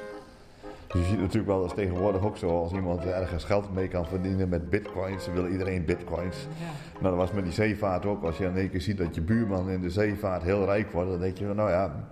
Je 0.93 1.05
ziet 1.05 1.21
natuurlijk 1.21 1.47
wel 1.47 1.61
dat 1.61 1.75
tegenwoordig 1.75 2.23
ook 2.23 2.37
zo, 2.37 2.49
als 2.49 2.73
iemand 2.73 3.05
ergens 3.05 3.45
geld 3.45 3.75
mee 3.75 3.89
kan 3.89 4.07
verdienen 4.07 4.49
met 4.49 4.71
bitcoins, 4.71 5.25
dan 5.25 5.35
wil 5.35 5.47
iedereen 5.47 5.85
bitcoins. 5.85 6.37
Ja. 6.37 7.01
Nou, 7.01 7.17
dat 7.17 7.27
was 7.27 7.33
met 7.33 7.45
die 7.45 7.53
zeevaart 7.53 8.07
ook. 8.07 8.23
Als 8.23 8.39
je 8.39 8.45
in 8.45 8.57
één 8.57 8.71
keer 8.71 8.81
ziet 8.81 8.99
dat 8.99 9.15
je 9.15 9.21
buurman 9.21 9.71
in 9.71 9.81
de 9.81 9.91
zeevaart 9.91 10.43
heel 10.43 10.65
rijk 10.65 10.91
wordt, 10.91 11.11
dan 11.11 11.21
denk 11.21 11.39
je, 11.39 11.45
nou 11.45 11.71
ja, 11.71 12.11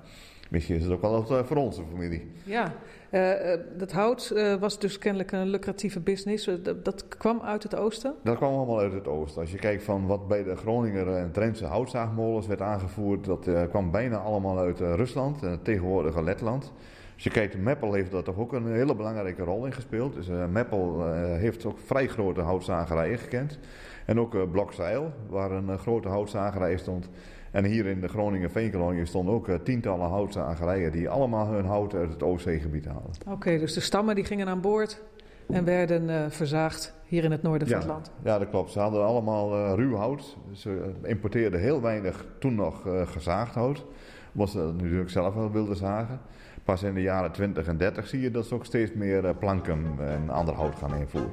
misschien 0.51 0.77
is 0.77 0.83
het 0.83 0.93
ook 0.93 1.01
wel 1.01 1.25
wat 1.25 1.47
voor 1.47 1.57
onze 1.57 1.83
familie. 1.91 2.33
Ja, 2.45 2.73
uh, 3.11 3.33
dat 3.79 3.93
hout 3.93 4.33
uh, 4.35 4.55
was 4.55 4.79
dus 4.79 4.99
kennelijk 4.99 5.33
een 5.33 5.49
lucratieve 5.49 6.01
business. 6.01 6.51
Dat, 6.63 6.85
dat, 6.85 7.09
kwam 7.09 7.41
uit 7.41 7.63
het 7.63 7.77
oosten? 7.77 8.15
Dat 8.23 8.37
kwam 8.37 8.55
allemaal 8.55 8.79
uit 8.79 8.93
het 8.93 9.07
oosten. 9.07 9.41
Als 9.41 9.51
je 9.51 9.59
kijkt 9.59 9.83
van 9.83 10.07
wat 10.07 10.29
bij 10.29 10.43
de 10.43 10.57
Groninger 10.57 11.17
en 11.17 11.33
Drentse 11.33 11.65
houtzaagmolens 11.65 12.47
werd 12.47 12.61
aangevoerd, 12.61 13.25
dat 13.25 13.49
kwam 13.69 13.91
bijna 13.91 14.17
allemaal 14.17 14.59
uit 14.59 14.81
Rusland 14.81 15.43
en 15.43 15.51
het 15.51 15.65
tegenwoordige 15.65 16.23
Letland. 16.23 16.73
Als 17.17 17.25
je 17.25 17.31
kijkt, 17.31 17.59
Meppel 17.59 17.93
heeft 17.93 18.11
daar 18.11 18.23
toch 18.23 18.37
ook 18.37 18.53
een 18.53 18.73
hele 18.73 18.95
belangrijke 18.95 19.43
rol 19.43 19.67
in 19.67 19.73
gespeeld. 19.73 20.15
Dus 20.15 20.29
uh, 20.29 20.47
Meppel 20.47 21.13
heeft 21.15 21.65
ook 21.65 21.79
vrij 21.79 22.09
grote 22.09 22.41
houtzagerijen 22.41 23.19
gekend. 23.19 23.59
En 24.07 24.21
ook 24.21 24.35
uh, 24.35 24.43
Blokzeil, 24.51 25.13
waar 25.29 25.51
een 25.51 25.79
grote 25.79 26.09
houtzagerij 26.09 26.77
stond. 26.77 27.09
En 27.51 27.65
hier 27.65 27.87
in 27.87 28.01
de 28.01 28.09
Groningen 28.09 28.51
Veenkolonie 28.51 29.05
stonden 29.05 29.35
ook 29.35 29.51
tientallen 29.63 30.09
houtzagerijen 30.09 30.93
die 30.93 31.09
allemaal 31.09 31.47
hun 31.47 31.65
hout 31.65 31.95
uit 31.95 32.11
het 32.11 32.23
Oostzeegebied 32.23 32.85
halen. 32.85 33.11
Oké, 33.29 33.59
dus 33.59 33.75
de 33.75 33.81
stammen 33.81 34.15
die 34.15 34.25
gingen 34.25 34.49
aan 34.49 34.61
boord 34.61 35.03
en 35.49 35.65
werden 35.65 36.31
verzaagd 36.31 36.95
hier 37.07 37.25
in 37.25 37.31
het 37.31 37.43
noorden 37.43 37.69
van 37.69 37.77
ja, 37.77 37.83
het 37.83 37.93
land. 37.93 38.11
Ja, 38.23 38.39
dat 38.39 38.49
klopt. 38.49 38.71
Ze 38.71 38.79
hadden 38.79 39.05
allemaal 39.05 39.75
ruw 39.75 39.95
hout. 39.95 40.37
Ze 40.53 40.93
importeerden 41.03 41.61
heel 41.61 41.81
weinig 41.81 42.27
toen 42.39 42.55
nog 42.55 42.89
gezaagd 43.05 43.55
hout. 43.55 43.85
Omdat 44.33 44.51
ze 44.51 44.59
dat 44.59 44.75
natuurlijk 44.75 45.11
zelf 45.11 45.35
wel 45.35 45.51
wilden 45.51 45.77
zagen. 45.77 46.21
Pas 46.67 46.83
in 46.83 46.95
de 46.95 47.03
jaren 47.03 47.33
20 47.33 47.67
en 47.67 47.77
30 47.77 48.07
zie 48.07 48.21
je 48.21 48.31
dat 48.31 48.47
ze 48.47 48.55
ook 48.55 48.65
steeds 48.65 48.93
meer 48.93 49.25
uh, 49.25 49.31
planken 49.39 49.97
en 49.99 50.31
ander 50.31 50.55
hout 50.55 50.75
gaan 50.75 50.95
invoeren. 50.95 51.31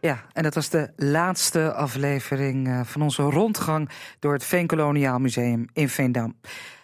Ja, 0.00 0.24
en 0.32 0.42
dat 0.42 0.54
was 0.54 0.68
de 0.68 0.92
laatste 0.96 1.72
aflevering 1.72 2.68
eh, 2.68 2.80
van 2.84 3.02
onze 3.02 3.22
rondgang 3.22 3.90
door 4.18 4.32
het 4.32 4.44
Veenkoloniaal 4.44 5.18
Museum 5.18 5.66
in 5.72 5.88
Veendam. 5.88 6.34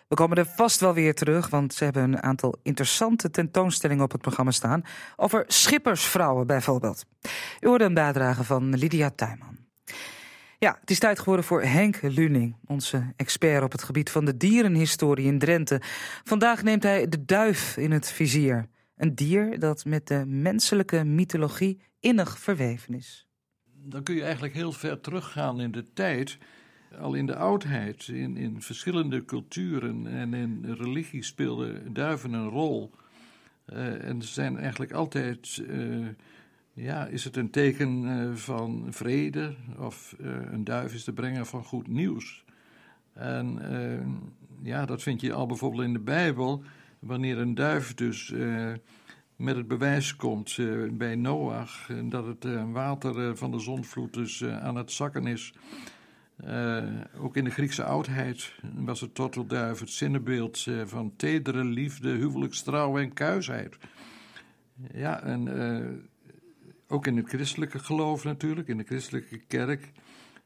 We 0.09 0.15
komen 0.15 0.37
er 0.37 0.47
vast 0.47 0.81
wel 0.81 0.95
weer 0.95 1.15
terug, 1.15 1.49
want 1.49 1.75
ze 1.75 1.85
hebben 1.85 2.03
een 2.03 2.23
aantal 2.23 2.59
interessante 2.63 3.31
tentoonstellingen 3.31 4.05
op 4.05 4.13
het 4.13 4.21
programma 4.21 4.51
staan. 4.51 4.83
Over 5.17 5.45
schippersvrouwen 5.47 6.47
bijvoorbeeld. 6.47 7.05
U 7.61 7.67
hoorde 7.67 7.85
een 7.85 7.95
bijdrage 7.95 8.45
van 8.45 8.77
Lydia 8.77 9.11
Tuinman. 9.11 9.57
Ja, 10.59 10.77
het 10.81 10.91
is 10.91 10.99
tijd 10.99 11.19
geworden 11.19 11.45
voor 11.45 11.63
Henk 11.63 12.03
Luning, 12.03 12.57
onze 12.67 13.13
expert 13.17 13.63
op 13.63 13.73
het 13.73 13.83
gebied 13.83 14.11
van 14.11 14.25
de 14.25 14.37
dierenhistorie 14.37 15.27
in 15.27 15.39
Drenthe. 15.39 15.81
Vandaag 16.25 16.63
neemt 16.63 16.83
hij 16.83 17.09
de 17.09 17.25
duif 17.25 17.77
in 17.77 17.91
het 17.91 18.11
vizier. 18.11 18.67
Een 18.97 19.15
dier 19.15 19.59
dat 19.59 19.85
met 19.85 20.07
de 20.07 20.25
menselijke 20.27 21.05
mythologie 21.05 21.81
innig 22.01 22.39
verweven 22.39 22.95
is. 22.95 23.27
Dan 23.65 24.03
kun 24.03 24.15
je 24.15 24.23
eigenlijk 24.23 24.55
heel 24.55 24.73
ver 24.73 25.01
teruggaan 25.01 25.61
in 25.61 25.73
de 25.73 25.93
tijd. 25.93 26.39
Al 27.01 27.15
in 27.15 27.27
de 27.27 27.37
oudheid, 27.37 28.09
in, 28.09 28.37
in 28.37 28.63
verschillende 28.63 29.25
culturen 29.25 30.07
en 30.07 30.35
in 30.35 30.75
religie 30.79 31.23
speelden 31.23 31.93
duiven 31.93 32.33
een 32.33 32.49
rol. 32.49 32.91
Uh, 33.73 34.05
en 34.05 34.23
ze 34.23 34.33
zijn 34.33 34.59
eigenlijk 34.59 34.93
altijd, 34.93 35.57
uh, 35.57 36.07
ja, 36.73 37.07
is 37.07 37.25
het 37.25 37.37
een 37.37 37.51
teken 37.51 38.03
uh, 38.03 38.35
van 38.35 38.87
vrede 38.91 39.55
of 39.79 40.15
een 40.51 40.65
duif 40.65 40.95
is 40.95 41.05
de 41.05 41.13
brenger 41.13 41.47
van 41.47 41.65
goed 41.65 41.89
nieuws. 41.89 42.45
En 43.13 43.61
ja, 44.63 44.87
dat 44.87 45.03
vind 45.03 45.21
je 45.21 45.33
al 45.33 45.47
bijvoorbeeld 45.47 45.83
in 45.83 45.93
de 45.93 45.99
Bijbel, 45.99 46.63
wanneer 46.99 47.39
een 47.39 47.55
duif 47.55 47.95
dus 47.95 48.35
met 49.37 49.57
het 49.57 49.69
bewijs 49.69 50.17
komt 50.17 50.59
bij 50.93 51.15
Noach 51.15 51.91
dat 52.05 52.27
het 52.27 52.47
water 52.73 53.37
van 53.37 53.51
de 53.51 53.59
zonvloed 53.59 54.13
dus 54.13 54.45
aan 54.45 54.77
het 54.77 54.93
zakken 54.93 55.27
is. 55.27 55.53
Ook 57.19 57.37
in 57.37 57.45
de 57.45 57.51
Griekse 57.51 57.85
oudheid 57.85 58.55
was 58.75 59.01
het 59.01 59.15
tortelduif 59.15 59.81
het 59.81 59.91
zinnebeeld 59.91 60.67
van 60.85 61.17
tedere 61.17 61.65
liefde, 61.65 62.11
huwelijkstrouw 62.11 62.99
en 62.99 63.13
kuisheid. 63.13 63.77
Ja, 64.93 65.23
en 65.23 65.49
ook 66.89 67.07
in 67.07 67.17
het 67.17 67.29
christelijke 67.29 67.79
geloof 67.79 68.25
natuurlijk, 68.25 68.69
in 68.69 68.77
de 68.77 68.85
christelijke 68.85 69.39
kerk, 69.39 69.93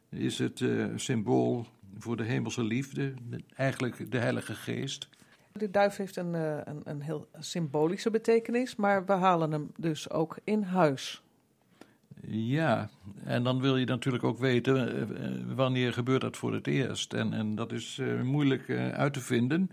is 0.08 0.38
het 0.38 0.64
symbool 0.96 1.66
voor 1.98 2.16
de 2.16 2.24
hemelse 2.24 2.64
liefde, 2.64 3.14
eigenlijk 3.56 4.10
de 4.10 4.18
Heilige 4.18 4.54
Geest. 4.54 5.08
De 5.52 5.70
duif 5.70 5.96
heeft 5.96 6.16
een, 6.16 6.34
een, 6.34 6.80
een 6.84 7.00
heel 7.00 7.28
symbolische 7.38 8.10
betekenis, 8.10 8.76
maar 8.76 9.04
we 9.04 9.12
halen 9.12 9.52
hem 9.52 9.70
dus 9.76 10.10
ook 10.10 10.38
in 10.44 10.62
huis. 10.62 11.22
Ja, 12.26 12.90
en 13.24 13.42
dan 13.42 13.60
wil 13.60 13.76
je 13.76 13.84
natuurlijk 13.84 14.24
ook 14.24 14.38
weten 14.38 15.08
wanneer 15.54 15.92
gebeurt 15.92 16.20
dat 16.20 16.36
voor 16.36 16.52
het 16.52 16.66
eerst. 16.66 17.12
En, 17.12 17.32
en 17.32 17.54
dat 17.54 17.72
is 17.72 17.98
uh, 18.00 18.22
moeilijk 18.22 18.70
uit 18.94 19.12
te 19.12 19.20
vinden. 19.20 19.70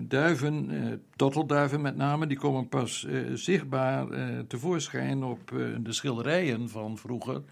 Duiven, 0.00 0.70
tottelduiven 1.16 1.80
met 1.80 1.96
name, 1.96 2.26
die 2.26 2.38
komen 2.38 2.68
pas 2.68 3.06
zichtbaar 3.34 4.06
tevoorschijn 4.46 5.22
op 5.22 5.52
de 5.80 5.92
schilderijen 5.92 6.68
van 6.68 6.98
vroeger. 6.98 7.42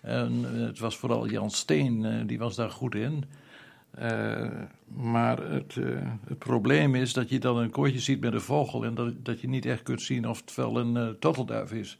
En 0.00 0.32
het 0.42 0.78
was 0.78 0.96
vooral 0.96 1.28
Jan 1.28 1.50
Steen, 1.50 2.26
die 2.26 2.38
was 2.38 2.56
daar 2.56 2.70
goed 2.70 2.94
in. 2.94 3.24
Maar 4.86 5.50
het, 5.50 5.74
het, 6.26 6.38
probleem 6.38 6.94
is 6.94 7.12
dat 7.12 7.28
je 7.28 7.38
dan 7.38 7.56
een 7.56 7.70
koortje 7.70 8.00
ziet 8.00 8.20
met 8.20 8.32
een 8.32 8.40
vogel 8.40 8.84
en 8.84 8.94
dat, 8.94 9.24
dat 9.24 9.40
je 9.40 9.48
niet 9.48 9.66
echt 9.66 9.82
kunt 9.82 10.02
zien 10.02 10.28
of 10.28 10.40
het 10.40 10.54
wel 10.54 10.76
een 10.76 11.16
tottelduif 11.18 11.72
is. 11.72 11.98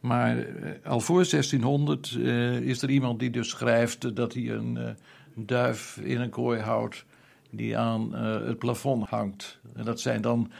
Maar 0.00 0.46
al 0.84 1.00
voor 1.00 1.26
1600 1.30 2.14
is 2.62 2.82
er 2.82 2.90
iemand 2.90 3.18
die 3.18 3.30
dus 3.30 3.48
schrijft 3.48 4.16
dat 4.16 4.34
hij 4.34 4.50
een 4.50 4.96
duif 5.34 5.96
in 5.96 6.20
een 6.20 6.30
kooi 6.30 6.60
houdt 6.60 7.04
die 7.50 7.78
aan 7.78 8.12
het 8.14 8.58
plafond 8.58 9.08
hangt. 9.08 9.60
En 9.74 9.84
dat 9.84 10.00
zijn 10.00 10.22
dan 10.22 10.50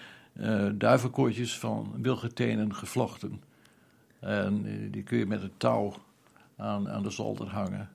duivenkoortjes 0.72 1.59
van 1.59 1.93
wilgetenen 2.01 2.74
gevlochten. 2.74 3.43
En 4.20 4.64
die 4.91 5.03
kun 5.03 5.18
je 5.18 5.26
met 5.26 5.43
een 5.43 5.57
touw 5.57 5.95
aan, 6.57 6.89
aan 6.89 7.03
de 7.03 7.11
zolder 7.11 7.49
hangen. 7.49 7.89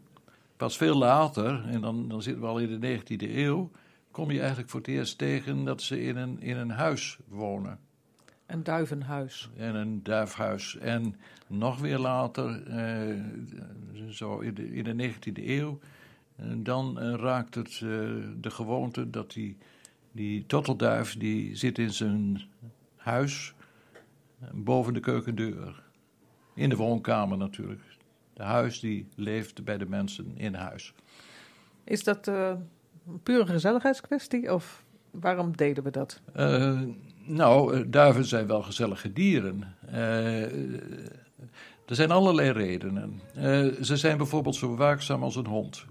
Pas 0.57 0.77
veel 0.77 0.95
later, 0.95 1.63
en 1.67 1.81
dan, 1.81 2.07
dan 2.07 2.21
zitten 2.21 2.41
we 2.41 2.47
al 2.47 2.59
in 2.59 2.79
de 2.79 2.99
19e 2.99 3.35
eeuw, 3.35 3.71
kom 4.11 4.31
je 4.31 4.39
eigenlijk 4.39 4.69
voor 4.69 4.79
het 4.79 4.89
eerst 4.89 5.17
tegen 5.17 5.63
dat 5.63 5.81
ze 5.81 6.01
in 6.01 6.17
een, 6.17 6.41
in 6.41 6.57
een 6.57 6.69
huis 6.69 7.17
wonen. 7.27 7.79
Een 8.53 8.63
duivenhuis. 8.63 9.49
In 9.55 9.75
een 9.75 10.03
duifhuis. 10.03 10.77
En 10.77 11.15
nog 11.47 11.79
weer 11.79 11.97
later, 11.97 12.67
eh, 12.67 13.19
zo 14.09 14.39
in 14.39 14.53
de, 14.53 14.73
in 14.73 14.83
de 14.83 14.93
19e 14.93 15.47
eeuw, 15.47 15.79
eh, 16.35 16.45
dan 16.57 16.99
eh, 16.99 17.13
raakt 17.13 17.55
het 17.55 17.73
eh, 17.73 17.79
de 18.41 18.49
gewoonte 18.49 19.09
dat 19.09 19.31
die, 19.31 19.57
die 20.11 20.45
tottelduif, 20.45 21.17
die 21.17 21.55
zit 21.55 21.77
in 21.77 21.91
zijn 21.93 22.41
huis, 22.95 23.53
boven 24.51 24.93
de 24.93 24.99
keukendeur. 24.99 25.83
In 26.53 26.69
de 26.69 26.75
woonkamer 26.75 27.37
natuurlijk. 27.37 27.81
De 28.33 28.43
huis 28.43 28.79
die 28.79 29.07
leeft 29.15 29.63
bij 29.63 29.77
de 29.77 29.85
mensen 29.85 30.37
in 30.37 30.53
huis. 30.53 30.93
Is 31.83 32.03
dat 32.03 32.27
uh, 32.27 32.53
puur 33.23 33.39
een 33.39 33.47
gezelligheidskwestie 33.47 34.53
of 34.53 34.83
waarom 35.11 35.57
deden 35.57 35.83
we 35.83 35.91
dat? 35.91 36.21
Uh, 36.35 36.81
nou, 37.25 37.89
duiven 37.89 38.25
zijn 38.25 38.47
wel 38.47 38.61
gezellige 38.61 39.13
dieren. 39.13 39.75
Uh, 39.89 40.43
er 41.85 41.95
zijn 41.95 42.11
allerlei 42.11 42.51
redenen. 42.51 43.21
ze 43.81 43.97
zijn 43.97 44.17
bijvoorbeeld 44.17 44.55
zo 44.55 44.75
waakzaam 44.75 45.23
als 45.23 45.35
een 45.35 45.45
hond. 45.45 45.85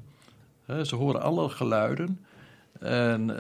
ze 0.83 0.97
horen 0.97 1.23
alle 1.23 1.49
geluiden. 1.49 2.25
En 2.81 3.31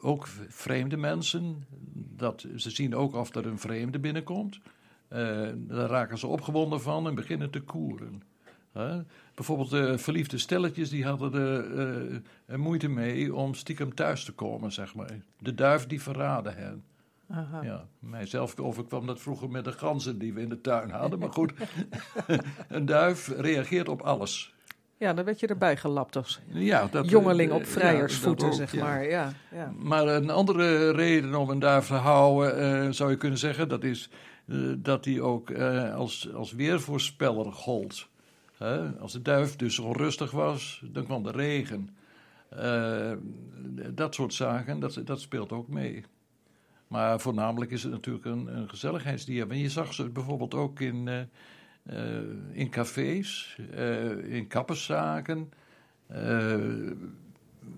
ook 0.00 0.26
vreemde 0.48 0.96
mensen. 0.96 1.66
Dat, 2.16 2.46
ze 2.56 2.70
zien 2.70 2.94
ook 2.94 3.14
of 3.14 3.34
er 3.34 3.46
een 3.46 3.58
vreemde 3.58 3.98
binnenkomt. 3.98 4.60
Daar 5.54 5.88
raken 5.88 6.18
ze 6.18 6.26
opgewonden 6.26 6.80
van 6.80 7.06
en 7.06 7.14
beginnen 7.14 7.50
te 7.50 7.60
koeren. 7.60 8.22
Bijvoorbeeld 9.34 9.70
de 9.70 9.98
verliefde 9.98 10.38
stelletjes 10.38 10.90
die 10.90 11.04
hadden 11.04 11.34
er 11.34 12.20
uh, 12.46 12.56
moeite 12.56 12.88
mee 12.88 13.34
om 13.34 13.54
stiekem 13.54 13.94
thuis 13.94 14.24
te 14.24 14.32
komen, 14.32 14.72
zeg 14.72 14.94
maar. 14.94 15.10
De 15.38 15.54
duif 15.54 15.86
die 15.86 16.02
verraden 16.02 16.56
hen. 16.56 16.84
Aha. 17.30 17.62
Ja, 17.62 17.86
mijzelf 17.98 18.58
overkwam 18.58 19.06
dat 19.06 19.20
vroeger 19.20 19.50
met 19.50 19.64
de 19.64 19.72
ganzen 19.72 20.18
die 20.18 20.32
we 20.32 20.40
in 20.40 20.48
de 20.48 20.60
tuin 20.60 20.90
hadden. 20.90 21.18
Maar 21.18 21.32
goed, 21.32 21.52
een 22.68 22.86
duif 22.86 23.28
reageert 23.28 23.88
op 23.88 24.00
alles. 24.00 24.54
Ja, 24.96 25.14
dan 25.14 25.24
werd 25.24 25.40
je 25.40 25.46
erbij 25.46 25.76
gelapt 25.76 26.16
als 26.16 26.40
ja, 26.46 26.86
dat, 26.90 27.10
jongeling 27.10 27.52
op 27.52 27.66
vrijersvoeten, 27.66 28.46
ja, 28.46 28.52
zeg 28.52 28.74
maar. 28.74 29.08
Ja. 29.08 29.32
Ja, 29.52 29.72
Maar 29.78 30.06
een 30.06 30.30
andere 30.30 30.90
reden 30.90 31.34
om 31.34 31.50
een 31.50 31.58
duif 31.58 31.86
te 31.86 31.94
houden, 31.94 32.94
zou 32.94 33.10
je 33.10 33.16
kunnen 33.16 33.38
zeggen, 33.38 33.68
dat 33.68 33.84
is 33.84 34.10
uh, 34.46 34.74
dat 34.78 35.04
hij 35.04 35.20
ook 35.20 35.50
uh, 35.50 35.94
als, 35.94 36.32
als 36.34 36.52
weervoorspeller 36.52 37.52
gold. 37.52 38.08
Als 39.00 39.12
de 39.12 39.22
duif 39.22 39.56
dus 39.56 39.78
onrustig 39.78 40.30
was, 40.30 40.82
dan 40.84 41.04
kwam 41.04 41.22
de 41.22 41.30
regen. 41.30 41.90
Eh, 42.48 43.12
dat 43.90 44.14
soort 44.14 44.34
zaken, 44.34 44.80
dat, 44.80 45.00
dat 45.04 45.20
speelt 45.20 45.52
ook 45.52 45.68
mee. 45.68 46.04
Maar 46.88 47.20
voornamelijk 47.20 47.70
is 47.70 47.82
het 47.82 47.92
natuurlijk 47.92 48.24
een, 48.24 48.56
een 48.56 48.68
gezelligheidsdier. 48.68 49.50
En 49.50 49.58
je 49.58 49.70
zag 49.70 49.94
ze 49.94 50.08
bijvoorbeeld 50.08 50.54
ook 50.54 50.80
in, 50.80 51.28
in 52.52 52.70
cafés, 52.70 53.58
in 54.24 54.46
kapperszaken, 54.46 55.52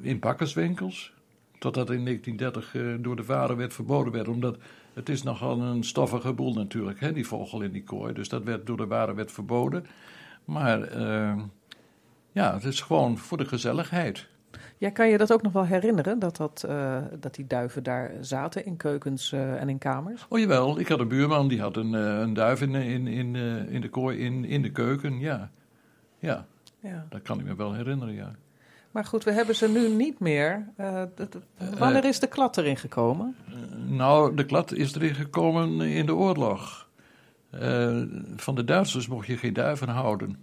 in 0.01 0.19
bakkerswinkels. 0.21 1.13
Totdat 1.59 1.91
in 1.91 2.05
1930 2.05 3.03
door 3.03 3.17
de 3.17 3.25
vader 3.25 3.57
werd 3.57 3.75
verboden 3.75 4.13
werd, 4.13 4.29
omdat 4.29 4.59
Het 4.95 5.09
is 5.09 5.23
nogal 5.23 5.61
een 5.61 5.85
stoffige 5.85 6.33
boel 6.33 6.53
natuurlijk, 6.53 7.01
hè, 7.01 7.13
die 7.13 7.27
vogel 7.27 7.63
in 7.63 7.73
die 7.73 7.83
kooi. 7.83 8.15
Dus 8.15 8.29
dat 8.29 8.43
werd 8.43 8.67
door 8.67 8.77
de 8.77 8.87
warenwet 8.87 9.33
verboden. 9.33 9.87
Maar 10.45 10.97
uh, 10.97 11.43
ja, 12.33 12.55
het 12.55 12.65
is 12.65 12.81
gewoon 12.81 13.19
voor 13.19 13.39
de 13.39 13.45
gezelligheid. 13.45 14.29
Ja, 14.79 14.91
kan 14.91 15.09
je 15.09 15.19
dat 15.19 15.33
ook 15.33 15.43
nog 15.43 15.53
wel 15.53 15.65
herinneren, 15.65 16.19
dat, 16.19 16.37
dat, 16.37 16.65
uh, 16.69 16.97
dat 17.21 17.35
die 17.35 17.47
duiven 17.47 17.83
daar 17.83 18.13
zaten 18.21 18.65
in 18.65 18.77
keukens 18.77 19.33
uh, 19.33 19.61
en 19.61 19.69
in 19.69 19.79
kamers? 19.79 20.27
Oh 20.29 20.39
jawel, 20.39 20.79
ik 20.79 20.89
had 20.89 21.01
een 21.01 21.09
buurman 21.09 21.49
die 21.49 21.61
had 21.61 21.77
een, 21.77 21.93
uh, 21.93 22.19
een 22.19 22.35
duif 22.35 22.63
in, 22.63 22.75
in, 22.75 23.07
in, 23.07 23.37
in 23.69 23.81
de 23.81 23.89
kooi 23.89 24.19
in, 24.19 24.45
in 24.45 24.63
de 24.63 24.71
keuken, 24.71 25.19
ja. 25.19 25.51
ja. 26.19 26.47
Ja, 26.81 27.07
dat 27.09 27.23
kan 27.23 27.39
ik 27.39 27.45
me 27.45 27.55
wel 27.55 27.73
herinneren, 27.73 28.15
ja. 28.15 28.35
Maar 28.91 29.05
goed, 29.05 29.25
we 29.25 29.33
hebben 29.33 29.55
ze 29.55 29.69
nu 29.69 29.89
niet 29.89 30.19
meer. 30.19 30.69
wanneer 31.79 32.05
is 32.05 32.19
de 32.19 32.27
klad 32.27 32.57
erin 32.57 32.77
gekomen? 32.77 33.37
nou, 33.87 34.35
de 34.35 34.45
klad 34.45 34.73
is 34.73 34.95
erin 34.95 35.15
gekomen 35.15 35.81
in 35.81 36.07
de 36.07 36.15
oorlog. 36.15 36.84
Van 38.37 38.55
de 38.55 38.65
Duitsers 38.65 39.09
mocht 39.09 39.27
je 39.27 39.37
geen 39.37 39.53
duiven 39.53 39.89
houden. 39.89 40.39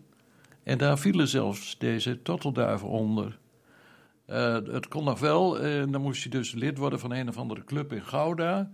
En 0.63 0.77
daar 0.77 0.99
vielen 0.99 1.27
zelfs 1.27 1.77
deze 1.77 2.21
tortelduiven 2.21 2.87
onder. 2.87 3.39
Uh, 4.27 4.53
het 4.53 4.87
kon 4.87 5.03
nog 5.03 5.19
wel, 5.19 5.65
uh, 5.65 5.83
dan 5.91 6.01
moest 6.01 6.23
je 6.23 6.29
dus 6.29 6.51
lid 6.51 6.77
worden 6.77 6.99
van 6.99 7.11
een 7.11 7.27
of 7.27 7.37
andere 7.37 7.63
club 7.63 7.93
in 7.93 8.03
Gouda. 8.03 8.71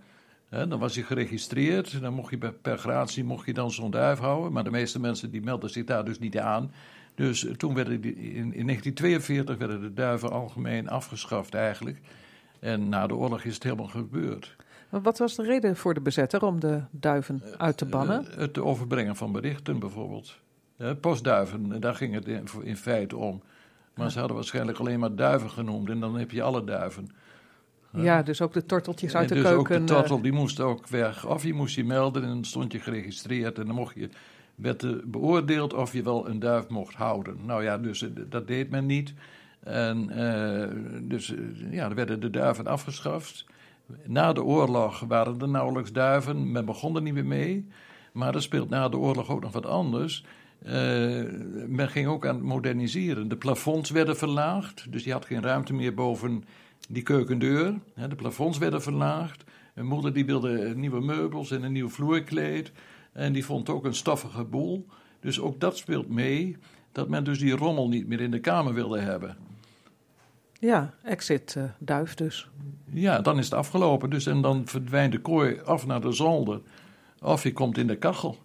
Dan 0.49 0.79
was 0.79 0.95
je 0.95 1.03
geregistreerd, 1.03 2.01
dan 2.01 2.13
mocht 2.13 2.29
je 2.29 2.37
per 2.37 2.77
gratie 2.77 3.23
mocht 3.23 3.45
je 3.45 3.53
dan 3.53 3.71
zo'n 3.71 3.91
duif 3.91 4.19
houden. 4.19 4.51
Maar 4.51 4.63
de 4.63 4.71
meeste 4.71 4.99
mensen 4.99 5.31
die 5.31 5.41
melden 5.41 5.69
zich 5.69 5.85
daar 5.85 6.05
dus 6.05 6.19
niet 6.19 6.37
aan. 6.37 6.71
Dus 7.15 7.47
toen 7.57 7.73
werden 7.73 8.03
in, 8.03 8.53
in 8.53 8.65
1942 8.65 9.57
werden 9.57 9.81
de 9.81 9.93
duiven 9.93 10.31
algemeen 10.31 10.89
afgeschaft 10.89 11.53
eigenlijk. 11.53 11.99
En 12.59 12.89
na 12.89 13.07
de 13.07 13.15
oorlog 13.15 13.43
is 13.43 13.53
het 13.53 13.63
helemaal 13.63 13.87
gebeurd. 13.87 14.55
Wat 14.89 15.17
was 15.17 15.35
de 15.35 15.43
reden 15.43 15.75
voor 15.75 15.93
de 15.93 16.01
bezetter 16.01 16.45
om 16.45 16.59
de 16.59 16.81
duiven 16.91 17.41
uit 17.57 17.77
te 17.77 17.85
bannen? 17.85 18.25
het 18.35 18.59
overbrengen 18.59 19.15
van 19.15 19.31
berichten 19.31 19.79
bijvoorbeeld. 19.79 20.39
postduiven, 21.01 21.79
daar 21.79 21.95
ging 21.95 22.13
het 22.13 22.27
in, 22.27 22.47
in 22.63 22.77
feite 22.77 23.17
om. 23.17 23.41
Maar 23.97 24.11
ze 24.11 24.19
hadden 24.19 24.35
waarschijnlijk 24.35 24.77
alleen 24.77 24.99
maar 24.99 25.15
duiven 25.15 25.49
genoemd 25.49 25.89
en 25.89 25.99
dan 25.99 26.17
heb 26.17 26.31
je 26.31 26.41
alle 26.41 26.63
duiven. 26.63 27.09
Ja, 27.91 28.23
dus 28.23 28.41
ook 28.41 28.53
de 28.53 28.65
torteltjes 28.65 29.15
uit 29.15 29.29
de 29.29 29.35
dus 29.35 29.43
keuken. 29.43 29.59
ook 29.59 29.87
de 29.87 29.93
tortel, 29.93 30.21
die 30.21 30.31
moest 30.31 30.59
ook 30.59 30.87
weg. 30.87 31.25
Of 31.25 31.43
je 31.43 31.53
moest 31.53 31.75
je 31.75 31.83
melden 31.83 32.23
en 32.23 32.29
dan 32.29 32.45
stond 32.45 32.71
je 32.71 32.79
geregistreerd 32.79 33.59
en 33.59 33.65
dan 33.65 33.75
mocht 33.75 33.95
je, 33.95 34.09
werd 34.55 34.81
er 34.81 35.01
beoordeeld 35.05 35.73
of 35.73 35.93
je 35.93 36.03
wel 36.03 36.29
een 36.29 36.39
duif 36.39 36.67
mocht 36.67 36.95
houden. 36.95 37.37
Nou 37.45 37.63
ja, 37.63 37.77
dus 37.77 38.01
eh, 38.01 38.09
dat 38.29 38.47
deed 38.47 38.69
men 38.69 38.85
niet. 38.85 39.13
En 39.59 40.09
uh, 40.09 41.01
dus 41.01 41.33
ja, 41.71 41.89
er 41.89 41.95
werden 41.95 42.19
de 42.19 42.29
duiven 42.29 42.67
afgeschaft. 42.67 43.45
Na 44.05 44.33
de 44.33 44.43
oorlog 44.43 44.99
waren 44.99 45.39
er 45.39 45.49
nauwelijks 45.49 45.91
duiven, 45.91 46.51
men 46.51 46.65
begon 46.65 46.95
er 46.95 47.01
niet 47.01 47.13
meer 47.13 47.25
mee. 47.25 47.67
Maar 48.11 48.35
er 48.35 48.41
speelt 48.41 48.69
na 48.69 48.89
de 48.89 48.97
oorlog 48.97 49.29
ook 49.29 49.41
nog 49.41 49.51
wat 49.51 49.65
anders. 49.65 50.25
Uh, 50.65 50.71
men 51.67 51.89
ging 51.89 52.07
ook 52.07 52.25
aan 52.25 52.35
het 52.35 52.43
moderniseren. 52.43 53.27
De 53.27 53.37
plafonds 53.37 53.89
werden 53.89 54.17
verlaagd, 54.17 54.91
dus 54.91 55.03
je 55.03 55.11
had 55.11 55.25
geen 55.25 55.41
ruimte 55.41 55.73
meer 55.73 55.93
boven 55.93 56.43
die 56.89 57.03
keukendeur. 57.03 57.73
De 58.09 58.15
plafonds 58.15 58.57
werden 58.57 58.81
verlaagd. 58.81 59.43
Een 59.73 59.85
moeder 59.85 60.13
die 60.13 60.25
wilde 60.25 60.75
nieuwe 60.75 61.01
meubels 61.01 61.51
en 61.51 61.63
een 61.63 61.71
nieuw 61.71 61.89
vloerkleed. 61.89 62.71
En 63.11 63.33
die 63.33 63.45
vond 63.45 63.69
ook 63.69 63.85
een 63.85 63.95
stoffige 63.95 64.43
boel. 64.43 64.85
Dus 65.19 65.39
ook 65.39 65.59
dat 65.59 65.77
speelt 65.77 66.09
mee, 66.09 66.57
dat 66.91 67.09
men 67.09 67.23
dus 67.23 67.39
die 67.39 67.55
rommel 67.55 67.87
niet 67.87 68.07
meer 68.07 68.21
in 68.21 68.31
de 68.31 68.39
kamer 68.39 68.73
wilde 68.73 68.99
hebben. 68.99 69.37
Ja, 70.59 70.93
exit 71.03 71.55
uh, 71.57 71.63
duif 71.79 72.15
dus. 72.15 72.49
Ja, 72.93 73.21
dan 73.21 73.37
is 73.37 73.45
het 73.45 73.53
afgelopen. 73.53 74.09
Dus, 74.09 74.25
en 74.25 74.41
dan 74.41 74.67
verdwijnt 74.67 75.11
de 75.11 75.19
kooi 75.19 75.59
af 75.65 75.85
naar 75.85 76.01
de 76.01 76.11
zolder. 76.11 76.61
Of 77.21 77.43
je 77.43 77.53
komt 77.53 77.77
in 77.77 77.87
de 77.87 77.97
kachel. 77.97 78.37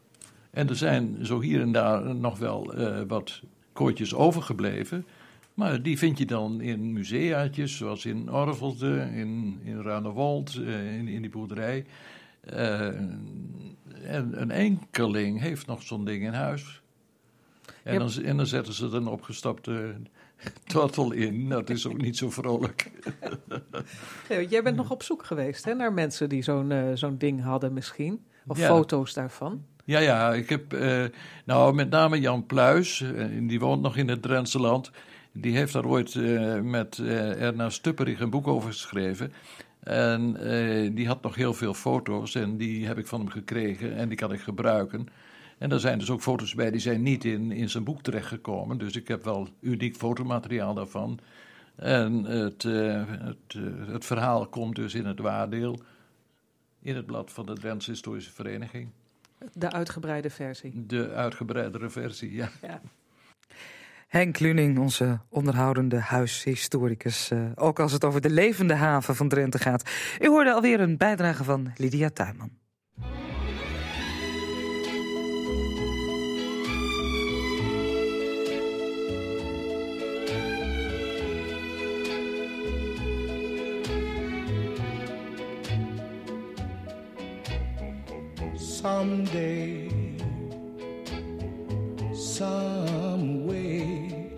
En 0.50 0.68
er 0.68 0.76
zijn 0.76 1.26
zo 1.26 1.40
hier 1.40 1.60
en 1.60 1.72
daar 1.72 2.14
nog 2.14 2.38
wel 2.38 2.78
uh, 2.78 3.00
wat 3.08 3.42
kooitjes 3.72 4.14
overgebleven. 4.14 5.06
Maar 5.54 5.82
die 5.82 5.98
vind 5.98 6.18
je 6.18 6.26
dan 6.26 6.60
in 6.60 6.92
museaatjes, 6.92 7.76
zoals 7.76 8.06
in 8.06 8.32
Orvelde, 8.32 9.08
in, 9.14 9.60
in 9.64 9.80
Ruinewold, 9.80 10.54
uh, 10.54 10.96
in, 10.98 11.08
in 11.08 11.20
die 11.20 11.30
boerderij. 11.30 11.84
En 14.02 14.40
een 14.40 14.50
enkeling 14.50 15.40
heeft 15.40 15.66
nog 15.66 15.82
zo'n 15.82 16.04
ding 16.04 16.22
in 16.22 16.32
huis. 16.32 16.82
En, 17.82 17.98
dan, 17.98 18.10
en 18.24 18.36
dan 18.36 18.46
zetten 18.46 18.72
ze 18.72 18.86
een 18.86 19.06
opgestapte 19.06 19.94
tortel 20.66 21.12
in. 21.12 21.48
Dat 21.48 21.70
is 21.70 21.86
ook 21.86 22.00
niet 22.00 22.16
zo 22.16 22.30
vrolijk. 22.30 22.90
jij 24.48 24.62
bent 24.62 24.76
nog 24.76 24.90
op 24.90 25.02
zoek 25.02 25.24
geweest 25.24 25.64
hè, 25.64 25.74
naar 25.74 25.92
mensen 25.92 26.28
die 26.28 26.42
zo'n 26.42 26.72
zo'n 26.94 27.18
ding 27.18 27.42
hadden 27.42 27.72
misschien. 27.72 28.24
Of 28.46 28.58
ja. 28.58 28.66
foto's 28.66 29.14
daarvan. 29.14 29.64
Ja, 29.84 29.98
ja, 29.98 30.32
ik 30.32 30.48
heb 30.48 30.74
uh, 30.74 31.04
nou 31.44 31.74
met 31.74 31.90
name 31.90 32.20
Jan 32.20 32.46
Pluis, 32.46 33.00
uh, 33.00 33.24
die 33.48 33.60
woont 33.60 33.82
nog 33.82 33.96
in 33.96 34.08
het 34.08 34.22
Drentse 34.22 34.60
land. 34.60 34.90
Die 35.32 35.56
heeft 35.56 35.72
daar 35.72 35.86
ooit 35.86 36.14
met 36.62 36.98
Erna 36.98 37.70
Stupperig 37.70 38.20
een 38.20 38.30
boek 38.30 38.46
over 38.46 38.72
geschreven. 38.72 39.32
En 39.80 40.36
die 40.94 41.06
had 41.06 41.22
nog 41.22 41.34
heel 41.34 41.54
veel 41.54 41.74
foto's 41.74 42.34
en 42.34 42.56
die 42.56 42.86
heb 42.86 42.98
ik 42.98 43.06
van 43.06 43.20
hem 43.20 43.28
gekregen 43.28 43.96
en 43.96 44.08
die 44.08 44.16
kan 44.16 44.32
ik 44.32 44.40
gebruiken. 44.40 45.08
En 45.62 45.72
er 45.72 45.80
zijn 45.80 45.98
dus 45.98 46.10
ook 46.10 46.20
foto's 46.20 46.54
bij 46.54 46.70
die 46.70 46.80
zijn 46.80 47.02
niet 47.02 47.24
in, 47.24 47.52
in 47.52 47.70
zijn 47.70 47.84
boek 47.84 48.02
terechtgekomen. 48.02 48.78
Dus 48.78 48.96
ik 48.96 49.08
heb 49.08 49.24
wel 49.24 49.48
uniek 49.60 49.96
fotomateriaal 49.96 50.74
daarvan. 50.74 51.18
En 51.76 52.24
het, 52.24 52.62
het, 52.62 53.58
het 53.86 54.04
verhaal 54.04 54.46
komt 54.46 54.76
dus 54.76 54.94
in 54.94 55.06
het 55.06 55.18
waardeel 55.18 55.80
in 56.80 56.96
het 56.96 57.06
blad 57.06 57.32
van 57.32 57.46
de 57.46 57.52
Drentse 57.52 57.90
Historische 57.90 58.32
Vereniging. 58.32 58.88
De 59.52 59.72
uitgebreide 59.72 60.30
versie. 60.30 60.86
De 60.86 61.10
uitgebreidere 61.10 61.90
versie, 61.90 62.34
ja. 62.34 62.50
ja. 62.62 62.80
Henk 64.08 64.38
Luning, 64.38 64.78
onze 64.78 65.20
onderhoudende 65.28 65.98
huishistoricus. 65.98 67.30
Uh, 67.30 67.50
ook 67.54 67.80
als 67.80 67.92
het 67.92 68.04
over 68.04 68.20
de 68.20 68.30
levende 68.30 68.74
haven 68.74 69.16
van 69.16 69.28
Drenthe 69.28 69.58
gaat. 69.58 69.90
U 70.20 70.28
hoorde 70.28 70.52
alweer 70.52 70.80
een 70.80 70.96
bijdrage 70.96 71.44
van 71.44 71.72
Lydia 71.76 72.10
Tuinman. 72.10 72.61
Someday, 88.82 89.88
some 92.12 93.46
way, 93.46 94.32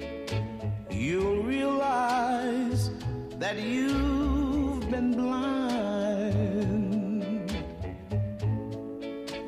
you'll 0.90 1.42
realize 1.42 2.90
that 3.38 3.58
you've 3.58 4.90
been 4.90 5.12
blind. 5.12 6.44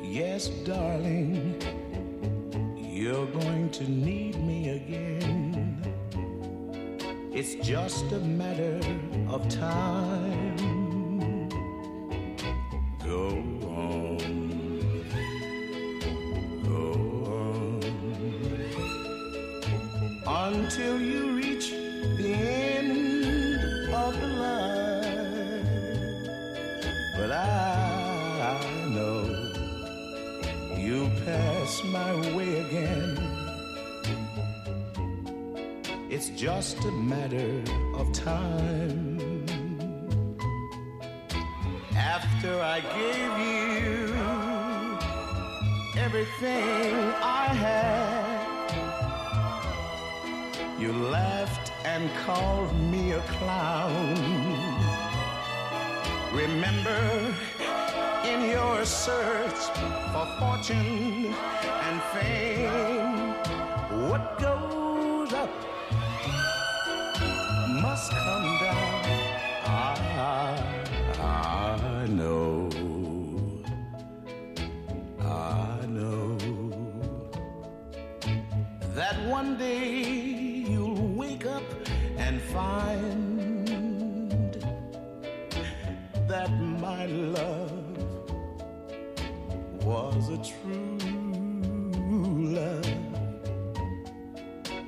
Yes, 0.01 0.47
darling, 0.65 1.61
you're 2.75 3.27
going 3.27 3.69
to 3.69 3.83
need 3.83 4.43
me 4.43 4.69
again. 4.79 5.79
It's 7.31 7.53
just 7.63 8.11
a 8.13 8.19
matter 8.19 8.79
of 9.29 9.47
time. 9.47 10.57
Go 13.05 13.43
until 20.53 20.99
you 21.01 21.35
reach 21.35 21.71
the 22.17 22.33
end 22.33 23.93
of 23.93 24.19
the 24.21 24.27
line. 24.27 25.67
But 27.17 27.31
I, 27.31 28.55
I 28.55 28.89
know 28.95 29.19
you'll 30.77 31.11
pass 31.25 31.83
my 31.85 32.11
way 32.35 32.59
again. 32.65 33.17
It's 36.09 36.29
just 36.29 36.77
a 36.85 36.91
matter 36.91 37.61
of 37.95 38.13
time. 38.13 39.45
After 41.93 42.53
I 42.61 42.79
gave 42.99 43.33
you 43.47 43.97
everything 46.05 46.95
I 47.21 47.47
had. 47.63 48.26
You 50.87 50.93
laughed 50.93 51.73
and 51.83 52.09
called 52.25 52.73
me 52.79 53.11
a 53.11 53.19
clown. 53.19 54.15
Remember, 56.31 57.35
in 58.23 58.49
your 58.49 58.85
search 58.85 59.59
for 60.13 60.25
fortune 60.39 61.33
and 61.87 62.01
fame, 62.13 63.33
what 64.09 64.39
goes 64.39 65.33
up 65.33 65.51
must 67.81 68.11
come 68.13 68.59
down. 68.61 68.66
Love 87.07 87.71
was 89.83 90.29
a 90.29 90.37
true 90.37 90.97
love. 92.55 92.85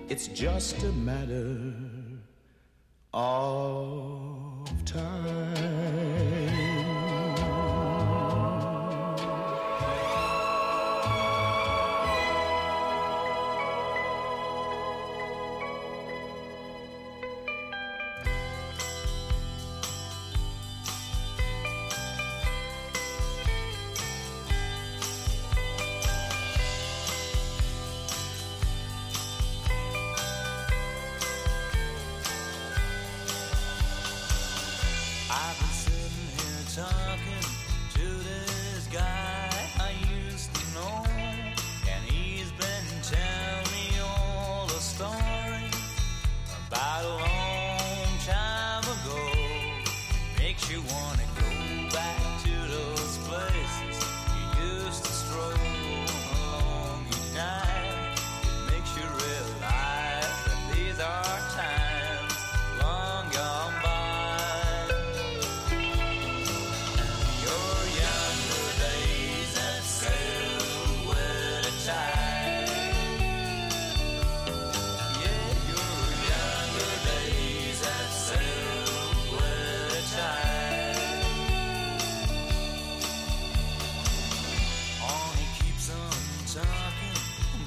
It's 0.09 0.27
just 0.27 0.83
a 0.83 0.91
matter 0.91 1.73
of 3.13 4.08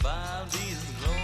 about 0.02 0.50
these 0.50 1.21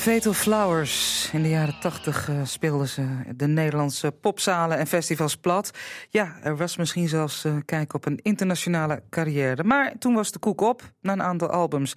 Fatal 0.00 0.32
Flowers. 0.32 1.30
In 1.32 1.42
de 1.42 1.48
jaren 1.48 1.80
tachtig 1.80 2.28
eh, 2.28 2.44
speelden 2.44 2.88
ze 2.88 3.06
de 3.36 3.46
Nederlandse 3.46 4.12
popzalen 4.12 4.78
en 4.78 4.86
festivals 4.86 5.36
plat. 5.36 5.70
Ja, 6.08 6.36
er 6.42 6.56
was 6.56 6.76
misschien 6.76 7.08
zelfs 7.08 7.44
eh, 7.44 7.56
kijk 7.64 7.94
op 7.94 8.06
een 8.06 8.18
internationale 8.22 9.02
carrière. 9.10 9.64
Maar 9.64 9.98
toen 9.98 10.14
was 10.14 10.32
de 10.32 10.38
koek 10.38 10.60
op 10.60 10.92
na 11.00 11.12
een 11.12 11.22
aantal 11.22 11.48
albums. 11.48 11.94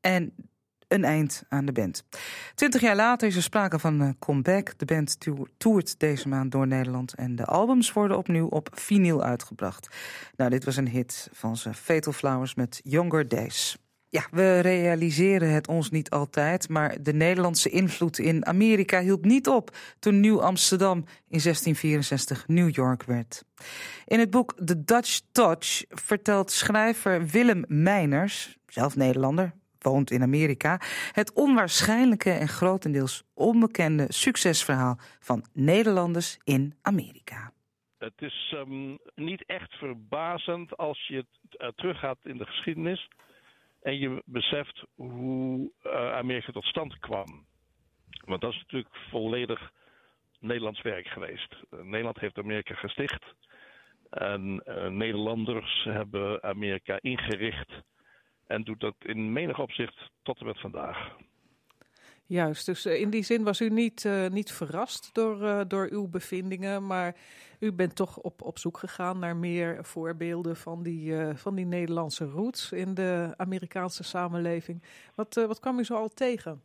En 0.00 0.34
een 0.88 1.04
eind 1.04 1.42
aan 1.48 1.64
de 1.64 1.72
band. 1.72 2.04
Twintig 2.54 2.80
jaar 2.80 2.96
later 2.96 3.28
is 3.28 3.36
er 3.36 3.42
sprake 3.42 3.78
van 3.78 4.00
een 4.00 4.18
comeback. 4.18 4.78
De 4.78 4.84
band 4.84 5.20
toer- 5.20 5.48
toert 5.56 5.98
deze 5.98 6.28
maand 6.28 6.52
door 6.52 6.66
Nederland 6.66 7.14
en 7.14 7.36
de 7.36 7.44
albums 7.44 7.92
worden 7.92 8.16
opnieuw 8.16 8.46
op 8.46 8.68
vinyl 8.72 9.22
uitgebracht. 9.22 9.88
Nou, 10.36 10.50
dit 10.50 10.64
was 10.64 10.76
een 10.76 10.88
hit 10.88 11.28
van 11.32 11.56
ze 11.56 11.74
Fatal 11.74 12.12
Flowers 12.12 12.54
met 12.54 12.80
Younger 12.84 13.28
Days. 13.28 13.76
Ja, 14.08 14.26
we 14.30 14.60
realiseren 14.60 15.50
het 15.50 15.68
ons 15.68 15.90
niet 15.90 16.10
altijd, 16.10 16.68
maar 16.68 17.02
de 17.02 17.12
Nederlandse 17.12 17.70
invloed 17.70 18.18
in 18.18 18.46
Amerika 18.46 19.00
hield 19.00 19.24
niet 19.24 19.48
op 19.48 19.70
toen 19.98 20.20
Nieuw 20.20 20.42
Amsterdam 20.42 20.96
in 21.28 21.40
1664 21.42 22.48
New 22.48 22.74
York 22.74 23.02
werd. 23.02 23.44
In 24.04 24.18
het 24.18 24.30
boek 24.30 24.54
The 24.64 24.84
Dutch 24.84 25.20
Touch 25.32 25.84
vertelt 25.88 26.50
schrijver 26.50 27.26
Willem 27.26 27.64
Meiners, 27.68 28.56
zelf 28.66 28.96
Nederlander, 28.96 29.52
woont 29.78 30.10
in 30.10 30.22
Amerika, 30.22 30.80
het 31.12 31.32
onwaarschijnlijke 31.32 32.30
en 32.30 32.48
grotendeels 32.48 33.24
onbekende 33.34 34.06
succesverhaal 34.08 34.98
van 35.20 35.44
Nederlanders 35.52 36.38
in 36.44 36.74
Amerika. 36.82 37.52
Het 37.98 38.22
is 38.22 38.54
ehm, 38.56 38.96
niet 39.14 39.44
echt 39.46 39.72
verbazend 39.72 40.76
als 40.76 41.06
je 41.06 41.24
uh, 41.58 41.68
teruggaat 41.68 42.18
in 42.22 42.36
de 42.36 42.44
geschiedenis 42.44 43.08
en 43.86 43.98
je 43.98 44.22
beseft 44.24 44.84
hoe 44.94 45.72
uh, 45.84 46.12
Amerika 46.12 46.52
tot 46.52 46.64
stand 46.64 46.98
kwam. 46.98 47.46
Want 48.24 48.40
dat 48.40 48.52
is 48.52 48.58
natuurlijk 48.58 48.94
volledig 49.10 49.72
Nederlands 50.40 50.82
werk 50.82 51.06
geweest. 51.06 51.54
Uh, 51.70 51.80
Nederland 51.80 52.18
heeft 52.18 52.38
Amerika 52.38 52.74
gesticht 52.74 53.24
en 54.10 54.62
Nederlanders 54.88 55.84
hebben 55.84 56.42
Amerika 56.42 56.98
ingericht 57.00 57.72
en 58.46 58.62
doet 58.62 58.80
dat 58.80 58.94
in 58.98 59.32
menig 59.32 59.58
opzicht 59.58 60.10
tot 60.22 60.40
en 60.40 60.46
met 60.46 60.60
vandaag. 60.60 61.16
Juist, 62.28 62.66
dus 62.66 62.84
eh, 62.84 63.00
in 63.00 63.10
die 63.10 63.22
zin 63.22 63.44
was 63.44 63.60
u 63.60 63.68
niet, 63.68 64.04
eh, 64.04 64.26
niet 64.26 64.52
verrast 64.52 65.14
door, 65.14 65.42
eh, 65.42 65.60
door 65.68 65.88
uw 65.90 66.08
bevindingen, 66.08 66.86
maar 66.86 67.16
u 67.60 67.72
bent 67.72 67.96
toch 67.96 68.16
op, 68.16 68.42
op 68.42 68.58
zoek 68.58 68.78
gegaan 68.78 69.18
naar 69.18 69.36
meer 69.36 69.84
voorbeelden 69.84 70.56
van 70.56 70.82
die, 70.82 71.34
van 71.34 71.54
die 71.54 71.66
Nederlandse 71.66 72.24
roots 72.24 72.72
in 72.72 72.94
de 72.94 73.34
Amerikaanse 73.36 74.04
samenleving. 74.04 74.82
Wat, 75.14 75.34
wat 75.34 75.60
kwam 75.60 75.78
u 75.78 75.84
zo 75.84 75.94
al 75.94 76.08
tegen? 76.08 76.62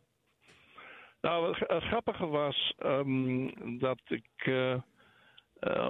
Nou, 1.20 1.56
het, 1.58 1.82
grappige 1.82 2.26
was 2.26 2.74
ehm, 2.78 3.48
dat 3.78 4.00
ik 4.04 4.50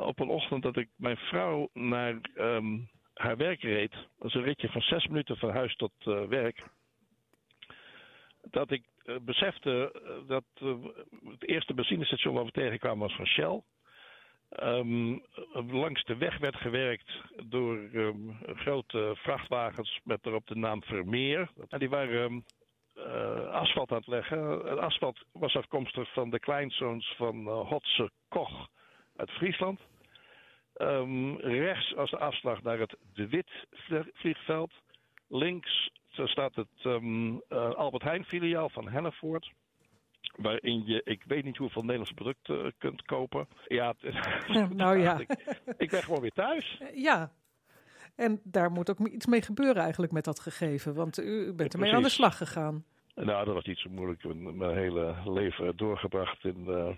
op 0.02 0.20
een 0.20 0.28
ochtend 0.28 0.62
dat 0.62 0.76
ik 0.76 0.88
mijn 0.96 1.16
vrouw 1.16 1.68
naar 1.72 2.20
ehm, 2.34 2.78
haar 3.14 3.36
werk 3.36 3.62
reed. 3.62 3.92
Dat 3.92 4.28
is 4.28 4.34
een 4.34 4.42
ritje 4.42 4.68
van 4.68 4.80
zes 4.80 5.06
minuten 5.06 5.36
van 5.36 5.50
huis 5.50 5.76
tot 5.76 5.92
werk. 6.28 6.62
Dat 8.50 8.70
ik 8.70 8.82
besefte 9.22 9.92
eh, 9.92 10.28
dat 10.28 10.44
eh, 10.54 10.74
het 11.24 11.48
eerste 11.48 11.74
benzinestation 11.74 12.34
waar 12.34 12.44
we 12.44 12.50
tegenkwamen 12.50 12.98
was 12.98 13.16
van 13.16 13.26
Shell. 13.26 13.62
Ehm, 14.48 15.18
langs 15.70 16.04
de 16.04 16.16
weg 16.16 16.38
werd 16.38 16.56
gewerkt 16.56 17.10
door 17.44 17.88
ehm, 17.92 18.54
grote 18.54 19.12
vrachtwagens 19.16 20.00
met 20.04 20.26
erop 20.26 20.46
de 20.46 20.56
naam 20.56 20.82
Vermeer. 20.82 21.50
En 21.68 21.78
die 21.78 21.88
waren 21.88 22.22
ehm, 22.22 22.40
eh, 23.06 23.46
asfalt 23.48 23.90
aan 23.90 23.96
het 23.96 24.06
leggen. 24.06 24.48
Het 24.48 24.78
asfalt 24.78 25.24
was 25.32 25.56
afkomstig 25.56 26.12
van 26.12 26.30
de 26.30 26.38
kleinzoons 26.38 27.14
van 27.16 27.46
eh, 27.46 27.68
Hotse 27.68 28.10
Koch 28.28 28.68
uit 29.16 29.30
Friesland. 29.30 29.80
Rechts 31.38 31.96
als 31.96 32.10
de 32.10 32.18
afslag 32.18 32.62
naar 32.62 32.78
het 32.78 32.96
De 33.14 33.28
Wit 33.28 33.50
vlie- 33.70 34.10
vliegveld. 34.12 34.72
Links 35.28 35.90
staat 36.12 36.54
het 36.54 36.68
ehm, 36.82 37.36
eh, 37.48 37.74
Albert 37.74 38.02
Heijn 38.02 38.24
filiaal 38.24 38.68
van 38.68 38.88
Hennevoort. 38.88 39.52
Waarin 40.36 40.86
je, 40.86 41.00
ik 41.04 41.24
weet 41.26 41.44
niet 41.44 41.56
hoeveel 41.56 41.82
Nederlandse 41.82 42.14
producten 42.14 42.64
eh, 42.64 42.70
kunt 42.78 43.02
kopen. 43.02 43.48
Ja, 43.68 43.94
nou 44.70 44.98
ja. 44.98 45.18
ik, 45.26 45.30
ik 45.76 45.90
ben 45.90 46.02
gewoon 46.02 46.20
weer 46.20 46.32
thuis. 46.32 46.80
Ja, 46.94 47.32
en 48.16 48.40
daar 48.44 48.70
moet 48.70 48.90
ook 48.90 49.08
iets 49.08 49.26
mee 49.26 49.42
gebeuren 49.42 49.82
eigenlijk 49.82 50.12
met 50.12 50.24
dat 50.24 50.40
gegeven, 50.40 50.94
want 50.94 51.18
u, 51.18 51.52
bent 51.52 51.74
ermee 51.74 51.94
aan 51.94 52.02
de 52.02 52.08
slag 52.08 52.36
gegaan. 52.36 52.84
Nou, 53.14 53.44
dat 53.44 53.54
was 53.54 53.64
niet 53.64 53.78
zo 53.78 53.90
moeilijk. 53.90 54.24
Ik 54.24 54.30
heb 54.30 54.54
mijn 54.54 54.76
hele 54.76 55.14
leven 55.24 55.76
doorgebracht 55.76 56.44
in 56.44 56.66
eh, 56.66 56.96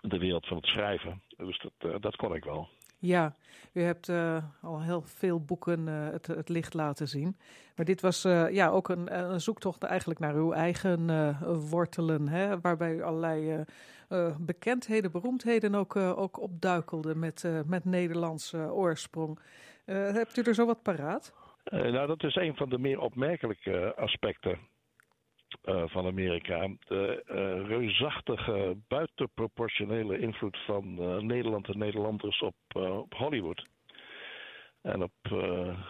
de 0.00 0.18
wereld 0.18 0.46
van 0.46 0.56
het 0.56 0.66
schrijven. 0.66 1.22
Dus 1.36 1.58
dat, 1.58 1.92
eh, 1.92 2.00
dat 2.00 2.16
kon 2.16 2.34
ik 2.34 2.44
wel. 2.44 2.68
Ja, 2.98 3.36
u 3.72 3.82
hebt 3.82 4.08
eh, 4.08 4.44
al 4.62 4.82
heel 4.82 5.02
veel 5.02 5.44
boeken 5.44 5.88
eh, 5.88 6.10
het, 6.10 6.26
het 6.26 6.48
licht 6.48 6.74
laten 6.74 7.08
zien. 7.08 7.36
Maar 7.76 7.84
dit 7.84 8.00
was 8.00 8.24
eh, 8.24 8.50
ja, 8.50 8.68
ook 8.68 8.88
een, 8.88 9.32
een 9.32 9.40
zoektocht 9.40 9.82
eigenlijk 9.82 10.20
naar 10.20 10.34
uw 10.34 10.52
eigen 10.52 11.06
wortelen. 11.70 12.28
Hè, 12.28 12.60
waarbij 12.60 12.94
u 12.94 13.02
allerlei 13.02 13.64
bekendheden, 14.38 15.12
beroemdheden 15.12 15.74
ook, 15.74 15.96
ook 15.96 16.40
opduikelde 16.40 17.14
met, 17.14 17.48
met 17.66 17.84
Nederlandse 17.84 18.72
oorsprong. 18.72 19.38
Hebt 19.84 20.36
u 20.36 20.42
er 20.42 20.54
zo 20.54 20.66
wat 20.66 20.82
paraat? 20.82 21.32
Nou, 21.64 22.06
dat 22.06 22.22
is 22.22 22.34
een 22.34 22.56
van 22.56 22.68
de 22.68 22.78
meer 22.78 23.00
opmerkelijke 23.00 23.94
aspecten 23.96 24.58
eh, 25.66 25.82
van 25.86 26.06
Amerika. 26.06 26.68
De 26.86 27.22
eh, 27.26 27.66
reusachtige, 27.66 28.76
buitenproportionele 28.88 30.18
invloed 30.18 30.56
van 30.66 30.98
eh, 30.98 31.16
Nederland 31.16 31.68
en 31.68 31.78
Nederlanders 31.78 32.40
op, 32.40 32.54
op 32.74 33.14
Hollywood. 33.14 33.66
En 34.82 35.02
op 35.02 35.12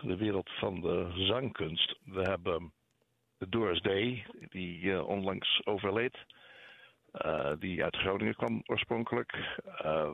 de 0.03 0.17
wereld 0.17 0.51
van 0.51 0.81
de 0.81 1.13
zangkunst. 1.15 1.99
We 2.05 2.21
hebben 2.21 2.73
Doris 3.39 3.81
Day, 3.81 4.27
die 4.49 5.05
onlangs 5.05 5.61
overleed. 5.65 6.17
die 7.59 7.85
uit 7.85 7.97
Groningen 7.97 8.35
kwam 8.35 8.63
oorspronkelijk. 8.67 9.33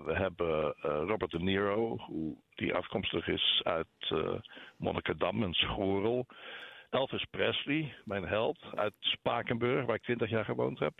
We 0.05 0.13
hebben 0.15 0.75
Robert 0.81 1.31
De 1.31 1.39
Niro, 1.39 1.99
die 2.55 2.75
afkomstig 2.75 3.29
is 3.29 3.61
uit 3.65 4.15
Monnikendam 4.77 5.43
en 5.43 5.53
Schorel. 5.53 6.27
Elvis 6.93 7.24
Presley, 7.30 7.95
mijn 8.05 8.24
held, 8.24 8.59
uit 8.74 8.95
Spakenburg, 8.99 9.86
waar 9.86 9.97
ik 9.97 10.03
twintig 10.03 10.30
jaar 10.30 10.45
gewoond 10.45 10.78
heb. 10.78 10.95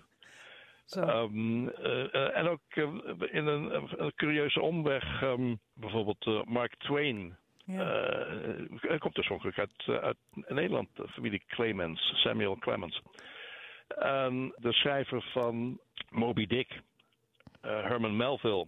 Ehm, 0.91 1.69
eh, 1.69 2.15
eh, 2.15 2.37
en 2.37 2.49
ook 2.49 2.61
eh, 2.69 2.89
in 3.31 3.47
een, 3.47 3.89
een 4.03 4.15
curieuze 4.15 4.61
omweg, 4.61 5.23
ehm, 5.23 5.55
bijvoorbeeld 5.75 6.49
Mark 6.49 6.75
Twain. 6.79 7.37
Hij 7.67 8.99
komt 8.99 9.19
oorspronkelijk 9.19 9.59
uit, 9.59 10.03
uit 10.03 10.17
Nederland, 10.33 10.89
de 10.97 11.09
familie 11.09 11.43
Clemens, 11.47 12.13
Samuel 12.15 12.57
Clemens. 12.57 13.03
En 13.99 14.55
de 14.57 14.73
schrijver 14.73 15.23
van 15.23 15.79
Moby 16.11 16.47
Dick, 16.47 16.81
Herman 17.61 18.17
Melville. 18.17 18.67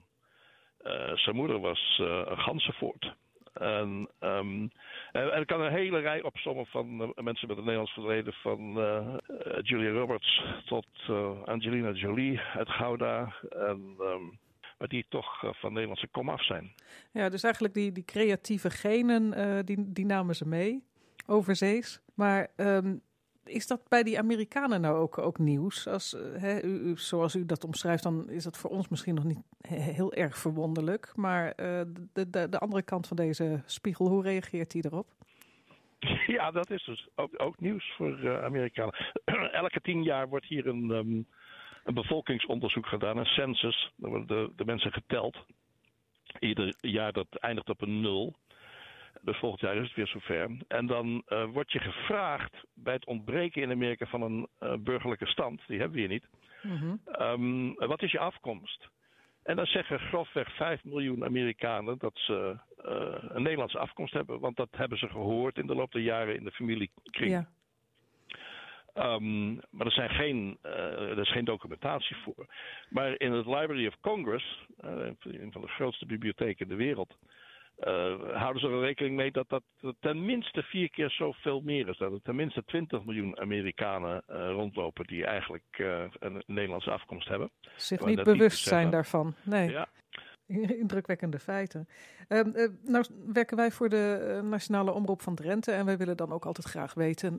Zijn 1.15 1.37
moeder 1.37 1.61
was 1.61 1.99
een 1.99 2.39
ganzenvoort. 2.39 3.15
En, 3.55 4.09
ehm, 4.19 4.69
en, 5.13 5.33
en 5.33 5.41
ik 5.41 5.47
kan 5.47 5.61
een 5.61 5.73
hele 5.73 5.99
rij 5.99 6.23
opsommen 6.23 6.67
van 6.67 7.15
eh, 7.15 7.25
mensen 7.25 7.49
met 7.49 7.57
een 7.57 7.63
Nederlands 7.63 7.93
verleden. 7.93 8.33
Van 8.33 8.79
eh, 8.79 8.97
eh, 8.97 9.63
Julia 9.63 9.91
Roberts 9.91 10.45
tot 10.65 10.87
Angelina 11.45 11.91
Jolie 11.91 12.41
uit 12.41 12.69
Gouda. 12.69 13.35
En, 13.51 13.95
ehm, 13.99 14.23
maar 14.79 14.89
die 14.89 15.07
toch 15.09 15.57
van 15.57 15.73
Nederlandse 15.73 16.09
komaf 16.09 16.45
zijn. 16.45 16.73
Ja, 17.13 17.29
dus 17.29 17.43
eigenlijk 17.43 17.75
die, 17.75 17.93
die 17.93 18.05
creatieve 18.05 18.71
genen, 18.71 19.65
die, 19.67 19.93
die 19.93 20.07
namen 20.07 20.35
ze 20.35 20.49
mee, 20.49 20.85
overzees. 21.27 22.01
Maar 22.15 22.49
ehm, 22.57 22.97
is 23.45 23.67
dat 23.67 23.89
bij 23.89 24.03
die 24.03 24.19
Amerikanen 24.19 24.81
nou 24.81 24.97
ook, 24.97 25.19
ook 25.19 25.39
nieuws? 25.39 25.87
Als, 25.87 26.15
eh, 26.15 26.41
hè, 26.41 26.63
u, 26.63 26.97
zoals 26.97 27.35
u 27.35 27.47
dat 27.47 27.65
omschrijft, 27.65 28.03
dan 28.03 28.31
is 28.31 28.45
dat 28.45 28.57
voor 28.59 28.71
ons 28.71 28.89
misschien 28.89 29.15
nog 29.15 29.25
niet 29.25 29.43
he- 29.61 29.93
heel 29.93 30.13
erg 30.13 30.39
verwonderlijk. 30.39 31.13
Maar 31.17 31.51
eh, 31.51 31.81
de, 32.13 32.31
de, 32.31 32.49
de 32.49 32.59
andere 32.59 32.83
kant 32.83 33.07
van 33.07 33.17
deze 33.17 33.63
spiegel, 33.67 34.09
hoe 34.09 34.23
reageert 34.23 34.73
hij 34.73 34.83
erop? 34.83 35.07
Ja, 36.27 36.51
dat 36.51 36.71
is 36.71 36.85
dus 36.85 37.09
ook, 37.15 37.43
ook 37.43 37.61
nieuws 37.61 37.93
voor 37.97 38.19
eh, 38.19 38.45
Amerikanen. 38.45 38.95
Elke 39.53 39.81
tien 39.81 40.03
jaar 40.03 40.29
wordt 40.29 40.47
hier 40.47 40.67
een, 40.67 40.91
ehm, 40.91 41.23
een 41.85 41.95
bevolkingsonderzoek 41.95 42.87
gedaan, 42.87 43.17
een 43.17 43.25
census. 43.25 43.93
Dan 43.97 44.11
worden 44.11 44.27
de, 44.27 44.53
de 44.57 44.65
mensen 44.65 44.93
geteld. 44.93 45.37
Ieder 46.39 46.75
jaar 46.81 47.13
dat 47.13 47.27
eindigt 47.31 47.69
op 47.69 47.83
een 47.83 48.01
nul. 48.01 48.37
Dus 49.21 49.39
volgend 49.39 49.61
jaar 49.61 49.77
is 49.77 49.87
het 49.87 49.97
weer 49.97 50.07
zover. 50.07 50.51
En 50.69 50.87
dan 50.87 51.23
eh, 51.27 51.45
word 51.45 51.73
je 51.73 51.79
gevraagd 51.79 52.65
bij 52.75 52.95
het 52.95 53.07
ontbreken 53.07 53.63
in 53.63 53.71
Amerika 53.71 54.07
van 54.07 54.23
een 54.23 54.49
eh, 54.59 54.75
burgerlijke 54.79 55.27
stand, 55.27 55.61
die 55.67 55.79
hebben 55.79 55.97
we 55.97 56.03
hier 56.03 56.13
niet. 56.13 56.29
Ehm, 57.05 57.73
wat 57.75 58.03
is 58.03 58.13
je 58.13 58.19
afkomst? 58.19 58.89
En 59.43 59.57
dan 59.57 59.67
zeggen 59.67 59.99
grofweg 59.99 60.57
5 60.57 60.85
miljoen 60.85 61.25
Amerikanen 61.25 61.99
dat 61.99 62.13
ze 62.15 62.59
eh, 62.77 63.17
een 63.21 63.43
Nederlandse 63.43 63.79
afkomst 63.79 64.13
hebben. 64.13 64.41
Want 64.41 64.57
dat 64.57 64.69
hebben 64.71 64.99
ze 64.99 65.09
gehoord 65.09 65.59
in 65.59 65.67
de 65.67 65.75
loop 65.75 65.93
der 65.93 66.03
jaren 66.03 66.37
in 66.37 66.45
de 66.45 66.51
familiekring. 66.51 67.31
Ja. 67.31 67.49
Ehm, 68.95 69.55
maar 69.55 69.87
er, 69.87 69.93
zijn 69.93 70.11
geen, 70.11 70.59
er 70.63 71.19
is 71.19 71.33
geen 71.33 71.45
documentatie 71.45 72.17
voor. 72.17 72.47
Maar 72.91 73.21
in 73.21 73.33
het 73.33 73.47
Library 73.47 73.87
of 73.87 74.01
Congress, 74.01 74.67
een 74.77 75.53
van 75.53 75.61
de 75.61 75.69
grootste 75.69 76.07
bibliotheken 76.07 76.67
in 76.67 76.77
de 76.77 76.85
wereld, 76.85 77.17
eh, 77.77 78.37
houden 78.41 78.61
ze 78.61 78.69
er 78.69 78.81
rekening 78.81 79.17
mee 79.17 79.31
dat 79.31 79.49
dat 79.49 79.63
tenminste 80.01 80.63
vier 80.63 80.91
keer 80.91 81.11
zoveel 81.11 81.61
meer 81.61 81.89
is. 81.89 81.99
Dat 81.99 82.13
er 82.13 82.23
tenminste 82.23 82.65
20 82.65 83.05
miljoen 83.05 83.41
Amerikanen 83.41 84.23
eh, 84.27 84.51
rondlopen 84.51 85.07
die 85.07 85.27
eigenlijk 85.27 85.65
eh, 85.71 86.05
een 86.19 86.43
Nederlandse 86.47 86.91
afkomst 86.91 87.29
hebben. 87.29 87.51
Zich 87.77 88.05
niet 88.05 88.23
bewust 88.23 88.65
zijn 88.65 88.91
daarvan. 88.91 89.35
Nee. 89.43 89.71
Ja. 89.71 89.89
Indrukwekkende 90.83 91.39
feiten. 91.39 91.89
Ehm, 92.29 92.51
eh, 92.51 92.69
nou 92.83 93.05
werken 93.33 93.57
wij 93.57 93.71
voor 93.71 93.89
de 93.89 94.41
Nationale 94.45 94.93
Omroep 94.93 95.23
van 95.23 95.35
Drenthe 95.35 95.73
en 95.73 95.85
wij 95.85 95.97
willen 95.97 96.17
dan 96.17 96.33
ook 96.33 96.47
altijd 96.47 96.67
graag 96.67 96.95
weten 96.95 97.39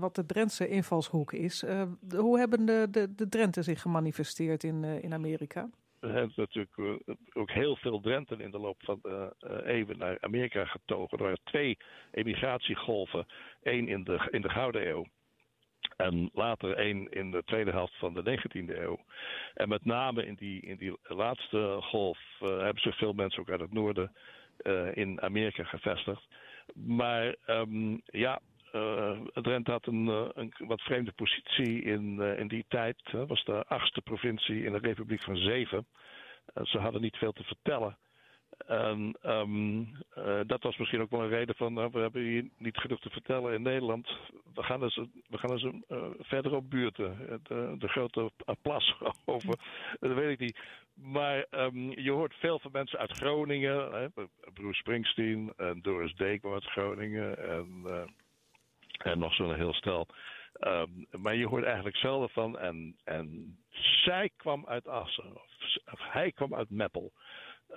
wat 0.00 0.14
de 0.14 0.26
Drentse 0.26 0.68
invalshoek 0.68 1.32
is. 1.32 1.58
De- 1.58 2.16
hoe 2.16 2.38
hebben 2.38 2.66
de, 2.66 2.86
de, 2.90 3.14
de 3.14 3.28
Drenten 3.28 3.64
zich 3.64 3.82
gemanifesteerd 3.82 4.64
in, 4.64 4.84
in 4.84 5.12
Amerika? 5.12 5.68
Er 6.00 6.10
zijn 6.10 6.32
natuurlijk 6.36 6.78
eh, 6.78 7.14
ook 7.32 7.50
heel 7.50 7.76
veel 7.76 8.00
Drenten 8.00 8.40
in 8.40 8.50
de 8.50 8.58
loop 8.58 8.76
van 8.84 9.00
eh, 9.02 9.26
eeuwen 9.64 9.98
naar 9.98 10.16
Amerika 10.20 10.64
getogen. 10.64 11.18
Er 11.18 11.24
waren 11.24 11.40
twee 11.44 11.78
emigratiegolven. 12.10 13.26
Eén 13.62 13.88
in 13.88 14.04
de, 14.04 14.28
in 14.30 14.40
de 14.40 14.50
Gouden 14.50 14.88
Eeuw. 14.88 15.06
En 15.96 16.30
later 16.32 16.76
één 16.76 17.08
in 17.08 17.30
de 17.30 17.42
tweede 17.44 17.70
helft 17.70 17.98
van 17.98 18.14
de 18.14 18.38
19e 18.38 18.78
eeuw. 18.78 18.98
En 19.54 19.68
met 19.68 19.84
name 19.84 20.26
in 20.26 20.34
die, 20.34 20.60
in 20.60 20.76
die 20.76 20.96
laatste 21.02 21.78
golf 21.80 22.18
hebben 22.38 22.82
zich 22.82 22.96
veel 22.96 23.12
mensen 23.12 23.40
ook 23.40 23.50
uit 23.50 23.60
het 23.60 23.72
noorden 23.72 24.12
in 24.92 25.20
Amerika 25.20 25.64
gevestigd. 25.64 26.26
Maar 26.74 27.34
ehm, 27.44 27.96
ja, 28.04 28.40
eh 28.72 29.42
Drenthe 29.42 29.70
had 29.70 29.86
een, 29.86 30.08
eh, 30.08 30.28
een 30.34 30.52
wat 30.58 30.80
vreemde 30.80 31.12
positie 31.12 31.82
in, 31.82 32.20
eh, 32.20 32.38
in 32.38 32.48
die 32.48 32.64
tijd. 32.68 32.96
Het 33.02 33.28
was 33.28 33.44
de 33.44 33.64
achtste 33.64 34.00
provincie 34.00 34.64
in 34.64 34.72
de 34.72 34.78
Republiek 34.78 35.22
van 35.22 35.36
Zeven. 35.36 35.86
Ze 36.62 36.78
hadden 36.78 37.00
niet 37.00 37.16
veel 37.16 37.32
te 37.32 37.44
vertellen. 37.44 37.98
En 38.66 39.16
ehm, 39.22 39.84
eh, 40.10 40.40
dat 40.46 40.62
was 40.62 40.76
misschien 40.76 41.00
ook 41.00 41.10
wel 41.10 41.22
een 41.22 41.28
reden 41.28 41.54
van, 41.54 41.72
nou, 41.72 41.90
we 41.92 41.98
hebben 41.98 42.22
hier 42.22 42.48
niet 42.56 42.78
genoeg 42.78 43.00
te 43.00 43.10
vertellen 43.10 43.54
in 43.54 43.62
Nederland. 43.62 44.08
We 44.54 44.62
gaan 44.62 44.82
eens, 44.82 45.00
we 45.26 45.38
gaan 45.38 45.50
eens 45.50 45.62
uh, 45.64 46.04
verder 46.18 46.54
op 46.54 46.70
buurten. 46.70 47.40
De, 47.42 47.74
de 47.78 47.88
grote 47.88 48.30
plas 48.62 48.94
over, 49.24 49.58
dat 50.00 50.14
weet 50.14 50.30
ik 50.30 50.38
niet. 50.38 50.58
Maar 50.94 51.46
um, 51.50 52.00
je 52.00 52.10
hoort 52.10 52.34
veel 52.34 52.58
van 52.58 52.70
mensen 52.72 52.98
uit 52.98 53.12
Groningen. 53.12 53.92
Hè, 53.92 54.06
Bruce 54.54 54.78
Springsteen 54.78 55.52
en 55.56 55.80
Doris 55.82 56.14
kwam 56.40 56.52
uit 56.52 56.64
Groningen. 56.64 57.38
En, 57.48 57.82
uh, 57.86 58.02
en 58.98 59.18
nog 59.18 59.34
zo'n 59.34 59.54
heel 59.54 59.72
stel. 59.72 60.06
Um, 60.60 61.06
maar 61.10 61.34
je 61.34 61.46
hoort 61.46 61.64
eigenlijk 61.64 61.96
zelden 61.96 62.28
van. 62.28 62.58
En, 62.58 62.96
en 63.04 63.58
zij 64.04 64.30
kwam 64.36 64.66
uit 64.66 64.88
Assen. 64.88 65.34
Of, 65.92 65.98
hij 65.98 66.32
kwam 66.32 66.54
uit 66.54 66.70
Meppel. 66.70 67.12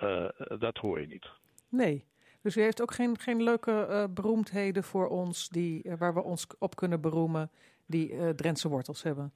Uh, 0.02 0.28
dat 0.58 0.76
hoor 0.76 1.00
je 1.00 1.06
niet. 1.06 1.26
Nee. 1.68 2.04
Dus 2.40 2.56
u 2.56 2.60
heeft 2.60 2.82
ook 2.82 2.94
geen, 2.94 3.18
geen 3.18 3.42
leuke 3.42 3.86
uh, 3.90 4.04
beroemdheden 4.10 4.84
voor 4.84 5.08
ons 5.08 5.48
die, 5.48 5.84
uh, 5.84 5.94
waar 5.98 6.14
we 6.14 6.22
ons 6.22 6.46
op 6.58 6.76
kunnen 6.76 7.00
beroemen 7.00 7.50
die 7.86 8.34
Drentse 8.34 8.68
wortels 8.68 9.02
hebben? 9.02 9.32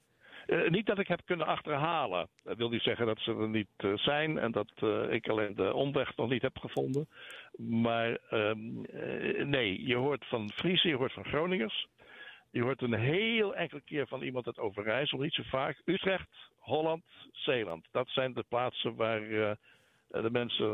Niet 0.68 0.86
dat 0.86 0.98
ik 0.98 1.08
heb 1.08 1.20
kunnen 1.24 1.46
achterhalen. 1.46 2.28
Dat 2.42 2.56
wil 2.56 2.68
niet 2.68 2.82
zeggen 2.82 3.06
dat 3.06 3.18
ze 3.18 3.30
er 3.30 3.48
niet 3.48 3.68
zijn 3.94 4.38
en 4.38 4.52
dat 4.52 4.70
ik 5.10 5.28
alleen 5.28 5.54
de 5.54 5.74
omweg 5.74 6.16
nog 6.16 6.28
niet 6.28 6.42
heb 6.42 6.58
gevonden. 6.58 7.08
Maar 7.56 8.18
ehm, 8.30 8.80
nee, 9.50 9.86
je 9.86 9.96
hoort 9.96 10.24
van 10.26 10.50
Friese, 10.50 10.88
je 10.88 10.96
hoort 10.96 11.12
van 11.12 11.24
Groningers. 11.24 11.86
Je 12.50 12.62
hoort 12.62 12.82
een 12.82 12.94
heel 12.94 13.54
enkele 13.54 13.80
keer 13.80 14.06
van 14.06 14.22
iemand 14.22 14.46
uit 14.46 14.58
Overijssel, 14.58 15.18
niet 15.18 15.34
zo 15.34 15.42
vaak. 15.42 15.82
Utrecht, 15.84 16.50
Holland, 16.58 17.04
Zeeland. 17.32 17.86
Dat 17.90 18.08
zijn 18.08 18.32
de 18.32 18.44
plaatsen 18.48 18.94
waar 18.94 19.20
de 20.08 20.30
mensen 20.30 20.66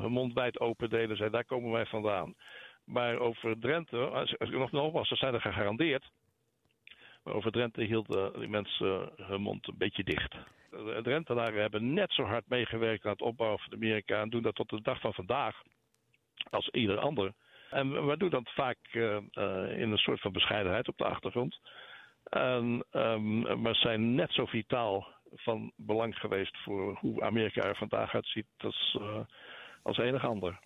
hun 0.00 0.12
mond 0.12 0.32
wijd 0.32 0.60
open 0.60 0.90
deden 0.90 1.18
en 1.18 1.30
daar 1.30 1.44
komen 1.44 1.70
wij 1.70 1.86
vandaan. 1.86 2.34
Maar 2.84 3.18
over 3.18 3.58
Drenthe, 3.58 3.96
als, 3.96 4.38
als 4.38 4.50
nog 4.50 4.70
nogmaals, 4.70 5.08
ze 5.08 5.16
zijn 5.16 5.34
er 5.34 5.40
gegarandeerd. 5.40 6.10
Over 7.32 7.52
Drenthe 7.52 7.82
hielden 7.82 8.38
die 8.38 8.48
mensen 8.48 9.10
hun 9.16 9.40
mond 9.40 9.68
een 9.68 9.78
beetje 9.78 10.04
dicht. 10.04 10.36
De 10.70 11.00
Drentenaren 11.02 11.60
hebben 11.60 11.92
net 11.92 12.12
zo 12.12 12.22
hard 12.22 12.48
meegewerkt 12.48 13.04
aan 13.04 13.12
het 13.12 13.22
opbouwen 13.22 13.58
van 13.58 13.72
Amerika 13.72 14.20
en 14.20 14.30
doen 14.30 14.42
dat 14.42 14.54
tot 14.54 14.70
de 14.70 14.82
dag 14.82 15.00
van 15.00 15.14
vandaag 15.14 15.62
als 16.50 16.68
ieder 16.68 16.98
ander. 16.98 17.32
En 17.70 18.06
we 18.06 18.16
doen 18.16 18.30
dat 18.30 18.50
vaak 18.50 18.78
uh, 18.92 19.16
in 19.80 19.90
een 19.90 19.98
soort 19.98 20.20
van 20.20 20.32
bescheidenheid 20.32 20.88
op 20.88 20.98
de 20.98 21.04
achtergrond. 21.04 21.60
En, 22.24 22.84
um, 22.92 23.60
maar 23.62 23.74
zijn 23.74 24.14
net 24.14 24.32
zo 24.32 24.46
vitaal 24.46 25.06
van 25.34 25.72
belang 25.76 26.18
geweest 26.18 26.56
voor 26.56 26.98
hoe 27.00 27.22
Amerika 27.22 27.62
er 27.62 27.76
vandaag 27.76 28.14
uitziet 28.14 28.46
als, 28.58 28.98
als 29.82 29.98
enig 29.98 30.24
ander. 30.24 30.58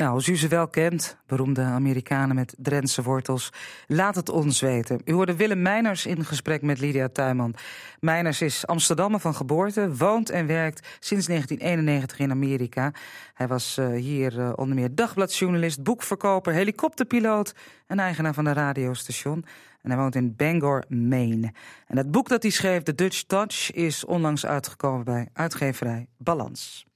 Nou, 0.00 0.12
als 0.12 0.28
u 0.28 0.36
ze 0.36 0.48
wel 0.48 0.68
kent, 0.68 1.16
beroemde 1.26 1.62
Amerikanen 1.62 2.36
met 2.36 2.54
Drentse 2.58 3.02
wortels, 3.02 3.52
laat 3.86 4.14
het 4.14 4.28
ons 4.28 4.60
weten. 4.60 5.00
U 5.04 5.12
hoorde 5.12 5.36
Willem 5.36 5.62
Meiners 5.62 6.06
in 6.06 6.24
gesprek 6.24 6.62
met 6.62 6.80
Lydia 6.80 7.08
Tuinman. 7.08 7.54
Meiners 7.98 8.40
is 8.40 8.66
Amsterdammer 8.66 9.20
van 9.20 9.34
geboorte, 9.34 9.96
woont 9.96 10.30
en 10.30 10.46
werkt 10.46 10.88
sinds 11.00 11.26
1991 11.26 12.18
in 12.18 12.30
Amerika. 12.30 12.92
Hij 13.34 13.48
was 13.48 13.76
uh, 13.78 13.92
hier 13.92 14.38
uh, 14.38 14.52
onder 14.54 14.74
meer 14.74 14.94
dagbladjournalist, 14.94 15.82
boekverkoper, 15.82 16.52
helikopterpiloot 16.52 17.54
en 17.86 17.98
eigenaar 17.98 18.34
van 18.34 18.46
een 18.46 18.54
radiostation. 18.54 19.44
En 19.82 19.90
hij 19.90 19.98
woont 19.98 20.14
in 20.14 20.36
Bangor, 20.36 20.84
Maine. 20.88 21.52
En 21.86 21.96
het 21.96 22.10
boek 22.10 22.28
dat 22.28 22.42
hij 22.42 22.50
schreef, 22.50 22.82
The 22.82 22.94
Dutch 22.94 23.22
Touch, 23.22 23.72
is 23.72 24.04
onlangs 24.04 24.46
uitgekomen 24.46 25.04
bij 25.04 25.28
uitgeverij 25.32 26.06
Balans. 26.16 26.86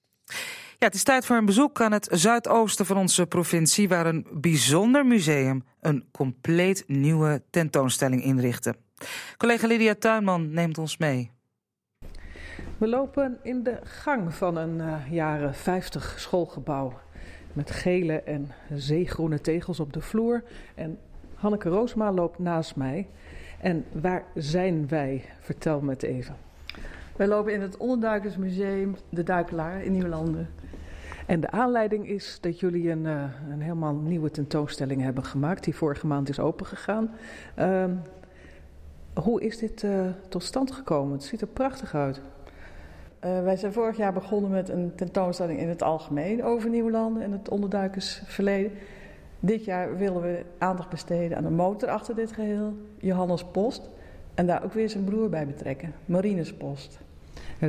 Ja, 0.85 0.91
het 0.91 0.99
is 0.99 1.05
tijd 1.05 1.26
voor 1.26 1.37
een 1.37 1.45
bezoek 1.45 1.80
aan 1.80 1.93
het 1.93 2.09
zuidoosten 2.11 2.87
van 2.87 2.97
onze 2.97 3.26
provincie, 3.26 3.89
waar 3.89 4.07
een 4.07 4.26
bijzonder 4.32 5.07
museum 5.07 5.64
een 5.80 6.05
compleet 6.12 6.85
nieuwe 6.87 7.43
tentoonstelling 7.51 8.22
inrichtte. 8.22 8.74
Collega 9.37 9.66
Lydia 9.66 9.95
Tuinman 9.95 10.51
neemt 10.53 10.78
ons 10.78 10.97
mee. 10.97 11.30
We 12.78 12.89
lopen 12.89 13.39
in 13.43 13.62
de 13.62 13.78
gang 13.82 14.35
van 14.35 14.57
een 14.57 14.78
uh, 14.78 15.12
jaren 15.12 15.55
50 15.55 16.14
schoolgebouw. 16.18 16.93
Met 17.53 17.70
gele 17.70 18.20
en 18.22 18.51
zeegroene 18.72 19.41
tegels 19.41 19.80
op 19.80 19.93
de 19.93 20.01
vloer. 20.01 20.45
En 20.74 20.99
Hanneke 21.35 21.68
Roosma 21.68 22.12
loopt 22.12 22.39
naast 22.39 22.76
mij. 22.76 23.09
En 23.61 23.85
waar 23.93 24.24
zijn 24.35 24.89
wij? 24.89 25.24
Vertel 25.41 25.80
me 25.80 25.91
het 25.91 26.03
even. 26.03 26.37
Wij 27.16 27.26
lopen 27.26 27.53
in 27.53 27.61
het 27.61 27.76
Onderduikersmuseum 27.76 28.97
De 29.09 29.22
Duikelaar 29.22 29.82
in 29.82 29.93
Nieuwlanden. 29.93 30.49
En 31.27 31.41
de 31.41 31.51
aanleiding 31.51 32.09
is 32.09 32.39
dat 32.41 32.61
jullie 32.61 32.91
een, 32.91 33.05
uh, 33.05 33.22
een 33.51 33.61
helemaal 33.61 33.95
nieuwe 33.95 34.31
tentoonstelling 34.31 35.03
hebben 35.03 35.25
gemaakt, 35.25 35.64
die 35.64 35.75
vorige 35.75 36.07
maand 36.07 36.29
is 36.29 36.41
opengegaan. 36.41 37.11
Uh, 37.59 37.85
hoe 39.14 39.41
is 39.41 39.59
dit 39.59 39.83
uh, 39.83 40.07
tot 40.29 40.43
stand 40.43 40.72
gekomen? 40.72 41.12
Het 41.12 41.25
ziet 41.25 41.41
er 41.41 41.47
prachtig 41.47 41.95
uit. 41.95 42.20
Uh, 43.25 43.43
wij 43.43 43.57
zijn 43.57 43.72
vorig 43.72 43.97
jaar 43.97 44.12
begonnen 44.12 44.51
met 44.51 44.68
een 44.68 44.93
tentoonstelling 44.95 45.59
in 45.59 45.68
het 45.68 45.83
algemeen 45.83 46.45
over 46.45 46.70
Nieuwlanden 46.70 47.22
en 47.22 47.33
het 47.33 47.49
onderduikersverleden. 47.49 48.72
Dit 49.41 49.64
jaar 49.64 49.97
willen 49.97 50.22
we 50.22 50.45
aandacht 50.59 50.89
besteden 50.89 51.37
aan 51.37 51.43
de 51.43 51.51
motor 51.51 51.89
achter 51.89 52.14
dit 52.14 52.33
geheel, 52.33 52.75
Johannes 52.99 53.45
Post. 53.45 53.91
En 54.35 54.47
daar 54.47 54.64
ook 54.64 54.72
weer 54.72 54.91
zijn 54.91 55.05
broer 55.05 55.29
bij 55.29 55.47
betrekken, 55.47 55.93
Marines 56.05 56.55
Post. 56.55 57.03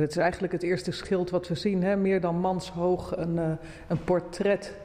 Dat 0.00 0.10
is 0.10 0.16
eigenlijk 0.16 0.52
het 0.52 0.62
eerste 0.62 0.90
schild 0.90 1.30
wat 1.30 1.48
we 1.48 1.54
zien. 1.54 1.82
Hè? 1.82 1.96
Meer 1.96 2.20
dan 2.20 2.40
manshoog 2.40 3.16
een, 3.16 3.36
uh, 3.36 3.50
een 3.88 4.04
portret 4.04 4.76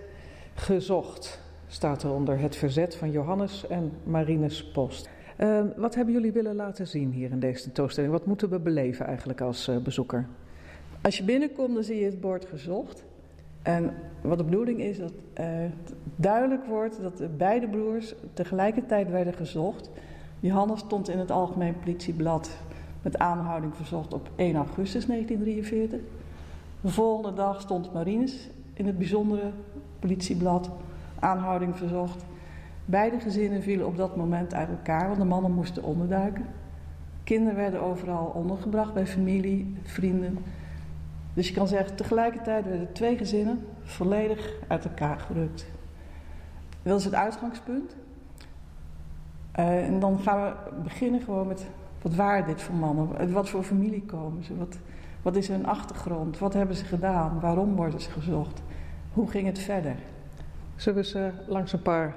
gezocht. 0.53 1.39
Staat 1.67 2.03
er 2.03 2.11
onder 2.11 2.39
het 2.39 2.55
verzet 2.55 2.95
van 2.95 3.11
Johannes 3.11 3.67
en 3.67 3.91
Marines 4.03 4.71
Post. 4.71 5.09
Uh, 5.37 5.61
wat 5.75 5.95
hebben 5.95 6.13
jullie 6.13 6.31
willen 6.31 6.55
laten 6.55 6.87
zien 6.87 7.11
hier 7.11 7.31
in 7.31 7.39
deze 7.39 7.63
tentoonstelling? 7.63 8.11
Wat 8.13 8.25
moeten 8.25 8.49
we 8.49 8.59
beleven 8.59 9.05
eigenlijk 9.05 9.41
als 9.41 9.67
uh, 9.67 9.77
bezoeker? 9.77 10.27
Als 11.01 11.17
je 11.17 11.23
binnenkomt, 11.23 11.73
dan 11.73 11.83
zie 11.83 11.99
je 11.99 12.05
het 12.05 12.21
bord 12.21 12.45
gezocht. 12.45 13.03
En 13.61 13.93
wat 14.21 14.37
de 14.37 14.43
bedoeling 14.43 14.79
is, 14.79 14.97
dat 14.97 15.13
uh, 15.39 15.45
duidelijk 16.15 16.65
wordt 16.65 17.01
dat 17.01 17.17
de 17.17 17.27
beide 17.27 17.67
broers 17.67 18.15
tegelijkertijd 18.33 19.09
werden 19.09 19.33
gezocht. 19.33 19.89
Johannes 20.39 20.79
stond 20.79 21.09
in 21.09 21.19
het 21.19 21.31
Algemeen 21.31 21.79
Politieblad 21.79 22.49
met 23.01 23.17
aanhouding 23.17 23.75
verzocht 23.75 24.13
op 24.13 24.29
1 24.35 24.55
augustus 24.55 25.05
1943. 25.05 25.99
De 26.81 26.89
volgende 26.89 27.33
dag 27.33 27.61
stond 27.61 27.93
Marines 27.93 28.49
in 28.73 28.85
het 28.85 28.97
bijzondere 28.97 29.51
politieblad, 29.99 30.71
aanhouding 31.19 31.77
verzocht. 31.77 32.25
Beide 32.85 33.19
gezinnen 33.19 33.61
vielen 33.61 33.87
op 33.87 33.97
dat 33.97 34.15
moment 34.15 34.53
uit 34.53 34.69
elkaar, 34.69 35.07
want 35.07 35.19
de 35.19 35.25
mannen 35.25 35.51
moesten 35.51 35.83
onderduiken. 35.83 36.45
Kinderen 37.23 37.55
werden 37.55 37.81
overal 37.81 38.25
ondergebracht 38.25 38.93
bij 38.93 39.07
familie, 39.07 39.75
vrienden. 39.83 40.37
Dus 41.33 41.47
je 41.47 41.53
kan 41.53 41.67
zeggen, 41.67 41.95
tegelijkertijd 41.95 42.65
werden 42.65 42.93
twee 42.93 43.17
gezinnen 43.17 43.65
volledig 43.83 44.53
uit 44.67 44.83
elkaar 44.85 45.19
gerukt. 45.19 45.65
Dat 46.83 46.99
is 46.99 47.05
het 47.05 47.15
uitgangspunt. 47.15 47.95
Uh, 49.59 49.87
en 49.87 49.99
dan 49.99 50.19
gaan 50.19 50.43
we 50.43 50.53
beginnen 50.83 51.21
gewoon 51.21 51.47
met 51.47 51.65
wat 52.01 52.15
waren 52.15 52.45
dit 52.45 52.61
voor 52.61 52.75
mannen? 52.75 53.31
Wat 53.31 53.49
voor 53.49 53.63
familie 53.63 54.03
komen 54.05 54.43
ze? 54.43 54.57
Wat, 54.57 54.77
wat 55.21 55.35
is 55.35 55.47
hun 55.47 55.65
achtergrond? 55.65 56.39
Wat 56.39 56.53
hebben 56.53 56.75
ze 56.75 56.85
gedaan? 56.85 57.39
Waarom 57.39 57.75
worden 57.75 58.01
ze 58.01 58.09
gezocht? 58.09 58.61
Hoe 59.13 59.29
ging 59.29 59.47
het 59.47 59.59
verder? 59.59 59.95
Zullen 60.75 61.01
we 61.01 61.07
ze 61.07 61.31
langs 61.47 61.73
een 61.73 61.81
paar 61.81 62.15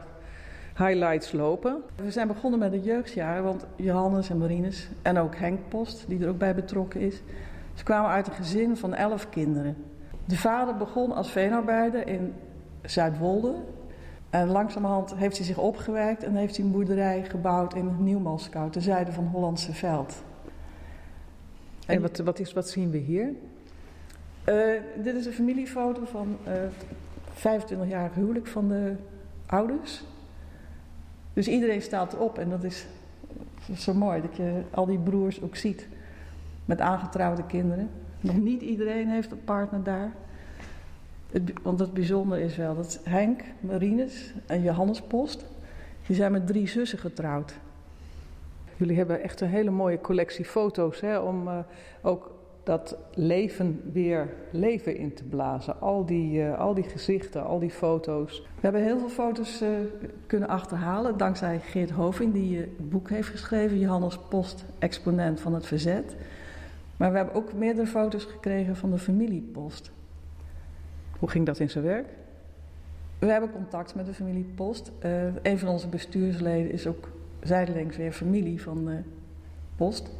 highlights 0.76 1.32
lopen? 1.32 1.82
We 1.96 2.10
zijn 2.10 2.28
begonnen 2.28 2.58
met 2.58 2.72
het 2.72 2.84
jeugdjaar, 2.84 3.42
want 3.42 3.66
Johannes 3.76 4.30
en 4.30 4.38
Marines 4.38 4.88
en 5.02 5.18
ook 5.18 5.36
Henk 5.36 5.68
Post, 5.68 6.04
die 6.08 6.22
er 6.22 6.28
ook 6.28 6.38
bij 6.38 6.54
betrokken 6.54 7.00
is, 7.00 7.22
ze 7.74 7.84
kwamen 7.84 8.10
uit 8.10 8.26
een 8.26 8.32
gezin 8.32 8.76
van 8.76 8.94
elf 8.94 9.28
kinderen. 9.28 9.76
De 10.24 10.36
vader 10.36 10.76
begon 10.76 11.12
als 11.12 11.30
veenarbeider 11.30 12.06
in 12.06 12.32
Zuidwolde 12.82 13.54
en 14.34 14.48
langzamerhand 14.48 15.14
heeft 15.14 15.36
hij 15.36 15.46
zich 15.46 15.58
opgewerkt 15.58 16.22
en 16.22 16.34
heeft 16.34 16.56
hij 16.56 16.64
een 16.64 16.72
boerderij 16.72 17.24
gebouwd 17.24 17.74
in 17.74 18.04
Nieuw-Moskou, 18.04 18.70
ten 18.70 18.82
zuiden 18.82 19.14
van 19.14 19.26
Hollandse 19.26 19.72
Veld. 19.72 20.22
En, 21.86 21.94
en 21.94 22.00
wat, 22.02 22.18
wat, 22.18 22.38
is, 22.38 22.52
wat 22.52 22.68
zien 22.68 22.90
we 22.90 22.98
hier? 22.98 23.32
Uh, 24.48 24.80
dit 25.02 25.14
is 25.14 25.26
een 25.26 25.32
familiefoto 25.32 26.04
van 26.04 26.36
uh, 26.46 26.52
25-jarig 27.36 28.14
huwelijk 28.14 28.46
van 28.46 28.68
de 28.68 28.94
ouders. 29.46 30.04
Dus 31.32 31.48
iedereen 31.48 31.82
staat 31.82 32.12
erop 32.12 32.38
en 32.38 32.50
dat 32.50 32.64
is, 32.64 32.86
dat 33.66 33.76
is 33.76 33.84
zo 33.84 33.94
mooi 33.94 34.20
dat 34.20 34.36
je 34.36 34.62
al 34.70 34.86
die 34.86 34.98
broers 34.98 35.42
ook 35.42 35.56
ziet 35.56 35.88
met 36.64 36.80
aangetrouwde 36.80 37.46
kinderen. 37.46 37.90
Nog 38.20 38.36
niet 38.36 38.62
iedereen 38.62 39.08
heeft 39.08 39.30
een 39.30 39.44
partner 39.44 39.82
daar. 39.82 40.12
Het, 41.34 41.52
want 41.62 41.78
het 41.78 41.92
bijzondere 41.92 42.42
is 42.42 42.56
wel 42.56 42.74
dat 42.74 43.00
Henk, 43.04 43.42
Marines 43.60 44.34
en 44.46 44.62
Johannes 44.62 45.00
Post, 45.00 45.44
die 46.06 46.16
zijn 46.16 46.32
met 46.32 46.46
drie 46.46 46.68
zussen 46.68 46.98
getrouwd. 46.98 47.54
Jullie 48.76 48.96
hebben 48.96 49.22
echt 49.22 49.40
een 49.40 49.48
hele 49.48 49.70
mooie 49.70 50.00
collectie 50.00 50.44
foto's 50.44 51.00
hè, 51.00 51.18
om 51.18 51.48
uh, 51.48 51.58
ook 52.02 52.34
dat 52.62 52.96
leven 53.14 53.80
weer 53.92 54.28
leven 54.50 54.96
in 54.96 55.14
te 55.14 55.24
blazen. 55.24 55.80
Al 55.80 56.06
die, 56.06 56.38
uh, 56.38 56.58
al 56.58 56.74
die 56.74 56.84
gezichten, 56.84 57.44
al 57.44 57.58
die 57.58 57.70
foto's. 57.70 58.40
We 58.40 58.60
hebben 58.60 58.82
heel 58.82 58.98
veel 58.98 59.08
foto's 59.08 59.62
uh, 59.62 59.68
kunnen 60.26 60.48
achterhalen 60.48 61.16
dankzij 61.16 61.60
Geert 61.60 61.90
Hoving, 61.90 62.32
die 62.32 62.58
het 62.58 62.90
boek 62.90 63.08
heeft 63.10 63.28
geschreven, 63.28 63.78
Johannes 63.78 64.18
Post, 64.28 64.64
exponent 64.78 65.40
van 65.40 65.54
het 65.54 65.66
verzet. 65.66 66.16
Maar 66.96 67.10
we 67.10 67.16
hebben 67.16 67.34
ook 67.34 67.52
meerdere 67.52 67.86
foto's 67.86 68.24
gekregen 68.24 68.76
van 68.76 68.90
de 68.90 68.98
familie 68.98 69.50
Post. 69.52 69.92
Hoe 71.24 71.32
ging 71.32 71.46
dat 71.46 71.58
in 71.58 71.70
zijn 71.70 71.84
werk? 71.84 72.06
We 73.18 73.26
hebben 73.26 73.52
contact 73.52 73.94
met 73.94 74.06
de 74.06 74.14
familie 74.14 74.52
Post. 74.54 74.92
een 75.42 75.58
van 75.58 75.68
onze 75.68 75.88
bestuursleden 75.88 76.72
is 76.72 76.86
ook 76.86 77.08
zijdelings 77.42 77.96
weer 77.96 78.12
familie 78.12 78.62
van 78.62 79.04
Post 79.76 80.10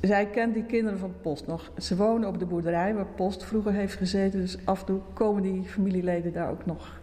zij 0.00 0.26
kent 0.26 0.54
die 0.54 0.64
kinderen 0.64 0.98
van 0.98 1.14
Post 1.20 1.46
nog. 1.46 1.72
Ze 1.78 1.96
wonen 1.96 2.28
op 2.28 2.38
de 2.38 2.46
boerderij 2.46 2.94
waar 2.94 3.06
Post 3.06 3.44
vroeger 3.44 3.72
heeft 3.72 3.94
gezeten. 3.94 4.40
Dus 4.40 4.58
af 4.64 4.80
en 4.80 4.86
toe 4.86 5.00
komen 5.12 5.42
die 5.42 5.62
familieleden 5.62 6.32
daar 6.32 6.50
ook 6.50 6.66
nog. 6.66 7.00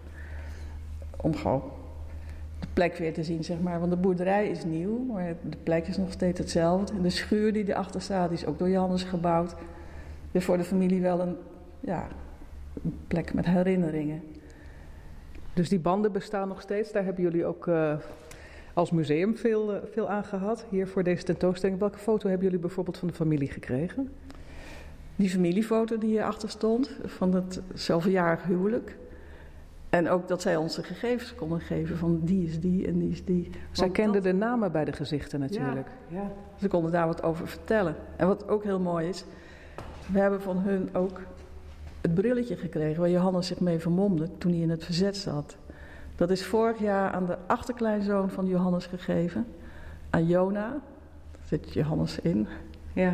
Om 1.22 1.36
gewoon 1.36 1.64
de 2.60 2.68
plek 2.74 2.97
weer 2.97 3.14
te 3.14 3.24
zien, 3.24 3.43
zeg 3.43 3.60
maar. 3.60 3.80
Want 3.80 3.91
de 3.91 3.97
boerderij 3.97 4.49
is 4.49 4.64
nieuw, 4.64 4.97
maar 4.97 5.36
de 5.49 5.58
plek 5.64 5.88
is 5.88 5.97
nog 5.97 6.12
steeds 6.12 6.39
hetzelfde. 6.39 6.93
En 6.93 7.01
de 7.01 7.10
schuur 7.10 7.53
die 7.53 7.70
erachter 7.70 8.01
staat, 8.01 8.32
is 8.32 8.45
ook 8.45 8.60
door 8.60 8.70
Jannes 8.70 9.03
gebouwd. 9.03 9.55
Dus 10.32 10.45
voor 10.45 10.58
de 10.58 10.64
familie 10.64 11.01
wel 11.01 11.20
een, 11.20 11.36
ja, 11.88 12.08
een 12.84 12.98
plek 13.08 13.34
met 13.34 13.46
herinneringen. 13.46 14.22
Dus 15.54 15.70
die 15.70 15.80
banden 15.80 16.12
bestaan 16.12 16.48
nog 16.48 16.62
steeds. 16.62 16.92
Daar 16.92 17.04
hebben 17.04 17.24
jullie 17.24 17.46
ook 17.46 17.68
uh, 17.68 17.96
als 18.74 18.92
museum 18.92 19.38
veel, 19.38 19.74
uh, 19.74 19.80
veel 19.92 20.10
aan 20.10 20.24
gehad. 20.24 20.66
Hier 20.70 20.88
voor 20.88 21.04
deze 21.04 21.24
tentoonstelling. 21.24 21.80
Welke 21.80 21.98
foto 21.98 22.28
hebben 22.28 22.46
jullie 22.46 22.62
bijvoorbeeld 22.62 22.98
van 22.98 23.08
de 23.08 23.14
familie 23.14 23.52
gekregen? 23.52 24.12
Die 25.16 25.30
familiefoto 25.30 25.98
die 25.98 26.10
hierachter 26.10 26.50
stond, 26.50 26.92
van 27.06 27.34
het 27.34 27.62
zoveeljarig 27.74 28.44
huwelijk. 28.44 28.98
En 29.90 30.10
ook 30.10 30.28
dat 30.28 30.42
zij 30.42 30.56
onze 30.56 30.84
gegevens 30.84 31.36
konden 31.36 31.60
geven 31.60 31.98
van 31.98 32.20
die 32.24 32.48
is 32.48 32.60
die 32.60 32.88
en 32.88 33.00
die 33.00 33.10
is 33.10 33.26
die. 33.26 33.50
Zij 33.72 33.90
kenden 33.90 34.24
de 34.24 34.34
namen 34.34 34.72
bij 34.72 34.86
de 34.86 34.92
gezichten 34.92 35.40
natuurlijk. 35.40 35.88
Ja, 36.08 36.20
ja, 36.22 36.32
ze 36.60 36.68
konden 36.68 36.92
daar 36.92 37.08
wat 37.08 37.24
over 37.24 37.48
vertellen. 37.48 37.96
En 38.16 38.28
wat 38.28 38.48
ook 38.48 38.64
heel 38.64 38.80
mooi 38.80 39.08
is, 39.08 39.26
we 40.12 40.20
hebben 40.20 40.42
van 40.42 40.58
hun 40.58 40.96
ook 40.96 41.20
het 42.08 42.16
brilletje 42.16 42.55
gekregen 42.55 42.99
waar 42.99 43.10
Johannes 43.10 43.47
zich 43.47 43.60
mee 43.60 43.80
vermomde 43.80 44.30
toen 44.38 44.51
hij 44.51 44.62
in 44.62 44.70
het 44.70 44.84
verzet 44.84 45.18
zat. 45.18 45.58
Dat 46.16 46.30
is 46.30 46.45
vorig 46.45 46.80
jaar 46.80 47.12
aan 47.12 47.26
de 47.26 47.38
achterkleinzoon 47.47 48.30
van 48.30 48.47
Johannes 48.47 48.86
gegeven, 48.86 49.45
aan 50.10 50.28
Jona. 50.28 50.70
Daar 51.32 51.45
zit 51.45 51.74
Johannes 51.74 52.20
in. 52.20 52.47
Ja. 52.93 53.14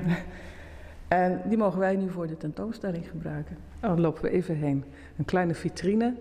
En 1.08 1.42
die 1.46 1.58
mogen 1.58 1.80
wij 1.80 1.96
nu 1.96 2.10
voor 2.10 2.28
de 2.28 2.38
tentoonstelling 2.38 3.10
gebruiken. 3.10 3.58
Oh, 3.76 3.82
dan 3.82 4.02
lopen 4.02 4.22
we 4.22 4.30
even 4.30 4.56
heen. 4.56 4.84
Een 5.18 5.26
kleine 5.26 5.54
vitrine. 5.54 6.16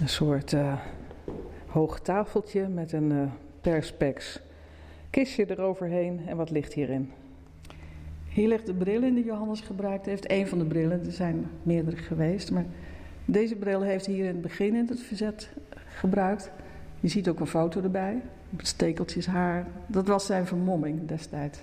Een 0.00 0.08
soort 0.08 0.52
uh, 0.52 0.78
hoog 1.66 2.00
tafeltje 2.00 2.68
met 2.68 2.92
een 2.92 3.10
uh, 3.10 3.22
perspex 3.60 4.40
kistje 5.10 5.50
eroverheen. 5.50 6.20
En 6.26 6.36
wat 6.36 6.50
ligt 6.50 6.72
hierin? 6.72 7.12
Hier 8.28 8.48
ligt 8.48 8.66
de 8.66 8.74
bril 8.74 9.02
in 9.02 9.14
die 9.14 9.24
Johannes 9.24 9.60
gebruikt 9.60 10.06
heeft. 10.06 10.30
Eén 10.30 10.46
van 10.46 10.58
de 10.58 10.64
brillen, 10.64 11.04
er 11.04 11.12
zijn 11.12 11.50
meerdere 11.62 11.96
geweest. 11.96 12.50
Maar 12.50 12.64
deze 13.24 13.56
bril 13.56 13.82
heeft 13.82 14.06
hij 14.06 14.14
hier 14.14 14.24
in 14.24 14.32
het 14.32 14.42
begin 14.42 14.74
in 14.74 14.86
het 14.88 15.00
verzet 15.00 15.50
gebruikt. 15.86 16.50
Je 17.00 17.08
ziet 17.08 17.28
ook 17.28 17.40
een 17.40 17.46
foto 17.46 17.82
erbij. 17.82 18.22
Met 18.50 18.66
stekeltjes 18.66 19.26
haar. 19.26 19.66
Dat 19.86 20.06
was 20.06 20.26
zijn 20.26 20.46
vermomming 20.46 21.08
destijds. 21.08 21.62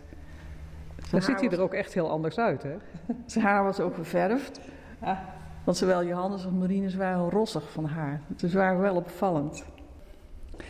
Dan 1.12 1.22
ziet 1.22 1.40
hij 1.40 1.50
er 1.50 1.62
ook 1.62 1.74
echt 1.74 1.94
heel 1.94 2.10
anders 2.10 2.38
uit, 2.38 2.64
hè? 2.64 2.76
Zijn 3.26 3.46
haar 3.46 3.64
was 3.64 3.80
ook 3.80 3.96
ververfd. 3.96 4.60
Ah. 5.00 5.20
Want 5.64 5.78
zowel 5.78 6.06
Johannes 6.06 6.46
als 6.46 6.54
Marines 6.54 6.96
waren 6.96 7.30
rossig 7.30 7.72
van 7.72 7.86
haar. 7.86 8.22
Dus 8.36 8.54
waren 8.54 8.80
wel 8.80 8.96
opvallend. 8.96 9.66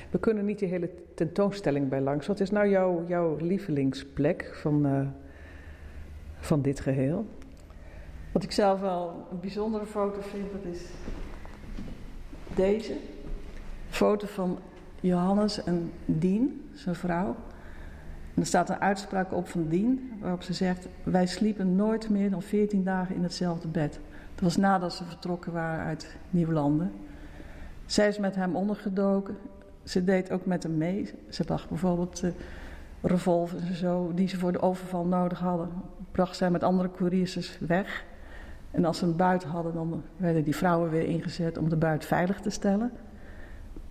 We 0.10 0.20
kunnen 0.20 0.46
niet 0.46 0.60
die 0.60 0.68
hele 0.68 0.90
tentoonstelling 1.16 1.90
bij 1.90 2.02
langs. 2.02 2.28
Wat 2.28 2.40
is 2.40 2.50
nou 2.52 2.70
jouw, 2.70 3.04
jouw 3.08 3.36
lievelingsplek 3.36 4.52
van, 4.54 4.86
uh, 4.86 5.08
van 6.46 6.62
dit 6.62 6.80
geheel? 6.80 7.26
Wat 8.32 8.44
ik 8.44 8.52
zelf 8.52 8.80
wel 8.80 9.28
een 9.32 9.40
bijzondere 9.40 9.86
foto 9.86 10.22
vind, 10.22 10.52
dat 10.52 10.74
is 10.74 10.82
deze. 12.56 12.94
Foto 13.90 14.28
van 14.28 14.60
Johannes 15.00 15.64
en 15.64 15.92
Dien, 16.06 16.70
zijn 16.74 16.96
vrouw. 16.96 17.36
Er 18.34 18.46
staat 18.46 18.70
een 18.70 18.82
uitspraak 18.82 19.34
op 19.34 19.48
van 19.48 19.68
Dien, 19.68 20.12
waarop 20.22 20.42
ze 20.42 20.54
zegt: 20.54 20.88
Wij 21.04 21.26
sliepen 21.26 21.76
nooit 21.76 22.10
meer 22.10 22.30
dan 22.30 22.42
14 22.42 22.84
dagen 22.84 23.16
in 23.16 23.24
hetzelfde 23.24 23.68
bed. 23.68 24.00
Dat 24.36 24.44
was 24.44 24.58
nadat 24.58 24.94
ze 24.94 25.04
vertrokken 25.04 25.52
waren 25.52 25.86
uit 25.86 26.16
Nieuwlanden. 26.30 26.92
Zij 27.86 28.08
is 28.08 28.20
met 28.20 28.36
hem 28.36 28.56
ondergedoken. 28.56 29.38
Ze 29.84 30.04
deed 30.04 30.32
ook 30.32 30.46
met 30.46 30.64
hem 30.64 30.78
mee. 30.78 31.14
Ze 31.30 31.44
bracht 31.44 31.70
bijvoorbeeld 31.70 32.24
uh, 32.24 32.32
revolvers 33.06 33.64
en 33.64 33.76
zo, 33.76 34.12
die 34.16 34.28
ze 34.28 34.38
voor 34.38 34.52
de 34.52 34.62
overval 34.62 35.06
nodig 35.06 35.40
hadden. 35.40 35.70
Bracht 36.12 36.36
zij 36.36 36.52
met 36.52 36.64
andere 36.64 36.92
couriers 36.92 37.58
weg. 37.60 38.06
En 38.72 38.86
als 38.86 38.98
ze 38.98 39.06
een 39.06 39.16
buit 39.16 39.44
hadden, 39.44 39.74
dan 39.74 40.04
werden 40.18 40.44
die 40.44 40.56
vrouwen 40.56 40.90
weer 40.90 41.06
ingezet 41.06 41.58
om 41.58 41.70
de 41.70 41.76
buit 41.76 42.06
veilig 42.06 42.40
te 42.42 42.50
stellen. 42.50 42.92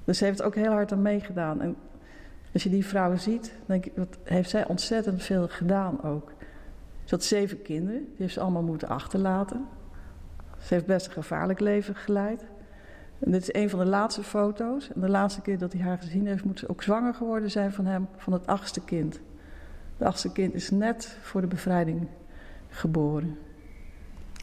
Dus 0.05 0.19
ze 0.19 0.25
heeft 0.25 0.43
ook 0.43 0.55
heel 0.55 0.73
hard 0.73 0.93
aan 0.93 1.03
meegedaan. 1.03 1.61
En 1.61 1.77
als 2.53 2.63
je 2.63 2.71
die 2.71 2.87
vrouwen 2.87 3.21
ziet, 3.21 3.53
denk 3.67 3.85
wat 3.97 4.19
heeft 4.23 4.51
zij 4.51 4.67
ontzettend 4.67 5.23
veel 5.23 5.49
gedaan 5.49 6.03
ook. 6.03 6.33
Ze 7.05 7.15
had 7.15 7.25
zeven 7.25 7.63
kinderen, 7.63 8.01
die 8.01 8.17
heeft 8.17 8.35
ze 8.35 8.41
allemaal 8.41 8.63
moeten 8.63 8.89
achterlaten. 8.89 9.67
Ze 10.59 10.75
heeft 10.75 10.87
best 10.87 11.07
een 11.07 11.13
gevaarlijk 11.13 11.61
leven 11.61 11.95
geleid. 11.95 12.45
En 13.25 13.31
dit 13.31 13.43
is 13.43 13.55
een 13.55 13.71
van 13.71 13.79
de 13.79 13.85
laatste 13.85 14.23
foto's. 14.23 14.93
En 14.93 15.01
de 15.01 15.09
laatste 15.09 15.41
keer 15.41 15.59
dat 15.59 15.73
hij 15.73 15.83
haar 15.83 15.99
gezien 15.99 16.27
heeft, 16.27 16.45
moet 16.45 16.59
ze 16.59 16.69
ook 16.69 16.83
zwanger 16.83 17.15
geworden 17.15 17.51
zijn 17.51 17.73
van 17.73 17.87
hem, 17.87 18.09
van 18.17 18.33
het 18.33 18.47
achtste 18.47 18.81
kind. 18.81 19.21
Het 19.97 20.07
achtste 20.07 20.33
kind 20.33 20.55
is 20.55 20.71
net 20.71 21.19
voor 21.21 21.41
de 21.41 21.47
bevrijding 21.47 22.09
geboren. 22.69 23.39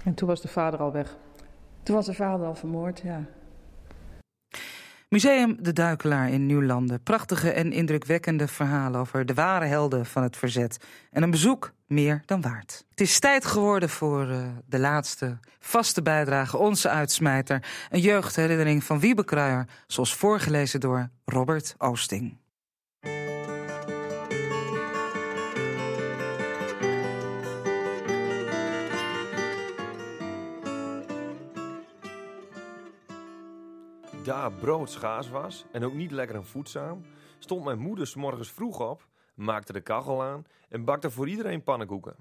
En 0.04 0.14
toen 0.14 0.28
was 0.28 0.42
de 0.42 0.48
vader 0.48 0.80
al 0.80 0.92
weg? 0.92 1.18
Toen 1.84 1.96
was 1.96 2.06
de 2.06 2.14
vader 2.14 2.46
al 2.46 2.56
vermoord, 2.56 3.00
ja. 3.00 3.24
Museum 5.12 5.58
De 5.60 5.74
Duikelaar 5.74 6.30
in 6.30 6.46
Nieuwlanden. 6.46 7.04
Prachtige 7.04 7.52
en 7.52 7.72
indrukwekkende 7.72 8.48
verhalen 8.48 9.00
over 9.00 9.26
de 9.26 9.34
ware 9.34 9.66
helden 9.66 10.06
van 10.06 10.24
het 10.24 10.38
verzet. 10.38 10.86
En 11.12 11.24
een 11.24 11.32
bezoek 11.32 11.74
meer 11.88 12.22
dan 12.26 12.42
waard. 12.42 12.86
Het 12.90 13.02
is 13.02 13.20
tijd 13.20 13.46
geworden 13.46 13.90
voor 13.90 14.28
uh, 14.30 14.44
de 14.66 14.80
laatste 14.80 15.38
vaste 15.60 16.02
bijdrage, 16.02 16.58
onze 16.58 16.90
uitsmijter. 16.90 17.64
Een 17.90 18.00
jeugdherinnering 18.00 18.84
van 18.84 19.00
Wiebe 19.00 19.24
Kruijer, 19.24 19.68
zoals 19.88 20.16
voorgelezen 20.16 20.80
door 20.80 21.10
Robert 21.26 21.76
Oosting. 21.78 22.41
Daar 34.24 34.52
brood 34.52 34.90
schaars 34.90 35.30
was 35.30 35.66
en 35.72 35.84
ook 35.84 35.94
niet 35.94 36.12
lekker 36.12 36.36
en 36.36 36.46
voedzaam, 36.46 37.06
stond 37.40 37.64
mijn 37.64 37.80
moeder 37.80 38.08
s 38.08 38.16
morgens 38.16 38.52
vroeg 38.52 38.90
op, 38.90 39.08
maakte 39.34 39.74
de 39.74 39.82
kachel 39.82 40.24
aan 40.24 40.46
en 40.70 40.86
bakte 40.86 41.12
voor 41.12 41.28
iedereen 41.28 41.64
pannenkoeken. 41.64 42.16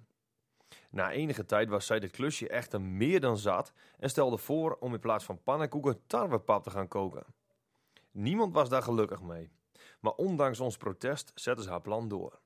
Na 0.90 1.10
enige 1.10 1.44
tijd 1.44 1.68
was 1.68 1.86
zij 1.86 2.00
dit 2.00 2.10
klusje 2.10 2.48
echter 2.48 2.80
meer 2.80 3.20
dan 3.20 3.38
zat 3.38 3.72
en 3.98 4.10
stelde 4.10 4.38
voor 4.38 4.76
om 4.80 4.94
in 4.94 5.00
plaats 5.00 5.24
van 5.24 5.42
pannenkoeken 5.42 6.06
tarwepap 6.06 6.62
te 6.62 6.70
gaan 6.70 6.88
koken. 6.88 7.24
Niemand 8.10 8.54
was 8.54 8.68
daar 8.68 8.82
gelukkig 8.82 9.22
mee, 9.22 9.50
maar 10.00 10.12
ondanks 10.12 10.60
ons 10.60 10.76
protest 10.76 11.32
zette 11.34 11.62
ze 11.62 11.70
haar 11.70 11.80
plan 11.80 12.08
door. 12.08 12.38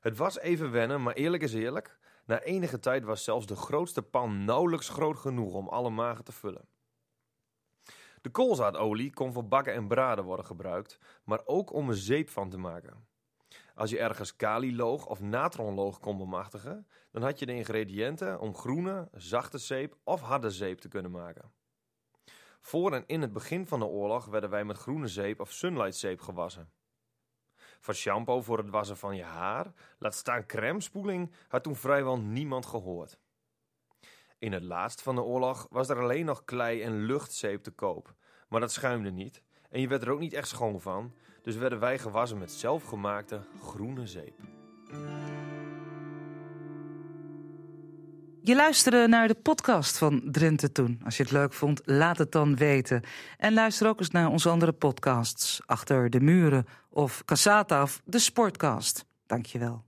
Het 0.00 0.16
was 0.16 0.38
even 0.38 0.70
wennen, 0.70 1.02
maar 1.02 1.14
eerlijk 1.14 1.42
is 1.42 1.54
eerlijk, 1.54 1.98
na 2.24 2.40
enige 2.40 2.78
tijd 2.78 3.04
was 3.04 3.24
zelfs 3.24 3.46
de 3.46 3.56
grootste 3.56 4.02
pan 4.02 4.44
nauwelijks 4.44 4.88
groot 4.88 5.16
genoeg 5.16 5.52
om 5.52 5.68
alle 5.68 5.90
magen 5.90 6.24
te 6.24 6.32
vullen. 6.32 6.68
De 8.20 8.30
koolzaadolie 8.30 9.12
kon 9.12 9.32
voor 9.32 9.48
bakken 9.48 9.74
en 9.74 9.88
braden 9.88 10.24
worden 10.24 10.46
gebruikt, 10.46 10.98
maar 11.24 11.40
ook 11.44 11.72
om 11.72 11.88
een 11.88 11.94
zeep 11.94 12.28
van 12.28 12.50
te 12.50 12.58
maken. 12.58 13.08
Als 13.74 13.90
je 13.90 13.98
ergens 13.98 14.36
kaliloog 14.36 15.06
of 15.06 15.20
natronloog 15.20 15.98
kon 15.98 16.18
bemachtigen, 16.18 16.86
dan 17.10 17.22
had 17.22 17.38
je 17.38 17.46
de 17.46 17.54
ingrediënten 17.54 18.40
om 18.40 18.54
groene, 18.54 19.08
zachte 19.12 19.58
zeep 19.58 19.96
of 20.04 20.20
harde 20.20 20.50
zeep 20.50 20.78
te 20.78 20.88
kunnen 20.88 21.10
maken. 21.10 21.52
Voor 22.60 22.92
en 22.92 23.04
in 23.06 23.20
het 23.20 23.32
begin 23.32 23.66
van 23.66 23.78
de 23.78 23.86
oorlog 23.86 24.24
werden 24.24 24.50
wij 24.50 24.64
met 24.64 24.76
groene 24.76 25.06
zeep 25.06 25.40
of 25.40 25.52
sunlight 25.52 25.96
zeep 25.96 26.20
gewassen. 26.20 26.72
Van 27.80 27.94
shampoo 27.94 28.40
voor 28.40 28.58
het 28.58 28.70
wassen 28.70 28.96
van 28.96 29.16
je 29.16 29.22
haar, 29.22 29.72
laat 29.98 30.14
staan 30.14 30.46
crèmespoeling, 30.46 31.32
had 31.48 31.62
toen 31.62 31.76
vrijwel 31.76 32.18
niemand 32.18 32.66
gehoord. 32.66 33.18
In 34.40 34.52
het 34.52 34.62
laatst 34.62 35.02
van 35.02 35.14
de 35.14 35.22
oorlog 35.22 35.66
was 35.70 35.88
er 35.88 36.00
alleen 36.00 36.24
nog 36.24 36.44
klei 36.44 36.82
en 36.82 37.04
luchtzeep 37.04 37.62
te 37.62 37.70
koop. 37.70 38.14
Maar 38.48 38.60
dat 38.60 38.72
schuimde 38.72 39.10
niet 39.10 39.42
en 39.70 39.80
je 39.80 39.88
werd 39.88 40.02
er 40.02 40.10
ook 40.10 40.20
niet 40.20 40.32
echt 40.32 40.48
schoon 40.48 40.80
van. 40.80 41.12
Dus 41.42 41.56
werden 41.56 41.80
wij 41.80 41.98
gewassen 41.98 42.38
met 42.38 42.52
zelfgemaakte 42.52 43.40
groene 43.62 44.06
zeep. 44.06 44.34
Je 48.42 48.54
luisterde 48.54 49.08
naar 49.08 49.28
de 49.28 49.34
podcast 49.34 49.98
van 49.98 50.22
Drenthe 50.30 50.72
Toen. 50.72 51.00
Als 51.04 51.16
je 51.16 51.22
het 51.22 51.32
leuk 51.32 51.52
vond, 51.52 51.80
laat 51.84 52.18
het 52.18 52.32
dan 52.32 52.56
weten. 52.56 53.02
En 53.36 53.54
luister 53.54 53.88
ook 53.88 53.98
eens 53.98 54.10
naar 54.10 54.28
onze 54.28 54.48
andere 54.48 54.72
podcasts. 54.72 55.60
Achter 55.66 56.10
de 56.10 56.20
muren 56.20 56.66
of 56.88 57.24
Cassata 57.24 57.86
de 58.04 58.18
Sportcast. 58.18 59.04
Dankjewel. 59.26 59.84